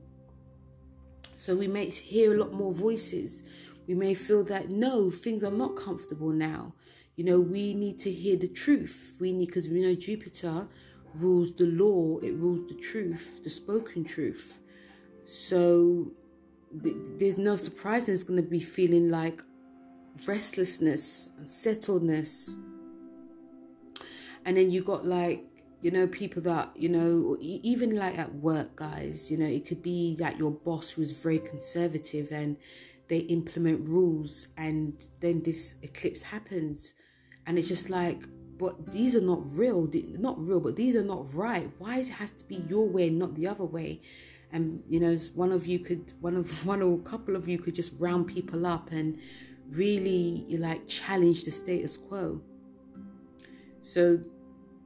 So 1.36 1.56
we 1.56 1.68
may 1.68 1.90
hear 1.90 2.34
a 2.34 2.38
lot 2.38 2.54
more 2.54 2.74
voices. 2.74 3.44
We 3.88 3.94
may 3.94 4.14
feel 4.14 4.44
that 4.46 4.70
no 4.70 5.12
things 5.12 5.44
are 5.44 5.52
not 5.52 5.76
comfortable 5.76 6.30
now. 6.30 6.74
You 7.16 7.24
know 7.24 7.40
we 7.40 7.74
need 7.74 7.98
to 8.00 8.12
hear 8.12 8.36
the 8.36 8.48
truth. 8.48 9.16
We 9.20 9.32
need 9.32 9.48
because 9.48 9.70
we 9.70 9.82
know 9.82 9.96
jupiter 9.96 10.68
rules 11.16 11.56
the 11.56 11.66
law. 11.66 12.20
It 12.20 12.34
rules 12.34 12.68
the 12.68 12.76
truth 12.76 13.42
the 13.44 13.50
spoken 13.50 14.04
truth 14.04 14.60
so 15.26 16.12
th- 16.84 16.96
there's 17.18 17.38
no 17.38 17.56
surprise 17.56 18.08
it's 18.10 18.24
going 18.24 18.42
to 18.42 18.48
be 18.48 18.60
feeling 18.60 19.10
like 19.10 19.42
restlessness, 20.26 21.30
unsettledness. 21.38 22.56
And 24.46 24.58
then 24.58 24.72
you 24.72 24.84
got 24.84 25.06
like, 25.06 25.44
you 25.82 25.92
know, 25.92 26.08
people 26.08 26.42
that, 26.44 26.72
you 26.76 26.90
know, 26.90 27.38
even 27.40 27.96
like 27.96 28.18
at 28.18 28.34
work, 28.36 28.76
guys, 28.76 29.30
you 29.30 29.38
know, 29.38 29.46
it 29.46 29.66
could 29.66 29.82
be 29.82 30.16
like 30.20 30.38
your 30.38 30.52
boss 30.52 30.92
who's 30.92 31.12
very 31.12 31.40
conservative 31.40 32.32
and 32.32 32.58
they 33.08 33.20
implement 33.20 33.88
rules 33.88 34.48
and 34.58 35.08
then 35.20 35.44
this 35.44 35.76
eclipse 35.82 36.24
happens. 36.24 36.94
And 37.46 37.58
it's 37.58 37.68
just 37.68 37.90
like, 37.90 38.24
but 38.58 38.92
these 38.92 39.16
are 39.16 39.22
not 39.22 39.42
real, 39.56 39.90
not 40.18 40.44
real, 40.44 40.60
but 40.60 40.76
these 40.76 40.96
are 40.96 41.04
not 41.04 41.34
right. 41.34 41.70
Why 41.78 42.00
it 42.00 42.10
has 42.10 42.32
to 42.32 42.46
be 42.46 42.64
your 42.68 42.88
way, 42.88 43.10
not 43.10 43.36
the 43.36 43.48
other 43.48 43.66
way? 43.66 44.02
And 44.56 44.82
you 44.88 45.02
know 45.02 45.16
one 45.34 45.52
of 45.52 45.68
you 45.68 45.80
could 45.80 46.14
one 46.22 46.38
of 46.38 46.66
one 46.72 46.82
or 46.82 46.96
a 46.96 47.04
couple 47.04 47.36
of 47.36 47.48
you 47.48 47.60
could 47.60 47.76
just 47.76 47.94
round 48.00 48.26
people 48.26 48.66
up 48.66 48.90
and 48.92 49.20
really 49.70 50.46
like 50.58 50.88
challenge 50.88 51.44
the 51.44 51.52
status 51.52 51.98
quo. 51.98 52.42
So 53.82 54.20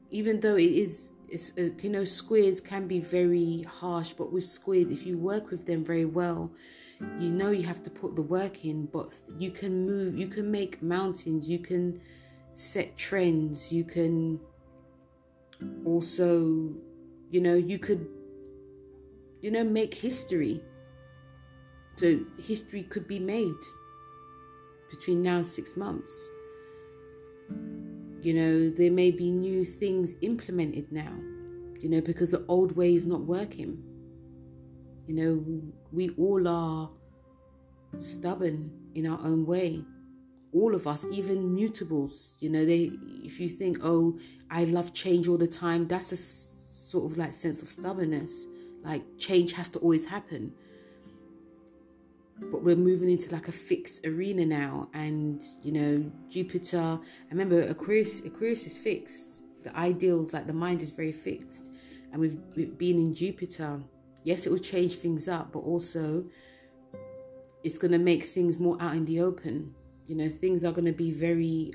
even 0.09 0.39
though 0.39 0.55
it 0.55 0.73
is 0.85 1.11
it's 1.29 1.51
uh, 1.59 1.69
you 1.83 1.89
know 1.91 2.03
squids 2.03 2.59
can 2.59 2.87
be 2.87 2.99
very 2.99 3.63
harsh 3.79 4.13
but 4.13 4.31
with 4.33 4.45
squids 4.45 4.89
if 4.89 5.05
you 5.05 5.15
work 5.17 5.51
with 5.51 5.67
them 5.67 5.85
very 5.85 6.05
well 6.05 6.51
you 7.19 7.29
know 7.29 7.51
you 7.51 7.63
have 7.63 7.83
to 7.83 7.91
put 7.91 8.15
the 8.15 8.21
work 8.21 8.65
in 8.65 8.87
but 8.87 9.13
you 9.37 9.51
can 9.51 9.85
move 9.85 10.17
you 10.17 10.27
can 10.27 10.49
make 10.51 10.81
mountains 10.81 11.47
you 11.47 11.59
can 11.59 12.01
set 12.53 12.97
trends 12.97 13.71
you 13.71 13.83
can 13.83 14.39
also 15.85 16.73
you 17.29 17.39
know 17.39 17.53
you 17.53 17.77
could 17.77 18.09
you 19.41 19.51
know, 19.51 19.63
make 19.63 19.93
history. 19.93 20.61
So 21.95 22.19
history 22.41 22.83
could 22.83 23.07
be 23.07 23.19
made 23.19 23.61
between 24.89 25.21
now 25.21 25.37
and 25.37 25.47
six 25.47 25.77
months. 25.77 26.29
You 28.21 28.33
know, 28.33 28.69
there 28.69 28.91
may 28.91 29.11
be 29.11 29.31
new 29.31 29.65
things 29.65 30.13
implemented 30.21 30.91
now, 30.91 31.13
you 31.79 31.89
know, 31.89 32.01
because 32.01 32.31
the 32.31 32.45
old 32.47 32.75
way 32.75 32.93
is 32.93 33.05
not 33.05 33.21
working. 33.21 33.81
You 35.07 35.15
know, 35.15 35.73
we 35.91 36.09
all 36.17 36.47
are 36.47 36.89
stubborn 37.97 38.71
in 38.93 39.07
our 39.07 39.19
own 39.19 39.45
way. 39.45 39.83
All 40.51 40.75
of 40.75 40.87
us, 40.87 41.05
even 41.11 41.55
mutables, 41.55 42.33
you 42.39 42.49
know, 42.49 42.65
they 42.65 42.91
if 43.23 43.39
you 43.39 43.47
think, 43.47 43.79
oh, 43.83 44.19
I 44.49 44.65
love 44.65 44.93
change 44.93 45.27
all 45.27 45.37
the 45.37 45.47
time, 45.47 45.87
that's 45.87 46.11
a 46.11 46.17
sort 46.17 47.11
of 47.11 47.17
like 47.17 47.33
sense 47.33 47.61
of 47.61 47.69
stubbornness 47.69 48.47
like 48.83 49.03
change 49.17 49.53
has 49.53 49.69
to 49.69 49.79
always 49.79 50.05
happen. 50.05 50.53
But 52.39 52.63
we're 52.63 52.75
moving 52.75 53.09
into 53.09 53.33
like 53.33 53.47
a 53.49 53.51
fixed 53.51 54.05
arena 54.05 54.45
now, 54.45 54.89
and 54.93 55.43
you 55.61 55.71
know, 55.71 56.11
Jupiter. 56.29 56.99
I 56.99 57.31
remember 57.31 57.61
Aquarius. 57.61 58.23
Aquarius 58.23 58.65
is 58.65 58.77
fixed. 58.77 59.43
The 59.63 59.75
ideals, 59.77 60.31
like 60.31 60.47
the 60.47 60.53
mind, 60.53 60.81
is 60.81 60.89
very 60.89 61.11
fixed, 61.11 61.69
and 62.11 62.21
we've, 62.21 62.37
we've 62.55 62.77
been 62.77 62.97
in 62.97 63.13
Jupiter. 63.13 63.81
Yes, 64.23 64.45
it 64.45 64.51
will 64.51 64.57
change 64.57 64.95
things 64.95 65.27
up, 65.27 65.51
but 65.51 65.59
also 65.59 66.25
it's 67.63 67.77
going 67.77 67.91
to 67.91 67.97
make 67.97 68.23
things 68.23 68.57
more 68.57 68.77
out 68.81 68.95
in 68.95 69.05
the 69.05 69.19
open. 69.19 69.73
You 70.07 70.15
know, 70.15 70.29
things 70.29 70.63
are 70.63 70.71
going 70.71 70.85
to 70.85 70.93
be 70.93 71.11
very 71.11 71.73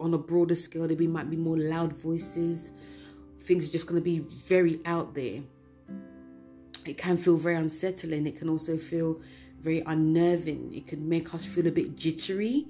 on 0.00 0.14
a 0.14 0.18
broader 0.18 0.54
scale. 0.54 0.88
There 0.88 1.08
might 1.08 1.30
be 1.30 1.36
more 1.36 1.58
loud 1.58 1.92
voices. 1.92 2.72
Things 3.38 3.68
are 3.68 3.72
just 3.72 3.86
going 3.86 4.00
to 4.00 4.04
be 4.04 4.20
very 4.46 4.80
out 4.86 5.14
there 5.14 5.42
it 6.86 6.98
can 6.98 7.16
feel 7.16 7.36
very 7.36 7.56
unsettling. 7.56 8.26
It 8.26 8.38
can 8.38 8.48
also 8.48 8.76
feel 8.76 9.20
very 9.60 9.82
unnerving. 9.86 10.72
It 10.72 10.86
can 10.86 11.08
make 11.08 11.34
us 11.34 11.44
feel 11.44 11.66
a 11.66 11.72
bit 11.72 11.96
jittery, 11.96 12.66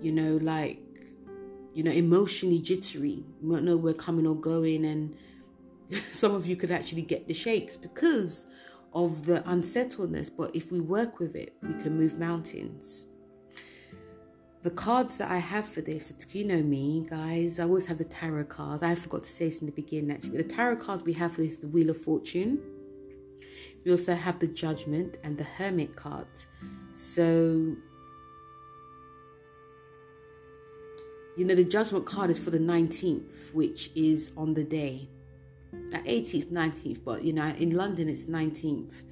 you 0.00 0.12
know, 0.12 0.38
like, 0.38 0.80
you 1.74 1.82
know, 1.82 1.90
emotionally 1.90 2.58
jittery. 2.58 3.24
We 3.42 3.54
don't 3.54 3.64
know 3.64 3.76
we're 3.76 3.94
coming 3.94 4.26
or 4.26 4.34
going, 4.34 4.84
and 4.84 5.14
some 6.12 6.34
of 6.34 6.46
you 6.46 6.56
could 6.56 6.70
actually 6.70 7.02
get 7.02 7.28
the 7.28 7.34
shakes 7.34 7.76
because 7.76 8.46
of 8.94 9.26
the 9.26 9.48
unsettledness. 9.48 10.30
But 10.30 10.56
if 10.56 10.72
we 10.72 10.80
work 10.80 11.18
with 11.18 11.36
it, 11.36 11.54
we 11.62 11.74
can 11.82 11.96
move 11.96 12.18
mountains. 12.18 13.04
The 14.62 14.70
cards 14.70 15.18
that 15.18 15.30
I 15.30 15.38
have 15.38 15.68
for 15.68 15.82
this, 15.82 16.12
you 16.32 16.44
know 16.44 16.62
me, 16.62 17.06
guys, 17.08 17.60
I 17.60 17.62
always 17.62 17.86
have 17.86 17.98
the 17.98 18.04
tarot 18.04 18.44
cards. 18.44 18.82
I 18.82 18.94
forgot 18.96 19.22
to 19.22 19.28
say 19.28 19.44
this 19.44 19.60
in 19.60 19.66
the 19.66 19.72
beginning 19.72 20.10
actually. 20.10 20.38
The 20.38 20.44
tarot 20.44 20.76
cards 20.76 21.04
we 21.04 21.12
have 21.12 21.32
for 21.32 21.42
this 21.42 21.52
is 21.52 21.58
the 21.58 21.68
Wheel 21.68 21.90
of 21.90 21.96
Fortune 21.96 22.60
we 23.88 23.92
also 23.92 24.14
have 24.14 24.38
the 24.38 24.46
Judgment 24.46 25.16
and 25.24 25.38
the 25.38 25.44
Hermit 25.44 25.96
cards. 25.96 26.46
So, 26.92 27.74
you 31.38 31.46
know, 31.46 31.54
the 31.54 31.64
judgment 31.64 32.04
card 32.04 32.28
is 32.28 32.38
for 32.38 32.50
the 32.50 32.58
19th, 32.58 33.54
which 33.54 33.90
is 33.94 34.32
on 34.36 34.52
the 34.52 34.62
day. 34.62 35.08
That 35.90 36.04
18th, 36.04 36.52
19th, 36.52 37.02
but 37.02 37.24
you 37.24 37.32
know, 37.32 37.46
in 37.46 37.70
London 37.70 38.10
it's 38.10 38.26
19th. 38.26 39.04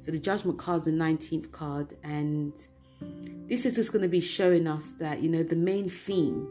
So 0.00 0.10
the 0.10 0.18
judgment 0.18 0.58
card 0.58 0.80
is 0.80 0.86
the 0.86 0.90
19th 0.90 1.52
card, 1.52 1.94
and 2.02 2.54
this 3.48 3.64
is 3.64 3.76
just 3.76 3.92
going 3.92 4.02
to 4.02 4.08
be 4.08 4.20
showing 4.20 4.66
us 4.66 4.94
that, 4.98 5.22
you 5.22 5.28
know, 5.28 5.44
the 5.44 5.54
main 5.54 5.88
theme 5.88 6.50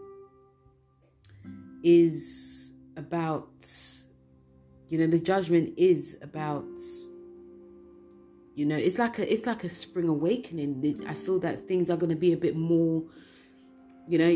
is 1.84 2.72
about, 2.96 3.50
you 4.88 5.00
know, 5.00 5.08
the 5.08 5.20
judgment 5.20 5.74
is 5.76 6.18
about 6.22 6.64
you 8.56 8.66
know 8.66 8.76
it's 8.76 9.00
like 9.00 9.20
a 9.20 9.34
it's 9.34 9.46
like 9.46 9.64
a 9.64 9.70
spring 9.70 10.08
awakening. 10.08 11.06
I 11.08 11.14
feel 11.14 11.40
that 11.40 11.68
things 11.68 11.90
are 11.90 11.98
going 11.98 12.12
to 12.12 12.16
be 12.16 12.34
a 12.34 12.38
bit 12.38 12.56
more 12.56 13.04
you 14.08 14.18
know 14.18 14.30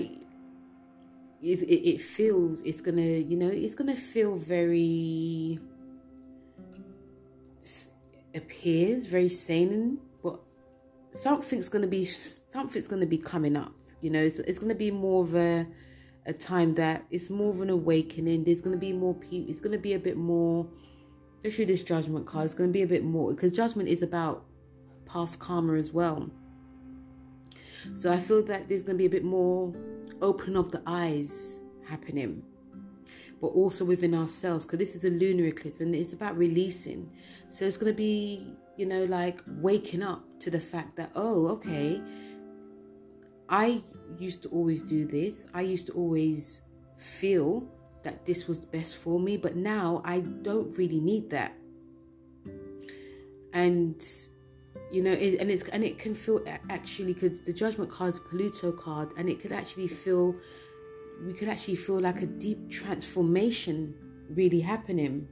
it, 1.42 1.62
it, 1.62 1.90
it 1.90 2.02
feels 2.02 2.62
it's 2.62 2.82
gonna 2.82 3.02
you 3.02 3.38
know 3.38 3.50
it's 3.50 3.76
gonna 3.76 3.96
feel 3.96 4.36
very 4.36 5.60
appears 8.34 9.08
very 9.08 9.30
sane 9.30 10.00
but 10.24 10.40
something's 11.14 11.70
gonna 11.70 11.88
be 11.88 12.06
something's 12.06 12.88
gonna 12.88 13.06
be 13.06 13.18
coming 13.18 13.56
up 13.56 13.74
you 14.02 14.10
know? 14.10 14.22
It's, 14.22 14.40
it's 14.40 14.60
gonna 14.60 14.76
be 14.76 14.92
more 14.92 15.24
of 15.24 15.36
a 15.36 15.68
a 16.26 16.34
time 16.34 16.74
that 16.74 17.06
it's 17.10 17.30
more 17.30 17.52
of 17.52 17.62
an 17.62 17.70
awakening. 17.70 18.44
There's 18.44 18.60
gonna 18.60 18.78
be 18.78 18.92
more 18.92 19.14
people 19.14 19.50
it's 19.50 19.60
gonna 19.60 19.78
be 19.78 19.94
a 19.94 20.00
bit 20.00 20.18
more 20.18 20.68
especially 21.38 21.66
this 21.66 21.84
judgment 21.84 22.26
card 22.26 22.46
it's 22.46 22.54
gonna 22.54 22.72
be 22.72 22.82
a 22.82 22.88
bit 22.88 23.04
more 23.04 23.34
because 23.34 23.52
judgment 23.52 23.88
is 23.88 24.02
about 24.02 24.46
past 25.06 25.40
karma 25.40 25.74
as 25.74 25.92
well 25.92 26.30
so 27.96 28.12
i 28.12 28.18
feel 28.18 28.44
that 28.44 28.68
there's 28.68 28.82
gonna 28.82 28.98
be 28.98 29.06
a 29.06 29.10
bit 29.10 29.24
more 29.24 29.74
opening 30.22 30.58
of 30.58 30.72
the 30.72 30.82
eyes 30.86 31.60
happening, 31.88 32.44
but 33.42 33.48
also 33.48 33.86
within 33.86 34.14
ourselves 34.14 34.66
because 34.66 34.80
this 34.80 34.96
is 34.96 35.04
a 35.04 35.10
lunar 35.10 35.46
eclipse 35.46 35.80
and 35.80 35.94
it's 35.96 36.14
about 36.14 36.38
releasing. 36.38 37.10
So 37.50 37.66
it's 37.66 37.78
going 37.78 37.92
to 37.92 37.98
be, 37.98 38.54
you 38.78 38.86
know, 38.86 39.04
like 39.06 39.42
waking 39.48 40.04
up 40.04 40.24
to 40.40 40.50
the 40.50 40.60
fact 40.60 40.96
that, 40.98 41.12
oh, 41.16 41.48
okay, 41.48 42.02
I 43.50 43.84
used 44.18 44.42
to 44.44 44.50
always 44.50 44.82
do 44.82 45.06
this. 45.06 45.48
I 45.54 45.62
used 45.62 45.88
to 45.88 45.94
always 45.94 46.64
feel 46.98 47.68
that 48.08 48.26
this 48.26 48.48
was 48.48 48.62
best 48.62 48.98
for 48.98 49.20
me, 49.20 49.36
but 49.36 49.58
now 49.58 50.02
I 50.06 50.22
don't 50.22 50.76
really 50.78 51.02
need 51.02 51.30
that. 51.32 51.54
And 53.52 54.02
you 54.90 55.04
know 55.04 55.12
it, 55.12 55.42
and 55.42 55.52
it's 55.52 55.68
and 55.70 55.84
it 55.84 56.00
can 56.00 56.16
feel 56.16 56.42
actually 56.70 57.14
because 57.14 57.42
the 57.42 57.52
judgment 57.52 57.92
card 57.92 58.14
is 58.14 58.20
pluto 58.20 58.72
card 58.72 59.12
and 59.18 59.28
it 59.28 59.42
could 59.42 59.52
actually 59.52 59.88
feel 59.88 60.34
we 61.26 61.34
could 61.34 61.50
actually 61.50 61.76
feel 61.76 62.00
like 62.00 62.22
a 62.22 62.26
deep 62.26 62.70
transformation 62.70 63.94
really 64.30 64.62
happening 64.62 65.28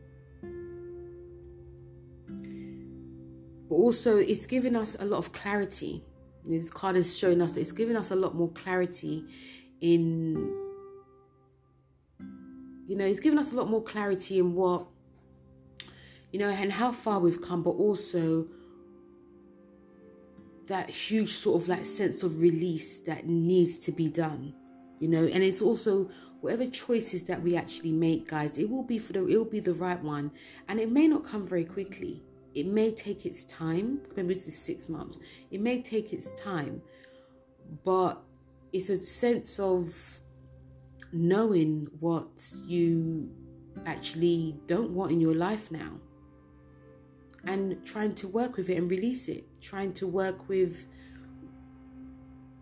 but 3.69 3.75
also 3.75 4.17
it's 4.17 4.45
giving 4.45 4.75
us 4.75 4.97
a 4.99 5.05
lot 5.05 5.19
of 5.19 5.31
clarity 5.31 6.03
this 6.43 6.69
card 6.69 6.97
is 6.97 7.17
showing 7.17 7.41
us 7.41 7.55
it's 7.55 7.71
giving 7.71 7.95
us 7.95 8.11
a 8.11 8.15
lot 8.15 8.35
more 8.35 8.49
clarity 8.49 9.23
in 9.79 10.64
you 12.87 12.95
know 12.95 13.05
it's 13.05 13.19
given 13.19 13.39
us 13.39 13.51
a 13.51 13.55
lot 13.55 13.69
more 13.69 13.83
clarity 13.83 14.39
in 14.39 14.53
what 14.53 14.85
you 16.31 16.39
know 16.39 16.49
and 16.49 16.71
how 16.71 16.91
far 16.91 17.19
we've 17.19 17.41
come 17.41 17.63
but 17.63 17.71
also 17.71 18.47
that 20.67 20.89
huge 20.89 21.31
sort 21.31 21.61
of 21.61 21.67
like 21.67 21.85
sense 21.85 22.23
of 22.23 22.41
release 22.41 22.99
that 23.01 23.27
needs 23.27 23.77
to 23.77 23.91
be 23.91 24.07
done 24.07 24.53
you 24.99 25.07
know? 25.07 25.25
And 25.25 25.43
it's 25.43 25.61
also 25.61 26.09
whatever 26.41 26.65
choices 26.67 27.23
that 27.23 27.41
we 27.41 27.55
actually 27.55 27.91
make 27.91 28.27
guys 28.27 28.57
it 28.57 28.69
will 28.69 28.83
be 28.83 28.97
for 28.97 29.13
the 29.13 29.27
it 29.27 29.37
will 29.37 29.45
be 29.45 29.59
the 29.59 29.73
right 29.73 30.01
one. 30.01 30.31
And 30.67 30.79
it 30.79 30.91
may 30.91 31.07
not 31.07 31.23
come 31.23 31.45
very 31.45 31.65
quickly. 31.65 32.23
It 32.53 32.67
may 32.67 32.91
take 32.91 33.25
its 33.25 33.43
time. 33.45 34.01
Maybe 34.15 34.33
this 34.33 34.47
is 34.47 34.57
six 34.57 34.87
months. 34.87 35.17
It 35.51 35.61
may 35.61 35.81
take 35.81 36.13
its 36.13 36.31
time 36.31 36.81
but 37.83 38.21
it's 38.73 38.89
a 38.89 38.97
sense 38.97 39.59
of 39.59 40.19
knowing 41.15 41.87
what 41.99 42.45
you 42.67 43.29
actually 43.85 44.55
don't 44.67 44.91
want 44.91 45.11
in 45.11 45.19
your 45.19 45.35
life 45.35 45.71
now 45.71 45.91
and 47.45 47.83
trying 47.85 48.13
to 48.15 48.27
work 48.27 48.57
with 48.57 48.69
it 48.69 48.77
and 48.77 48.89
release 48.89 49.27
it 49.27 49.45
trying 49.61 49.93
to 49.93 50.07
work 50.07 50.47
with 50.49 50.87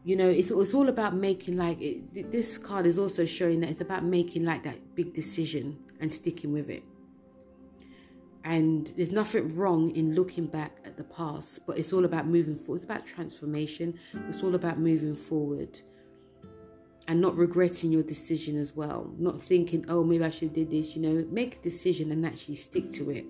you 0.04 0.16
know 0.16 0.30
it's, 0.30 0.52
it's 0.52 0.74
all 0.74 0.90
about 0.90 1.16
making 1.16 1.58
like 1.58 1.82
it, 1.82 2.32
this 2.32 2.58
card 2.58 2.86
is 2.86 3.00
also 3.00 3.26
showing 3.26 3.60
that 3.62 3.70
it's 3.70 3.82
about 3.82 4.04
making 4.04 4.44
like 4.44 4.64
that 4.64 4.96
big 4.96 5.14
decision 5.14 5.78
and 6.00 6.12
sticking 6.12 6.52
with 6.52 6.70
it. 6.70 6.84
And 8.46 8.94
there's 8.98 9.14
nothing 9.14 9.56
wrong 9.56 9.96
in 9.96 10.16
looking 10.16 10.48
back 10.48 10.80
at 10.84 10.98
the 10.98 11.06
past 11.06 11.66
but 11.66 11.80
it's 11.80 11.94
all 11.94 12.04
about 12.04 12.28
moving 12.28 12.56
forward. 12.56 12.78
It's 12.78 12.86
about 12.86 13.06
transformation. 13.06 13.98
It's 14.28 14.44
all 14.44 14.56
about 14.56 14.80
moving 14.80 15.16
forward 15.16 15.82
and 17.08 17.20
not 17.20 17.36
regretting 17.36 17.92
your 17.92 18.04
decision 18.04 18.58
as 18.58 18.76
well. 18.76 19.12
Not 19.18 19.42
thinking 19.42 19.86
oh 19.90 20.04
maybe 20.04 20.24
i 20.24 20.30
should 20.30 20.50
have 20.50 20.54
did 20.54 20.72
this 20.72 20.96
you 20.96 21.02
know. 21.02 21.26
Make 21.30 21.58
a 21.58 21.60
decision 21.60 22.12
and 22.12 22.26
actually 22.26 22.56
stick 22.56 22.92
to 22.94 23.12
it. 23.12 23.26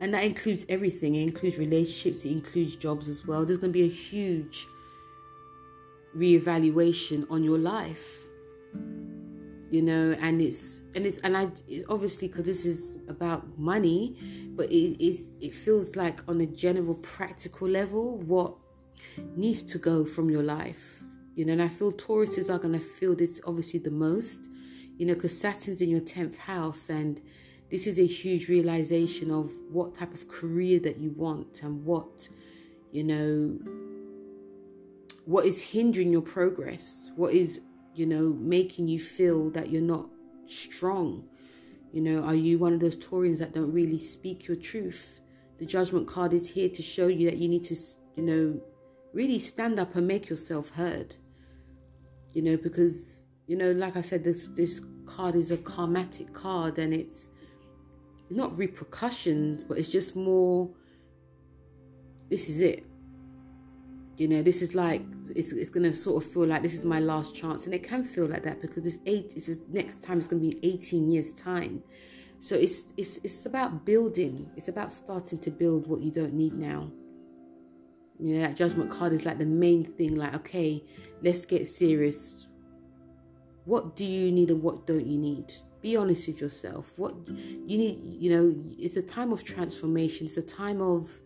And 0.00 0.12
that 0.12 0.24
includes 0.24 0.66
everything. 0.68 1.14
It 1.14 1.22
includes 1.22 1.56
relationships, 1.56 2.24
it 2.24 2.32
includes 2.32 2.76
jobs 2.76 3.08
as 3.08 3.26
well. 3.26 3.44
There's 3.44 3.58
going 3.58 3.72
to 3.72 3.78
be 3.78 3.84
a 3.84 3.88
huge 3.88 4.66
reevaluation 6.16 7.26
on 7.30 7.42
your 7.42 7.58
life 7.58 8.24
you 9.74 9.82
know. 9.82 10.16
And 10.20 10.40
it's 10.40 10.82
and 10.94 11.04
it's 11.06 11.18
and 11.18 11.36
i 11.36 11.48
obviously 11.88 12.28
because 12.28 12.44
this 12.44 12.64
is 12.64 12.98
about 13.08 13.58
money 13.58 14.16
but 14.56 14.70
it 14.70 15.04
is 15.04 15.30
it 15.40 15.54
feels 15.54 15.96
like 15.96 16.20
on 16.28 16.40
a 16.40 16.46
general 16.46 16.94
practical 16.94 17.68
level 17.68 18.18
what 18.18 18.54
needs 19.36 19.62
to 19.62 19.78
go 19.78 20.04
from 20.04 20.30
your 20.30 20.42
life 20.42 21.03
you 21.34 21.44
know 21.44 21.52
and 21.52 21.62
i 21.62 21.68
feel 21.68 21.92
tauruses 21.92 22.52
are 22.52 22.58
going 22.58 22.74
to 22.74 22.80
feel 22.80 23.14
this 23.14 23.40
obviously 23.46 23.78
the 23.80 23.90
most 23.90 24.48
you 24.96 25.06
know 25.06 25.14
because 25.14 25.36
saturn's 25.38 25.80
in 25.80 25.88
your 25.88 26.00
10th 26.00 26.36
house 26.36 26.88
and 26.88 27.20
this 27.74 27.88
is 27.88 27.98
a 27.98 28.06
huge 28.06 28.48
realization 28.48 29.32
of 29.32 29.50
what 29.70 29.96
type 29.96 30.14
of 30.14 30.28
career 30.28 30.78
that 30.78 30.98
you 30.98 31.10
want 31.10 31.62
and 31.62 31.84
what, 31.84 32.28
you 32.92 33.02
know, 33.02 33.58
what 35.24 35.44
is 35.44 35.60
hindering 35.60 36.12
your 36.12 36.22
progress, 36.22 37.10
what 37.16 37.34
is, 37.34 37.62
you 37.94 38.06
know, 38.06 38.28
making 38.38 38.86
you 38.86 39.00
feel 39.00 39.50
that 39.50 39.70
you're 39.70 39.82
not 39.82 40.06
strong. 40.46 41.24
You 41.92 42.02
know, 42.02 42.22
are 42.22 42.34
you 42.34 42.58
one 42.58 42.74
of 42.74 42.78
those 42.78 42.96
Taurians 42.96 43.38
that 43.38 43.54
don't 43.54 43.72
really 43.72 43.98
speak 43.98 44.46
your 44.46 44.56
truth? 44.56 45.20
The 45.58 45.66
judgment 45.66 46.06
card 46.06 46.32
is 46.32 46.50
here 46.50 46.68
to 46.68 46.80
show 46.80 47.08
you 47.08 47.28
that 47.30 47.38
you 47.38 47.48
need 47.48 47.64
to, 47.64 47.76
you 48.16 48.22
know, 48.22 48.60
really 49.12 49.38
stand 49.38 49.80
up 49.80 49.96
and 49.96 50.06
make 50.06 50.28
yourself 50.28 50.70
heard. 50.70 51.16
You 52.34 52.42
know, 52.42 52.56
because, 52.56 53.28
you 53.46 53.56
know, 53.56 53.70
like 53.70 53.96
I 53.96 54.00
said, 54.00 54.24
this 54.24 54.48
this 54.48 54.80
card 55.06 55.36
is 55.36 55.50
a 55.50 55.56
karmatic 55.56 56.32
card 56.32 56.78
and 56.78 56.92
it's 56.92 57.30
not 58.28 58.56
repercussions, 58.58 59.64
but 59.64 59.78
it's 59.78 59.92
just 59.92 60.16
more. 60.16 60.68
This 62.28 62.48
is 62.48 62.60
it. 62.60 62.84
You 64.16 64.28
know, 64.28 64.42
this 64.42 64.62
is 64.62 64.74
like 64.74 65.02
it's, 65.30 65.52
it's 65.52 65.70
gonna 65.70 65.94
sort 65.94 66.24
of 66.24 66.30
feel 66.32 66.46
like 66.46 66.62
this 66.62 66.74
is 66.74 66.84
my 66.84 67.00
last 67.00 67.34
chance, 67.34 67.66
and 67.66 67.74
it 67.74 67.82
can 67.82 68.04
feel 68.04 68.26
like 68.26 68.42
that 68.44 68.60
because 68.60 68.86
it's 68.86 68.98
eight. 69.06 69.32
It's 69.36 69.46
just, 69.46 69.68
next 69.68 70.02
time 70.02 70.18
it's 70.18 70.28
gonna 70.28 70.42
be 70.42 70.58
eighteen 70.62 71.08
years 71.08 71.32
time. 71.32 71.82
So 72.40 72.56
it's 72.56 72.92
it's 72.96 73.18
it's 73.18 73.46
about 73.46 73.84
building. 73.84 74.50
It's 74.56 74.68
about 74.68 74.90
starting 74.90 75.38
to 75.38 75.50
build 75.50 75.86
what 75.86 76.00
you 76.00 76.10
don't 76.10 76.34
need 76.34 76.54
now. 76.54 76.90
You 78.18 78.36
know, 78.36 78.46
that 78.46 78.56
judgment 78.56 78.90
card 78.90 79.12
is 79.12 79.24
like 79.24 79.38
the 79.38 79.46
main 79.46 79.84
thing. 79.84 80.14
Like, 80.14 80.34
okay, 80.34 80.84
let's 81.22 81.44
get 81.44 81.66
serious. 81.66 82.46
What 83.64 83.96
do 83.96 84.04
you 84.04 84.30
need 84.30 84.50
and 84.50 84.62
what 84.62 84.86
don't 84.86 85.06
you 85.06 85.18
need? 85.18 85.52
be 85.84 85.98
honest 85.98 86.26
with 86.28 86.40
yourself 86.40 86.98
what 86.98 87.14
you 87.28 87.76
need 87.76 88.00
you 88.02 88.34
know 88.34 88.54
it's 88.78 88.96
a 88.96 89.02
time 89.02 89.30
of 89.34 89.44
transformation 89.44 90.24
it's 90.24 90.38
a 90.38 90.42
time 90.42 90.80
of 90.80 91.20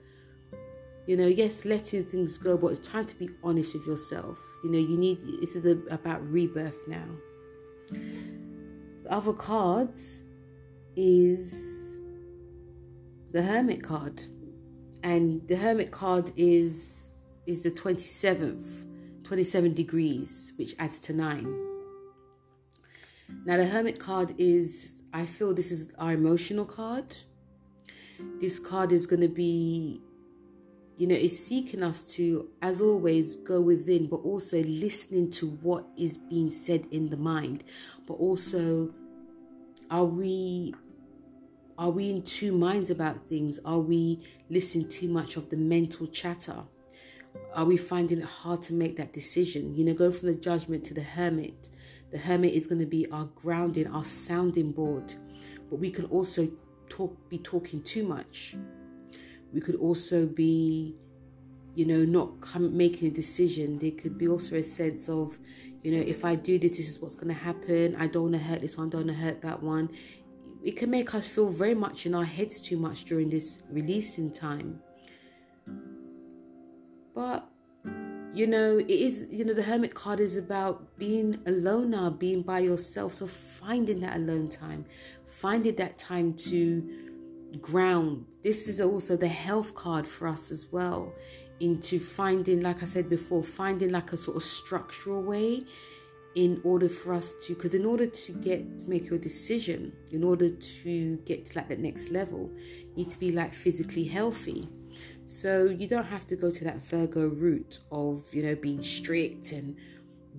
you 1.06 1.16
know 1.16 1.28
yes 1.28 1.64
letting 1.64 2.02
things 2.02 2.36
go 2.38 2.56
but 2.56 2.72
it's 2.72 2.88
time 2.88 3.06
to 3.06 3.14
be 3.14 3.30
honest 3.44 3.72
with 3.72 3.86
yourself 3.86 4.42
you 4.64 4.70
know 4.72 4.78
you 4.78 4.96
need 4.96 5.16
this 5.40 5.54
is 5.54 5.64
a, 5.64 5.78
about 5.94 6.20
rebirth 6.26 6.88
now 6.88 7.06
the 9.04 9.12
other 9.12 9.32
cards 9.32 10.22
is 10.96 12.00
the 13.30 13.40
hermit 13.40 13.80
card 13.80 14.24
and 15.02 15.46
the 15.48 15.56
hermit 15.56 15.90
card 15.90 16.32
is 16.36 17.10
is 17.46 17.62
the 17.62 17.70
27th 17.70 18.86
27 19.24 19.74
degrees 19.74 20.52
which 20.56 20.74
adds 20.78 21.00
to 21.00 21.12
9 21.12 21.68
now, 23.44 23.56
the 23.56 23.66
Hermit 23.66 23.98
card 23.98 24.34
is, 24.38 25.02
I 25.12 25.26
feel 25.26 25.52
this 25.52 25.70
is 25.70 25.92
our 25.98 26.12
emotional 26.12 26.64
card. 26.64 27.16
This 28.40 28.58
card 28.58 28.92
is 28.92 29.06
going 29.06 29.20
to 29.20 29.28
be 29.28 30.02
you 30.96 31.06
know, 31.06 31.14
is 31.14 31.46
seeking 31.46 31.84
us 31.84 32.02
to, 32.02 32.48
as 32.60 32.80
always, 32.80 33.36
go 33.36 33.60
within, 33.60 34.06
but 34.06 34.16
also 34.16 34.60
listening 34.64 35.30
to 35.30 35.46
what 35.46 35.86
is 35.96 36.18
being 36.18 36.50
said 36.50 36.88
in 36.90 37.08
the 37.08 37.16
mind. 37.16 37.62
But 38.04 38.14
also, 38.14 38.92
are 39.92 40.04
we 40.04 40.74
are 41.78 41.90
we 41.90 42.10
in 42.10 42.22
two 42.22 42.52
minds 42.52 42.90
about 42.90 43.26
things? 43.28 43.58
Are 43.64 43.78
we 43.78 44.22
listening 44.50 44.88
too 44.88 45.08
much 45.08 45.36
of 45.36 45.48
the 45.48 45.56
mental 45.56 46.06
chatter? 46.08 46.64
Are 47.54 47.64
we 47.64 47.76
finding 47.76 48.18
it 48.18 48.24
hard 48.24 48.62
to 48.62 48.74
make 48.74 48.96
that 48.96 49.12
decision? 49.12 49.74
You 49.74 49.84
know, 49.84 49.94
go 49.94 50.10
from 50.10 50.28
the 50.28 50.34
judgment 50.34 50.84
to 50.86 50.94
the 50.94 51.02
hermit. 51.02 51.70
The 52.10 52.18
hermit 52.18 52.54
is 52.54 52.66
going 52.66 52.80
to 52.80 52.86
be 52.86 53.08
our 53.10 53.26
grounding, 53.34 53.86
our 53.86 54.04
sounding 54.04 54.72
board. 54.72 55.14
But 55.70 55.78
we 55.78 55.90
can 55.90 56.06
also 56.06 56.50
talk 56.88 57.16
be 57.28 57.38
talking 57.38 57.82
too 57.82 58.02
much 58.02 58.56
we 59.52 59.60
could 59.60 59.76
also 59.76 60.26
be 60.26 60.94
you 61.74 61.84
know 61.84 62.04
not 62.04 62.40
come, 62.40 62.76
making 62.76 63.08
a 63.08 63.10
decision 63.10 63.78
there 63.78 63.90
could 63.92 64.18
be 64.18 64.28
also 64.28 64.56
a 64.56 64.62
sense 64.62 65.08
of 65.08 65.38
you 65.82 65.92
know 65.92 66.02
if 66.06 66.24
i 66.24 66.34
do 66.34 66.58
this 66.58 66.72
this 66.72 66.88
is 66.88 67.00
what's 67.00 67.14
going 67.14 67.28
to 67.28 67.40
happen 67.40 67.94
i 67.96 68.06
don't 68.06 68.30
want 68.30 68.34
to 68.34 68.40
hurt 68.40 68.60
this 68.60 68.76
one 68.76 68.88
I 68.88 68.90
don't 68.90 69.06
want 69.06 69.18
to 69.18 69.24
hurt 69.24 69.42
that 69.42 69.62
one 69.62 69.90
it 70.62 70.76
can 70.76 70.90
make 70.90 71.14
us 71.14 71.26
feel 71.26 71.48
very 71.48 71.74
much 71.74 72.06
in 72.06 72.14
our 72.14 72.24
heads 72.24 72.60
too 72.60 72.76
much 72.76 73.04
during 73.04 73.30
this 73.30 73.60
releasing 73.70 74.30
time 74.30 74.80
but 77.14 77.48
you 78.34 78.46
know 78.46 78.78
it 78.78 78.90
is 78.90 79.26
you 79.30 79.44
know 79.44 79.54
the 79.54 79.62
hermit 79.62 79.94
card 79.94 80.20
is 80.20 80.36
about 80.36 80.96
being 80.98 81.34
alone 81.46 81.90
now 81.90 82.10
being 82.10 82.42
by 82.42 82.58
yourself 82.58 83.14
so 83.14 83.26
finding 83.26 84.00
that 84.00 84.16
alone 84.16 84.48
time 84.48 84.84
finding 85.26 85.74
that 85.76 85.96
time 85.96 86.34
to 86.34 87.08
ground. 87.56 88.26
This 88.42 88.68
is 88.68 88.80
also 88.80 89.16
the 89.16 89.28
health 89.28 89.74
card 89.74 90.06
for 90.06 90.28
us 90.28 90.50
as 90.50 90.68
well, 90.70 91.12
into 91.60 91.98
finding, 91.98 92.60
like 92.60 92.82
I 92.82 92.86
said 92.86 93.08
before, 93.08 93.42
finding 93.42 93.90
like 93.90 94.12
a 94.12 94.16
sort 94.16 94.36
of 94.36 94.42
structural 94.42 95.22
way 95.22 95.64
in 96.38 96.60
order 96.62 96.88
for 96.88 97.12
us 97.14 97.34
to 97.44 97.52
because 97.56 97.74
in 97.74 97.84
order 97.84 98.06
to 98.06 98.30
get 98.30 98.78
to 98.78 98.88
make 98.88 99.10
your 99.10 99.18
decision 99.18 99.92
in 100.12 100.22
order 100.22 100.48
to 100.48 101.16
get 101.24 101.44
to 101.44 101.58
like 101.58 101.68
that 101.68 101.80
next 101.80 102.10
level 102.10 102.48
you 102.80 102.94
need 102.94 103.10
to 103.10 103.18
be 103.18 103.32
like 103.32 103.52
physically 103.52 104.04
healthy. 104.04 104.68
So 105.26 105.64
you 105.64 105.88
don't 105.88 106.06
have 106.06 106.28
to 106.28 106.36
go 106.36 106.48
to 106.48 106.62
that 106.62 106.80
virgo 106.80 107.26
route 107.26 107.80
of 107.90 108.32
you 108.32 108.44
know 108.44 108.54
being 108.54 108.82
strict 108.82 109.50
and 109.50 109.76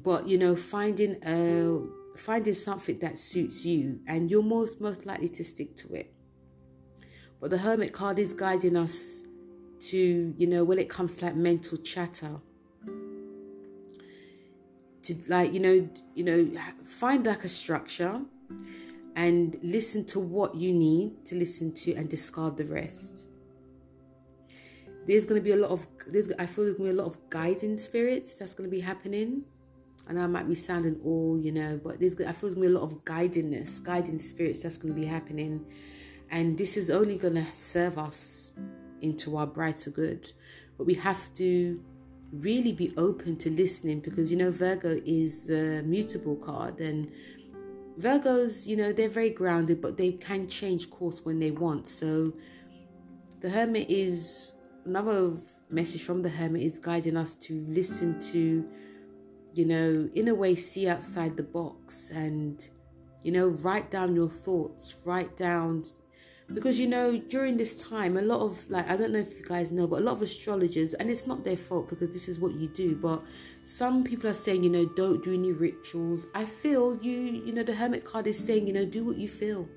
but 0.01 0.25
you 0.25 0.37
know 0.37 0.55
finding 0.55 1.17
a 1.25 2.17
finding 2.17 2.53
something 2.53 2.97
that 2.99 3.17
suits 3.17 3.65
you 3.65 3.99
and 4.07 4.31
you're 4.31 4.41
most 4.41 4.79
most 4.79 5.05
likely 5.05 5.27
to 5.27 5.43
stick 5.43 5.75
to 5.81 5.93
it. 5.95 6.13
But 7.41 7.49
the 7.49 7.57
Hermit 7.57 7.91
card 7.91 8.19
is 8.19 8.31
guiding 8.31 8.77
us 8.77 9.23
to, 9.91 10.33
you 10.37 10.47
know, 10.47 10.63
when 10.63 10.77
it 10.77 10.89
comes 10.89 11.17
to 11.17 11.25
like 11.25 11.35
mental 11.35 11.77
chatter, 11.77 12.41
to 15.03 15.15
like, 15.27 15.53
you 15.53 15.59
know, 15.59 15.89
you 16.15 16.23
know, 16.23 16.61
find 16.83 17.25
like 17.25 17.43
a 17.43 17.47
structure 17.47 18.21
and 19.15 19.57
listen 19.61 20.05
to 20.05 20.19
what 20.19 20.55
you 20.55 20.71
need 20.71 21.25
to 21.25 21.35
listen 21.35 21.73
to 21.73 21.93
and 21.93 22.09
discard 22.09 22.57
the 22.57 22.65
rest. 22.65 23.25
There's 25.05 25.25
going 25.25 25.41
to 25.41 25.43
be 25.43 25.51
a 25.51 25.55
lot 25.55 25.71
of, 25.71 25.87
there's, 26.07 26.31
I 26.37 26.45
feel 26.45 26.65
there's 26.65 26.77
going 26.77 26.89
to 26.89 26.93
be 26.93 26.99
a 26.99 27.03
lot 27.03 27.07
of 27.07 27.29
guiding 27.29 27.77
spirits 27.77 28.35
that's 28.35 28.53
going 28.53 28.69
to 28.69 28.75
be 28.75 28.81
happening. 28.81 29.43
And 30.07 30.19
I 30.19 30.27
might 30.27 30.47
be 30.47 30.55
sounding 30.55 30.99
all, 31.03 31.39
you 31.39 31.51
know, 31.51 31.79
but 31.83 31.99
there's, 31.99 32.13
I 32.21 32.31
feel 32.31 32.49
there's 32.49 32.55
going 32.55 32.67
to 32.67 32.69
be 32.69 32.75
a 32.75 32.79
lot 32.79 32.83
of 32.83 33.05
guidingness, 33.05 33.83
guiding 33.83 34.17
spirits 34.17 34.63
that's 34.63 34.77
going 34.77 34.93
to 34.93 34.99
be 34.99 35.05
happening 35.05 35.65
and 36.31 36.57
this 36.57 36.77
is 36.77 36.89
only 36.89 37.17
going 37.17 37.35
to 37.35 37.45
serve 37.53 37.97
us 37.97 38.53
into 39.01 39.37
our 39.37 39.47
brighter 39.47 39.89
good. 39.89 40.31
But 40.77 40.85
we 40.85 40.93
have 40.95 41.33
to 41.35 41.83
really 42.31 42.71
be 42.71 42.93
open 42.97 43.35
to 43.37 43.49
listening 43.49 43.99
because, 43.99 44.31
you 44.31 44.37
know, 44.37 44.51
Virgo 44.51 44.99
is 45.05 45.49
a 45.49 45.81
mutable 45.83 46.35
card 46.35 46.79
and 46.79 47.11
Virgos, 47.99 48.65
you 48.65 48.77
know, 48.77 48.93
they're 48.93 49.09
very 49.09 49.29
grounded, 49.29 49.81
but 49.81 49.97
they 49.97 50.13
can 50.13 50.47
change 50.47 50.89
course 50.89 51.25
when 51.25 51.39
they 51.39 51.51
want. 51.51 51.87
So 51.87 52.33
the 53.41 53.49
Hermit 53.49 53.89
is 53.89 54.53
another 54.85 55.37
message 55.69 56.03
from 56.03 56.21
the 56.21 56.29
Hermit 56.29 56.61
is 56.61 56.79
guiding 56.79 57.17
us 57.17 57.35
to 57.35 57.65
listen 57.67 58.19
to, 58.31 58.65
you 59.53 59.65
know, 59.65 60.09
in 60.15 60.29
a 60.29 60.35
way, 60.35 60.55
see 60.55 60.87
outside 60.87 61.35
the 61.35 61.43
box 61.43 62.09
and, 62.11 62.69
you 63.21 63.33
know, 63.33 63.47
write 63.47 63.91
down 63.91 64.15
your 64.15 64.29
thoughts, 64.29 64.95
write 65.03 65.35
down 65.35 65.83
because 66.53 66.79
you 66.79 66.87
know 66.87 67.17
during 67.17 67.57
this 67.57 67.81
time 67.81 68.17
a 68.17 68.21
lot 68.21 68.41
of 68.41 68.67
like 68.69 68.89
i 68.89 68.97
don't 68.97 69.11
know 69.11 69.19
if 69.19 69.37
you 69.37 69.45
guys 69.45 69.71
know 69.71 69.85
but 69.85 70.01
a 70.01 70.03
lot 70.03 70.13
of 70.13 70.21
astrologers 70.21 70.95
and 70.95 71.09
it's 71.09 71.27
not 71.27 71.43
their 71.43 71.55
fault 71.55 71.87
because 71.89 72.09
this 72.09 72.27
is 72.27 72.39
what 72.39 72.53
you 72.55 72.67
do 72.69 72.95
but 72.95 73.21
some 73.69 74.03
people 74.03 74.27
are 74.27 74.33
saying 74.33 74.63
you 74.63 74.69
know 74.69 74.85
don't 74.85 75.23
do 75.23 75.33
any 75.33 75.51
rituals. 75.51 76.25
I 76.33 76.45
feel 76.45 76.97
you 77.03 77.19
you 77.45 77.53
know 77.53 77.63
the 77.63 77.75
hermit 77.75 78.03
card 78.03 78.25
is 78.25 78.43
saying 78.43 78.65
you 78.65 78.73
know 78.73 78.83
do 78.83 79.03
what 79.03 79.17
you 79.17 79.27
feel. 79.27 79.69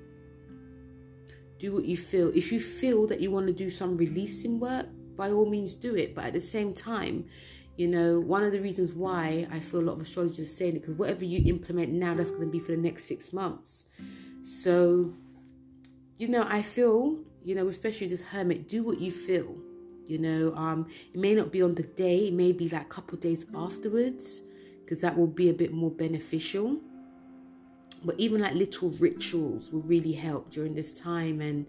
Do 1.59 1.75
what 1.75 1.85
you 1.85 1.97
feel. 1.97 2.33
If 2.35 2.51
you 2.51 2.59
feel 2.59 3.07
that 3.09 3.21
you 3.21 3.31
want 3.31 3.47
to 3.49 3.53
do 3.53 3.71
some 3.71 3.97
releasing 3.97 4.59
work 4.59 4.87
by 5.17 5.31
all 5.31 5.45
means 5.45 5.77
do 5.77 5.95
it. 5.95 6.15
But 6.15 6.25
at 6.25 6.33
the 6.33 6.41
same 6.41 6.73
time 6.73 7.27
you 7.77 7.87
know 7.87 8.21
one 8.21 8.43
of 8.43 8.53
the 8.53 8.61
reasons 8.61 8.93
why 8.93 9.47
i 9.51 9.59
feel 9.59 9.81
a 9.81 9.87
lot 9.89 9.95
of 9.95 10.03
astrologers 10.03 10.55
saying 10.55 10.77
it 10.77 10.81
because 10.81 10.95
whatever 10.95 11.25
you 11.25 11.43
implement 11.47 11.91
now 11.91 12.13
that's 12.13 12.31
going 12.31 12.43
to 12.43 12.51
be 12.51 12.59
for 12.59 12.73
the 12.73 12.77
next 12.77 13.05
six 13.05 13.33
months. 13.33 13.85
So 14.43 15.15
you 16.19 16.29
know, 16.29 16.47
I 16.49 16.63
feel, 16.63 17.19
you 17.45 17.55
know, 17.55 17.69
especially 17.69 18.07
this 18.09 18.23
hermit, 18.23 18.69
do 18.69 18.83
what 18.83 19.01
you 19.01 19.11
feel. 19.11 19.57
You 20.07 20.19
know, 20.19 20.55
um, 20.55 20.87
it 21.13 21.19
may 21.19 21.35
not 21.35 21.53
be 21.53 21.63
on 21.63 21.75
the 21.75 21.85
day, 21.85 22.29
it 22.29 22.35
may 22.35 22.53
be 22.53 22.69
like 22.69 22.83
a 22.83 22.87
couple 22.87 23.17
days 23.19 23.47
afterwards, 23.55 24.43
because 24.85 25.01
that 25.01 25.17
will 25.17 25.27
be 25.27 25.49
a 25.49 25.55
bit 25.55 25.73
more 25.73 25.91
beneficial. 25.91 26.81
But 28.05 28.19
even 28.19 28.41
like 28.41 28.55
little 28.55 28.91
rituals 28.91 29.71
will 29.71 29.83
really 29.83 30.13
help 30.13 30.51
during 30.51 30.75
this 30.75 30.93
time 30.93 31.41
and 31.41 31.67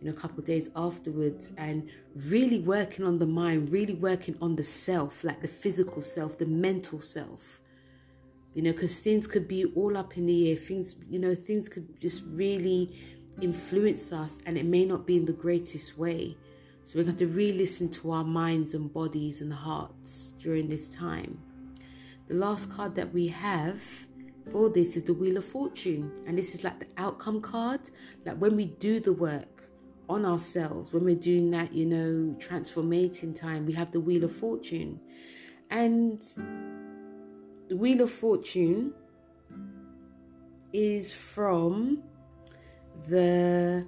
you 0.00 0.10
know, 0.10 0.16
a 0.16 0.20
couple 0.20 0.42
days 0.42 0.70
afterwards, 0.76 1.52
and 1.56 1.88
really 2.26 2.58
working 2.58 3.06
on 3.06 3.18
the 3.18 3.26
mind, 3.26 3.72
really 3.72 3.94
working 3.94 4.36
on 4.40 4.56
the 4.56 4.62
self, 4.62 5.24
like 5.24 5.40
the 5.40 5.48
physical 5.48 6.02
self, 6.02 6.36
the 6.36 6.46
mental 6.46 7.00
self. 7.00 7.60
You 8.54 8.62
know, 8.62 8.72
because 8.72 9.00
things 9.00 9.26
could 9.26 9.48
be 9.48 9.64
all 9.64 9.96
up 9.96 10.16
in 10.16 10.26
the 10.26 10.50
air. 10.50 10.56
Things, 10.56 10.96
you 11.08 11.18
know, 11.18 11.34
things 11.34 11.68
could 11.68 12.00
just 12.00 12.24
really 12.28 12.94
influence 13.40 14.12
us 14.12 14.38
and 14.46 14.56
it 14.56 14.64
may 14.64 14.84
not 14.84 15.06
be 15.06 15.16
in 15.16 15.24
the 15.24 15.32
greatest 15.32 15.98
way. 15.98 16.36
So 16.84 16.98
we 16.98 17.04
have 17.06 17.16
to 17.16 17.26
re 17.26 17.52
listen 17.52 17.88
to 17.90 18.10
our 18.10 18.24
minds 18.24 18.74
and 18.74 18.92
bodies 18.92 19.40
and 19.40 19.52
hearts 19.52 20.32
during 20.38 20.68
this 20.68 20.88
time. 20.88 21.38
The 22.26 22.34
last 22.34 22.70
card 22.70 22.94
that 22.94 23.12
we 23.12 23.28
have 23.28 23.82
for 24.50 24.68
this 24.68 24.96
is 24.96 25.04
the 25.04 25.14
Wheel 25.14 25.38
of 25.38 25.44
Fortune, 25.44 26.12
and 26.26 26.36
this 26.36 26.54
is 26.54 26.64
like 26.64 26.78
the 26.78 26.86
outcome 26.96 27.40
card. 27.40 27.80
Like 28.24 28.36
when 28.36 28.56
we 28.56 28.66
do 28.66 29.00
the 29.00 29.12
work 29.12 29.68
on 30.08 30.24
ourselves, 30.26 30.92
when 30.92 31.04
we're 31.04 31.14
doing 31.16 31.50
that, 31.52 31.72
you 31.72 31.86
know, 31.86 32.36
transformating 32.38 33.32
time, 33.32 33.64
we 33.66 33.72
have 33.72 33.90
the 33.92 34.00
Wheel 34.00 34.24
of 34.24 34.32
Fortune. 34.32 35.00
And 35.70 36.22
the 37.68 37.76
Wheel 37.76 38.02
of 38.02 38.10
Fortune 38.10 38.92
is 40.72 41.14
from 41.14 42.02
the 43.08 43.86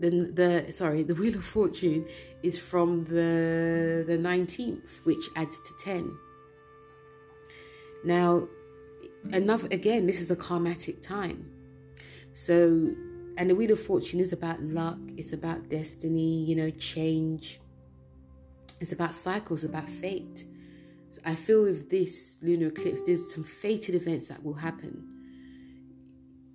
the 0.00 0.10
the 0.10 0.72
sorry 0.72 1.02
the 1.02 1.14
wheel 1.14 1.36
of 1.36 1.44
fortune 1.44 2.06
is 2.42 2.58
from 2.58 3.04
the 3.04 4.04
the 4.06 4.18
19th 4.18 5.04
which 5.04 5.28
adds 5.36 5.60
to 5.60 5.72
10 5.84 6.16
now 8.04 8.48
enough 9.32 9.64
again 9.66 10.06
this 10.06 10.20
is 10.20 10.30
a 10.30 10.36
karmatic 10.36 11.00
time. 11.00 11.50
So 12.32 12.90
and 13.38 13.48
the 13.48 13.54
wheel 13.54 13.72
of 13.72 13.80
fortune 13.80 14.20
is 14.20 14.32
about 14.32 14.60
luck 14.60 14.98
it's 15.16 15.32
about 15.32 15.68
destiny 15.68 16.44
you 16.44 16.56
know 16.56 16.70
change. 16.70 17.60
It's 18.80 18.92
about 18.92 19.14
cycles 19.14 19.64
about 19.64 19.88
fate. 19.88 20.46
So 21.10 21.20
i 21.26 21.34
feel 21.34 21.62
with 21.62 21.90
this 21.90 22.38
lunar 22.42 22.68
eclipse 22.68 23.02
there's 23.02 23.34
some 23.34 23.44
fated 23.44 23.94
events 23.94 24.28
that 24.28 24.42
will 24.42 24.54
happen 24.54 25.11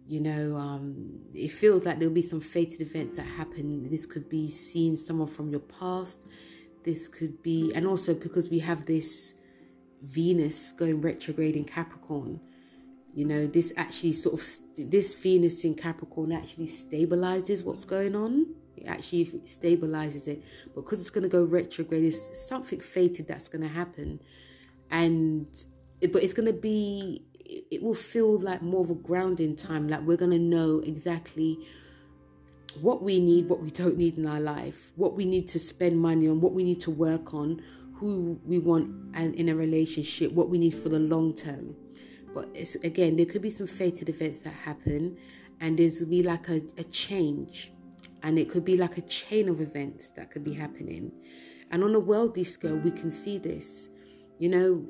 you 0.08 0.22
know, 0.22 0.56
um, 0.56 1.20
it 1.34 1.52
feels 1.52 1.84
like 1.84 2.00
there'll 2.00 2.14
be 2.14 2.22
some 2.22 2.40
fated 2.40 2.80
events 2.80 3.18
that 3.18 3.26
happen. 3.26 3.90
This 3.90 4.06
could 4.06 4.30
be 4.30 4.50
seeing 4.50 4.96
someone 4.96 5.28
from 5.28 5.50
your 5.50 5.60
past. 5.60 6.28
This 6.84 7.10
could 7.10 7.44
be, 7.44 7.74
and 7.76 7.86
also 7.86 8.14
because 8.14 8.50
we 8.50 8.60
have 8.60 8.86
this 8.86 9.36
Venus 10.02 10.72
going 10.72 11.02
retrograde 11.02 11.58
in 11.58 11.66
Capricorn, 11.66 12.40
you 13.14 13.26
know, 13.26 13.48
this 13.48 13.74
actually 13.76 14.14
sort 14.14 14.40
of, 14.40 14.90
this 14.90 15.14
Venus 15.16 15.66
in 15.66 15.74
Capricorn 15.74 16.32
actually 16.32 16.68
stabilizes 16.68 17.66
what's 17.66 17.84
going 17.84 18.16
on. 18.16 18.56
It 18.78 18.86
actually 18.86 19.26
stabilizes 19.26 20.30
it. 20.30 20.44
But 20.74 20.86
because 20.86 21.02
it's 21.02 21.10
going 21.10 21.24
to 21.24 21.30
go 21.30 21.44
retrograde, 21.44 22.06
it's 22.06 22.48
something 22.48 22.80
fated 22.80 23.28
that's 23.28 23.50
going 23.50 23.64
to 23.64 23.68
happen. 23.68 24.22
And, 24.90 25.48
but 26.00 26.24
it's 26.24 26.34
going 26.34 26.46
to 26.46 26.54
be 26.54 27.26
it 27.48 27.82
will 27.82 27.96
feel 27.96 28.40
like 28.40 28.62
more 28.62 28.82
of 28.82 28.90
a 28.90 28.96
grounding 28.96 29.56
time 29.56 29.88
like 29.88 30.02
we're 30.02 30.18
going 30.18 30.32
to 30.32 30.40
know 30.40 30.80
exactly 30.80 31.58
what 32.82 33.02
we 33.02 33.20
need, 33.20 33.50
what 33.50 33.62
we 33.62 33.72
don't 33.72 33.98
need 33.98 34.18
in 34.18 34.28
our 34.28 34.40
life, 34.40 34.92
what 34.96 35.16
we 35.16 35.26
need 35.26 35.48
to 35.48 35.60
spend 35.60 35.98
money 35.98 36.28
on, 36.28 36.42
what 36.42 36.54
we 36.54 36.64
need 36.64 36.80
to 36.82 36.92
work 36.92 37.34
on, 37.34 37.62
who 37.96 38.40
we 38.46 38.60
want 38.60 39.16
in 39.16 39.50
a 39.50 39.56
relationship, 39.56 40.32
what 40.32 40.50
we 40.50 40.58
need 40.58 40.74
for 40.74 40.90
the 40.90 41.00
long 41.00 41.34
term. 41.34 41.76
But 42.34 42.50
it's 42.54 42.76
again, 42.76 43.16
there 43.16 43.26
could 43.26 43.42
be 43.42 43.50
some 43.50 43.66
fated 43.66 44.10
events 44.10 44.44
that 44.44 44.54
happen, 44.54 45.18
and 45.60 45.80
there's 45.80 46.04
be 46.06 46.22
like 46.22 46.50
a, 46.50 46.62
a 46.78 46.84
change, 46.84 47.72
and 48.22 48.38
it 48.38 48.50
could 48.50 48.64
be 48.64 48.78
like 48.78 48.98
a 48.98 49.02
chain 49.02 49.50
of 49.50 49.60
events 49.60 50.12
that 50.12 50.30
could 50.30 50.44
be 50.44 50.54
happening. 50.54 51.12
And 51.72 51.84
on 51.84 51.96
a 51.96 52.00
worldly 52.00 52.44
scale, 52.44 52.78
we 52.78 52.92
can 52.92 53.10
see 53.10 53.40
this. 53.40 53.90
You 54.38 54.50
know, 54.50 54.86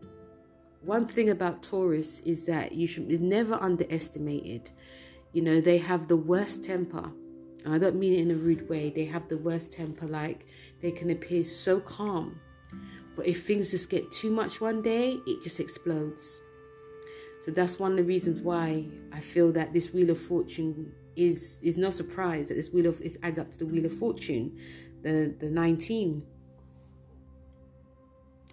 one 0.88 1.06
thing 1.06 1.30
about 1.30 1.64
Taurus 1.64 2.22
is 2.22 2.46
that 2.46 2.72
you 2.72 2.88
should 2.88 3.10
be 3.10 3.18
never 3.18 3.56
underestimated. 3.56 4.72
You 5.34 5.42
know, 5.42 5.60
they 5.60 5.78
have 5.80 6.08
the 6.08 6.16
worst 6.16 6.64
temper. 6.64 7.12
And 7.66 7.76
I 7.76 7.78
don't 7.78 7.98
mean 7.98 8.14
it 8.14 8.20
in 8.22 8.32
a 8.32 8.36
rude 8.36 8.70
way. 8.70 8.90
They 8.90 9.04
have 9.06 9.28
the 9.28 9.38
worst 9.38 9.74
temper, 9.74 10.08
like 10.08 10.46
they 10.82 10.92
can 10.92 11.10
appear 11.10 11.44
so 11.44 11.82
calm. 11.82 12.40
But 13.18 13.28
if 13.28 13.46
things 13.46 13.72
just 13.72 13.90
get 13.90 14.10
too 14.12 14.32
much 14.32 14.62
one 14.62 14.82
day, 14.82 15.20
it 15.28 15.44
just 15.44 15.60
explodes. 15.60 16.42
So 17.42 17.52
that's 17.52 17.78
one 17.80 17.92
of 17.92 17.98
the 17.98 18.04
reasons 18.04 18.42
why 18.42 18.86
I 19.12 19.20
feel 19.20 19.52
that 19.52 19.74
this 19.74 19.94
Wheel 19.94 20.10
of 20.12 20.20
Fortune 20.20 20.94
is 21.18 21.60
is 21.64 21.78
no 21.78 21.90
surprise 21.90 22.48
that 22.48 22.56
this 22.56 22.72
Wheel 22.72 22.88
of 22.88 23.02
is 23.02 23.18
add 23.24 23.40
up 23.40 23.52
to 23.52 23.58
the 23.58 23.66
Wheel 23.66 23.86
of 23.86 23.94
Fortune, 23.94 24.58
the 25.02 25.36
the 25.40 25.50
19 25.50 26.24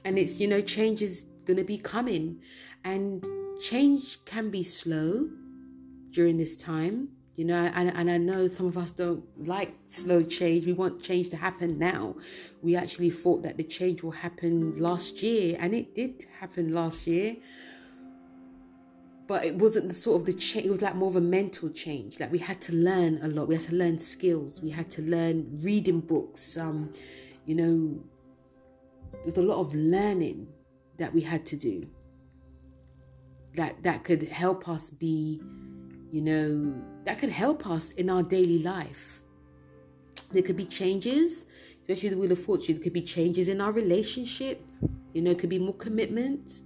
and 0.05 0.19
it's 0.19 0.39
you 0.39 0.47
know 0.47 0.61
change 0.61 1.03
is 1.03 1.27
going 1.45 1.57
to 1.57 1.65
be 1.65 1.79
coming. 1.79 2.41
And 2.85 3.27
change 3.61 4.25
can 4.25 4.51
be 4.51 4.63
slow 4.63 5.29
during 6.11 6.37
this 6.37 6.57
time 6.57 7.09
you 7.37 7.45
know 7.45 7.69
and, 7.75 7.89
and 7.97 8.09
i 8.09 8.17
know 8.17 8.47
some 8.47 8.67
of 8.67 8.79
us 8.79 8.93
don't 8.93 9.25
like 9.47 9.75
slow 9.87 10.23
change. 10.23 10.67
We 10.67 10.73
want 10.73 11.03
change 11.03 11.31
to 11.31 11.37
happen 11.37 11.79
now. 11.79 12.17
We 12.63 12.77
actually 12.77 13.11
thought 13.11 13.43
that 13.43 13.57
the 13.57 13.65
change 13.65 14.03
will 14.03 14.13
happen 14.13 14.77
last 14.77 15.23
year 15.23 15.57
and 15.59 15.75
it 15.75 15.95
did 15.95 16.27
happen 16.41 16.73
last 16.73 17.07
year. 17.07 17.37
But 19.27 19.45
it 19.45 19.55
wasn't 19.55 19.89
the 19.89 19.95
sort 19.95 20.21
of 20.21 20.27
the 20.27 20.35
change 20.35 20.67
it 20.67 20.71
was 20.71 20.83
like 20.83 20.97
more 20.97 21.09
of 21.09 21.17
a 21.17 21.21
mental 21.21 21.71
change. 21.71 22.21
Like 22.21 22.33
we 22.33 22.39
had 22.39 22.61
to 22.63 22.73
learn 22.73 23.21
a 23.23 23.29
lot. 23.29 23.49
We 23.49 23.55
had 23.55 23.65
to 23.65 23.75
learn 23.75 23.99
skills. 23.99 24.61
We 24.63 24.71
had 24.71 24.91
to 24.93 25.03
learn 25.03 25.61
reading 25.63 26.01
books. 26.01 26.57
Um 26.57 26.93
you 27.47 27.55
know 27.55 28.03
there's 29.25 29.39
a 29.39 29.43
lot 29.43 29.61
of 29.61 29.75
learning 29.75 30.49
that 30.99 31.13
we 31.13 31.21
had 31.21 31.45
to 31.47 31.57
do. 31.57 31.87
That 33.55 33.83
that 33.83 34.05
could 34.05 34.23
help 34.23 34.69
us 34.69 34.91
be 34.91 35.41
you 36.11 36.23
know 36.23 36.75
that 37.05 37.19
could 37.19 37.31
help 37.31 37.67
us 37.67 37.93
in 37.93 38.11
our 38.11 38.23
daily 38.23 38.59
life. 38.59 39.23
There 40.33 40.43
could 40.43 40.57
be 40.57 40.67
changes 40.67 41.47
especially 41.85 42.09
the 42.09 42.17
wheel 42.17 42.33
of 42.33 42.39
fortune. 42.39 42.77
There 42.77 42.83
could 42.83 42.95
be 42.95 43.03
changes 43.03 43.49
in 43.49 43.61
our 43.61 43.71
relationship. 43.71 44.65
You 45.13 45.23
know 45.23 45.35
could 45.35 45.51
be 45.51 45.59
more 45.59 45.75
commitment. 45.75 46.63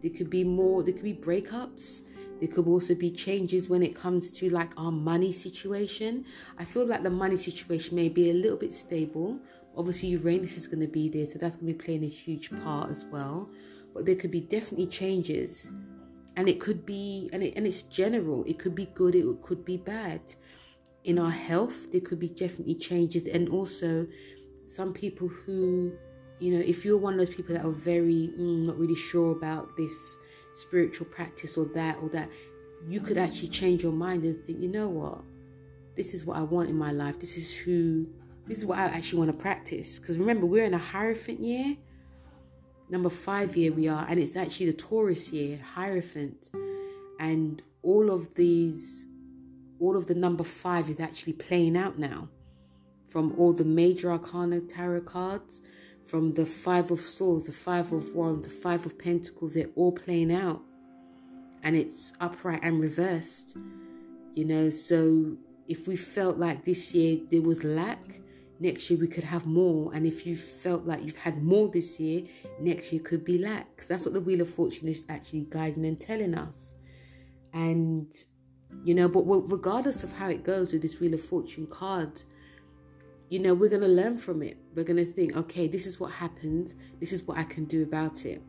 There 0.00 0.10
could 0.10 0.30
be 0.30 0.44
more 0.44 0.82
there 0.82 0.94
could 0.94 1.04
be 1.04 1.14
breakups. 1.14 2.02
There 2.40 2.48
could 2.48 2.66
also 2.66 2.94
be 2.96 3.10
changes 3.10 3.68
when 3.68 3.84
it 3.84 3.94
comes 3.94 4.32
to 4.32 4.50
like 4.50 4.72
our 4.76 4.90
money 4.90 5.30
situation. 5.30 6.24
I 6.58 6.64
feel 6.64 6.86
like 6.86 7.04
the 7.04 7.10
money 7.10 7.36
situation 7.36 7.94
may 7.94 8.08
be 8.08 8.30
a 8.30 8.32
little 8.32 8.56
bit 8.56 8.72
stable. 8.72 9.38
Obviously, 9.76 10.08
Uranus 10.08 10.56
is 10.56 10.66
going 10.66 10.80
to 10.80 10.88
be 10.88 11.08
there, 11.08 11.24
so 11.24 11.38
that's 11.38 11.54
going 11.54 11.68
to 11.68 11.78
be 11.78 11.84
playing 11.84 12.02
a 12.02 12.08
huge 12.08 12.50
part 12.64 12.90
as 12.90 13.04
well. 13.04 13.48
But 13.94 14.06
there 14.06 14.16
could 14.16 14.30
be 14.30 14.40
definitely 14.40 14.86
changes, 14.86 15.72
and 16.36 16.48
it 16.48 16.60
could 16.60 16.86
be, 16.86 17.28
and 17.32 17.42
it, 17.42 17.54
and 17.56 17.66
it's 17.66 17.82
general. 17.82 18.44
It 18.44 18.58
could 18.58 18.74
be 18.74 18.86
good. 18.86 19.14
It 19.14 19.26
could 19.42 19.64
be 19.64 19.76
bad. 19.76 20.20
In 21.04 21.18
our 21.18 21.30
health, 21.30 21.90
there 21.92 22.00
could 22.00 22.18
be 22.18 22.28
definitely 22.28 22.76
changes, 22.76 23.26
and 23.26 23.48
also 23.48 24.06
some 24.66 24.92
people 24.92 25.28
who, 25.28 25.92
you 26.38 26.54
know, 26.54 26.64
if 26.64 26.84
you're 26.84 26.96
one 26.96 27.14
of 27.14 27.18
those 27.18 27.34
people 27.34 27.54
that 27.54 27.64
are 27.64 27.72
very 27.72 28.32
mm, 28.38 28.66
not 28.66 28.78
really 28.78 28.94
sure 28.94 29.32
about 29.32 29.76
this 29.76 30.18
spiritual 30.54 31.06
practice 31.06 31.56
or 31.56 31.66
that 31.74 31.98
or 32.02 32.08
that, 32.10 32.30
you 32.88 33.00
could 33.00 33.18
actually 33.18 33.48
change 33.48 33.82
your 33.82 33.92
mind 33.92 34.24
and 34.24 34.44
think, 34.44 34.60
you 34.60 34.68
know 34.68 34.88
what, 34.88 35.22
this 35.96 36.14
is 36.14 36.24
what 36.24 36.36
I 36.36 36.42
want 36.42 36.68
in 36.70 36.76
my 36.76 36.92
life. 36.92 37.18
This 37.18 37.36
is 37.36 37.54
who 37.54 38.06
this 38.46 38.58
is 38.58 38.66
what 38.66 38.78
I 38.78 38.84
actually 38.84 39.20
want 39.20 39.30
to 39.30 39.36
practice. 39.40 39.98
Because 39.98 40.18
remember, 40.18 40.46
we're 40.46 40.64
in 40.64 40.74
a 40.74 40.78
Hierophant 40.78 41.40
year. 41.40 41.76
Number 42.92 43.08
five 43.08 43.56
year 43.56 43.72
we 43.72 43.88
are, 43.88 44.04
and 44.06 44.20
it's 44.20 44.36
actually 44.36 44.66
the 44.66 44.74
Taurus 44.74 45.32
year, 45.32 45.58
Hierophant. 45.74 46.50
And 47.18 47.62
all 47.82 48.10
of 48.10 48.34
these, 48.34 49.06
all 49.80 49.96
of 49.96 50.08
the 50.08 50.14
number 50.14 50.44
five 50.44 50.90
is 50.90 51.00
actually 51.00 51.32
playing 51.32 51.74
out 51.74 51.98
now. 51.98 52.28
From 53.08 53.34
all 53.38 53.54
the 53.54 53.64
major 53.64 54.12
arcana 54.12 54.60
tarot 54.60 55.00
cards, 55.02 55.62
from 56.04 56.32
the 56.32 56.44
five 56.44 56.90
of 56.90 57.00
swords, 57.00 57.46
the 57.46 57.52
five 57.52 57.94
of 57.94 58.14
wands, 58.14 58.46
the 58.46 58.52
five 58.52 58.84
of 58.84 58.98
pentacles, 58.98 59.54
they're 59.54 59.70
all 59.74 59.92
playing 59.92 60.30
out. 60.30 60.60
And 61.62 61.74
it's 61.74 62.12
upright 62.20 62.60
and 62.62 62.78
reversed. 62.78 63.56
You 64.34 64.44
know, 64.44 64.68
so 64.68 65.38
if 65.66 65.88
we 65.88 65.96
felt 65.96 66.36
like 66.36 66.66
this 66.66 66.94
year 66.94 67.20
there 67.30 67.40
was 67.40 67.64
lack, 67.64 68.20
next 68.62 68.88
year 68.88 68.98
we 68.98 69.08
could 69.08 69.24
have 69.24 69.44
more. 69.44 69.92
And 69.92 70.06
if 70.06 70.24
you 70.26 70.36
felt 70.36 70.86
like 70.86 71.02
you've 71.02 71.16
had 71.16 71.42
more 71.42 71.68
this 71.68 71.98
year, 71.98 72.22
next 72.60 72.92
year 72.92 73.02
could 73.02 73.24
be 73.24 73.36
lack. 73.36 73.86
That's 73.88 74.04
what 74.04 74.14
the 74.14 74.20
Wheel 74.20 74.40
of 74.40 74.48
Fortune 74.48 74.88
is 74.88 75.02
actually 75.08 75.46
guiding 75.50 75.84
and 75.84 76.00
telling 76.00 76.34
us. 76.34 76.76
And, 77.52 78.06
you 78.84 78.94
know, 78.94 79.08
but 79.08 79.22
regardless 79.22 80.04
of 80.04 80.12
how 80.12 80.28
it 80.28 80.44
goes 80.44 80.72
with 80.72 80.80
this 80.80 81.00
Wheel 81.00 81.14
of 81.14 81.20
Fortune 81.20 81.66
card, 81.66 82.22
you 83.28 83.40
know, 83.40 83.52
we're 83.52 83.68
going 83.68 83.82
to 83.82 83.88
learn 83.88 84.16
from 84.16 84.42
it. 84.42 84.58
We're 84.74 84.84
going 84.84 85.04
to 85.04 85.10
think, 85.10 85.36
okay, 85.36 85.66
this 85.66 85.86
is 85.86 85.98
what 85.98 86.12
happened. 86.12 86.74
This 87.00 87.12
is 87.12 87.24
what 87.24 87.38
I 87.38 87.44
can 87.44 87.64
do 87.64 87.82
about 87.82 88.24
it. 88.24 88.42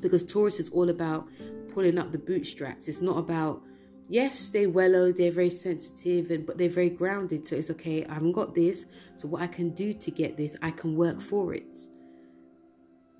Because 0.00 0.24
Taurus 0.24 0.58
is 0.58 0.70
all 0.70 0.90
about 0.90 1.28
pulling 1.72 1.98
up 1.98 2.10
the 2.10 2.18
bootstraps. 2.18 2.88
It's 2.88 3.00
not 3.00 3.18
about 3.18 3.62
yes, 4.08 4.50
they're 4.50 4.70
wellow, 4.70 5.12
they're 5.12 5.30
very 5.30 5.50
sensitive, 5.50 6.30
and 6.30 6.46
but 6.46 6.58
they're 6.58 6.68
very 6.68 6.90
grounded. 6.90 7.46
So 7.46 7.56
it's 7.56 7.70
okay. 7.70 8.04
I 8.06 8.14
haven't 8.14 8.32
got 8.32 8.54
this. 8.54 8.86
So 9.14 9.28
what 9.28 9.42
I 9.42 9.46
can 9.46 9.70
do 9.70 9.92
to 9.92 10.10
get 10.10 10.36
this, 10.36 10.56
I 10.62 10.70
can 10.70 10.96
work 10.96 11.20
for 11.20 11.54
it. 11.54 11.78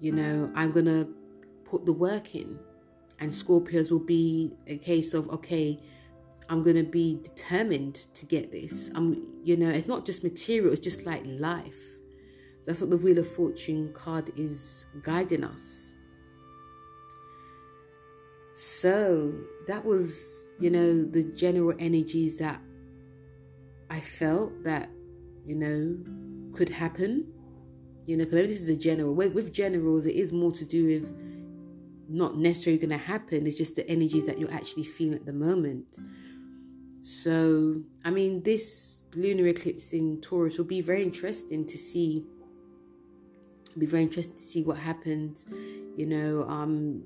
You 0.01 0.13
know, 0.13 0.51
I'm 0.55 0.73
gonna 0.73 1.07
put 1.65 1.85
the 1.87 1.93
work 1.93 2.35
in, 2.35 2.59
and 3.21 3.31
Scorpios 3.31 3.91
will 3.91 3.99
be 4.05 4.53
a 4.67 4.79
case 4.79 5.15
of 5.15 5.29
okay. 5.31 5.81
I'm 6.51 6.63
gonna 6.63 6.83
be 6.83 7.21
determined 7.23 8.07
to 8.15 8.25
get 8.25 8.51
this. 8.51 8.91
I'm, 8.95 9.23
you 9.45 9.55
know, 9.55 9.69
it's 9.69 9.87
not 9.87 10.07
just 10.07 10.25
material; 10.25 10.73
it's 10.73 10.83
just 10.83 11.05
like 11.05 11.23
life. 11.27 11.99
That's 12.65 12.81
what 12.81 12.91
the 12.91 12.97
Wheel 12.97 13.19
of 13.19 13.29
Fortune 13.29 13.93
card 13.93 14.31
is 14.37 14.87
guiding 15.03 15.45
us. 15.45 15.93
So 18.55 19.33
that 19.67 19.85
was 19.85 20.48
you 20.61 20.71
know, 20.71 21.05
the 21.05 21.23
general 21.23 21.75
energies 21.79 22.39
that 22.39 22.61
I 23.91 24.01
felt 24.01 24.65
that, 24.65 24.91
you 25.47 25.55
know, 25.55 25.97
could 26.57 26.69
happen. 26.69 27.33
You 28.07 28.17
know, 28.17 28.25
because 28.25 28.49
this 28.49 28.63
is 28.63 28.69
a 28.71 28.77
general. 28.77 29.15
With, 29.15 29.53
generals, 29.53 30.07
it 30.07 30.17
is 30.17 30.33
more 30.33 30.53
to 30.53 30.65
do 30.65 30.87
with 30.87 31.15
not 32.09 32.39
necessarily 32.39 32.79
going 32.79 32.91
to 32.91 32.97
happen. 32.97 33.47
It's 33.47 33.57
just 33.57 33.77
the 33.77 33.89
energies 33.89 34.27
that 34.27 34.39
you're 34.39 34.53
actually 34.53 34.85
feeling 34.85 35.15
at 35.15 35.27
the 35.27 35.33
moment. 35.33 35.99
So, 37.03 37.83
I 38.05 38.11
mean, 38.11 38.43
this 38.43 39.05
lunar 39.15 39.47
eclipse 39.49 39.93
in 39.93 40.21
Taurus 40.21 40.59
will 40.59 40.65
be 40.65 40.81
very 40.81 41.03
interesting 41.03 41.67
to 41.67 41.79
see. 41.79 42.25
It'll 43.71 43.81
be 43.81 43.87
very 43.87 44.03
interesting 44.05 44.37
to 44.37 44.43
see 44.43 44.63
what 44.63 44.79
happens. 44.79 45.47
You 45.97 46.07
know, 46.07 46.49
um, 46.49 47.03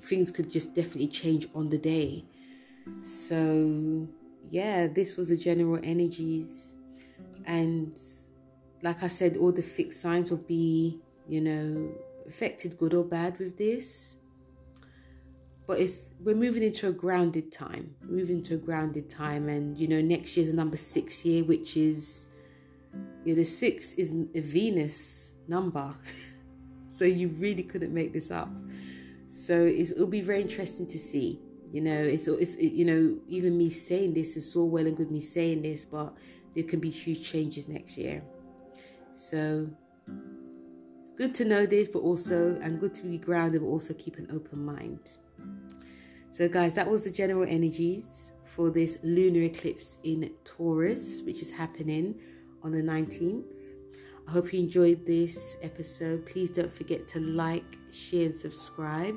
things 0.00 0.30
could 0.30 0.50
just 0.50 0.74
definitely 0.74 1.08
change 1.08 1.48
on 1.54 1.68
the 1.68 1.78
day. 1.78 2.24
So, 3.02 4.08
yeah, 4.50 4.86
this 4.86 5.16
was 5.16 5.28
the 5.28 5.36
general 5.36 5.80
energies. 5.82 6.74
And 7.44 7.98
like 8.82 9.02
I 9.02 9.08
said, 9.08 9.36
all 9.36 9.52
the 9.52 9.62
fixed 9.62 10.00
signs 10.00 10.30
will 10.30 10.38
be, 10.38 11.00
you 11.28 11.40
know, 11.40 11.92
affected 12.28 12.78
good 12.78 12.94
or 12.94 13.04
bad 13.04 13.38
with 13.38 13.56
this. 13.56 14.16
But 15.66 15.78
it's 15.78 16.14
we're 16.20 16.34
moving 16.34 16.64
into 16.64 16.88
a 16.88 16.92
grounded 16.92 17.52
time. 17.52 17.94
moving 18.02 18.38
into 18.38 18.54
a 18.54 18.56
grounded 18.56 19.08
time, 19.08 19.48
and 19.48 19.78
you 19.78 19.86
know, 19.86 20.00
next 20.00 20.36
year's 20.36 20.48
a 20.48 20.52
number 20.52 20.76
six 20.76 21.24
year, 21.24 21.44
which 21.44 21.76
is 21.76 22.26
you 23.24 23.32
know, 23.32 23.36
the 23.36 23.44
six 23.44 23.94
is 23.94 24.10
a 24.34 24.40
Venus 24.40 25.32
number. 25.46 25.94
so 26.88 27.04
you 27.04 27.28
really 27.28 27.62
couldn't 27.62 27.94
make 27.94 28.12
this 28.12 28.30
up. 28.32 28.48
So 29.30 29.54
it'll 29.60 30.08
be 30.08 30.22
very 30.22 30.42
interesting 30.42 30.88
to 30.88 30.98
see. 30.98 31.38
You 31.70 31.82
know, 31.82 32.02
it's 32.02 32.26
it's 32.26 32.56
you 32.56 32.84
know 32.84 33.16
even 33.28 33.56
me 33.56 33.70
saying 33.70 34.12
this 34.12 34.36
is 34.36 34.52
so 34.52 34.64
well 34.64 34.84
and 34.86 34.96
good 34.96 35.12
me 35.12 35.20
saying 35.20 35.62
this, 35.62 35.84
but 35.84 36.16
there 36.54 36.64
can 36.64 36.80
be 36.80 36.90
huge 36.90 37.22
changes 37.22 37.68
next 37.68 37.96
year. 37.96 38.24
So 39.14 39.70
it's 41.00 41.12
good 41.12 41.32
to 41.36 41.44
know 41.44 41.64
this, 41.64 41.86
but 41.88 42.00
also 42.00 42.58
and 42.60 42.80
good 42.80 42.92
to 42.94 43.02
be 43.04 43.18
grounded, 43.18 43.60
but 43.60 43.68
also 43.68 43.94
keep 43.94 44.18
an 44.18 44.26
open 44.32 44.64
mind. 44.64 45.18
So 46.32 46.48
guys, 46.48 46.74
that 46.74 46.90
was 46.90 47.04
the 47.04 47.10
general 47.12 47.44
energies 47.48 48.32
for 48.44 48.68
this 48.68 48.98
lunar 49.04 49.42
eclipse 49.42 49.98
in 50.02 50.28
Taurus, 50.44 51.22
which 51.22 51.40
is 51.40 51.52
happening 51.52 52.18
on 52.64 52.72
the 52.72 52.82
19th. 52.82 53.69
I 54.30 54.32
hope 54.32 54.52
you 54.52 54.60
enjoyed 54.60 55.04
this 55.04 55.56
episode. 55.60 56.24
Please 56.24 56.52
don't 56.52 56.70
forget 56.70 57.04
to 57.08 57.18
like, 57.18 57.64
share, 57.90 58.26
and 58.26 58.36
subscribe. 58.36 59.16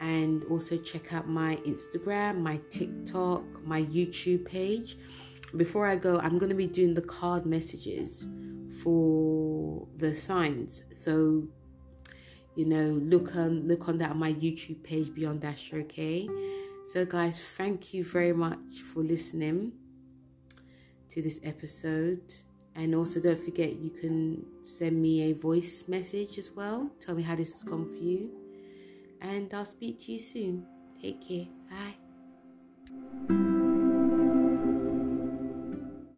And 0.00 0.44
also 0.44 0.76
check 0.76 1.12
out 1.12 1.28
my 1.28 1.56
Instagram, 1.66 2.38
my 2.38 2.60
TikTok, 2.70 3.42
my 3.66 3.82
YouTube 3.82 4.44
page. 4.44 4.96
Before 5.56 5.84
I 5.84 5.96
go, 5.96 6.20
I'm 6.20 6.38
going 6.38 6.48
to 6.48 6.54
be 6.54 6.68
doing 6.68 6.94
the 6.94 7.02
card 7.02 7.44
messages 7.44 8.28
for 8.84 9.88
the 9.96 10.14
signs. 10.14 10.84
So, 10.92 11.48
you 12.54 12.66
know, 12.66 13.00
look 13.02 13.34
on 13.34 13.66
look 13.66 13.88
on 13.88 13.98
that 13.98 14.10
on 14.10 14.18
my 14.20 14.32
YouTube 14.32 14.84
page, 14.84 15.12
Beyond 15.12 15.44
Astro, 15.44 15.80
okay? 15.80 16.28
So, 16.84 17.04
guys, 17.04 17.40
thank 17.56 17.92
you 17.92 18.04
very 18.04 18.32
much 18.32 18.80
for 18.94 19.02
listening 19.02 19.72
to 21.08 21.20
this 21.20 21.40
episode. 21.42 22.32
And 22.74 22.94
also, 22.94 23.20
don't 23.20 23.38
forget 23.38 23.76
you 23.76 23.90
can 23.90 24.44
send 24.64 25.00
me 25.02 25.22
a 25.30 25.32
voice 25.32 25.84
message 25.88 26.38
as 26.38 26.50
well. 26.52 26.90
Tell 27.00 27.14
me 27.14 27.22
how 27.22 27.34
this 27.34 27.52
has 27.52 27.64
gone 27.64 27.86
for 27.86 27.96
you. 27.96 28.30
And 29.20 29.52
I'll 29.52 29.64
speak 29.64 29.98
to 30.00 30.12
you 30.12 30.18
soon. 30.18 30.66
Take 31.02 31.26
care. 31.26 31.46
Bye. 31.68 33.40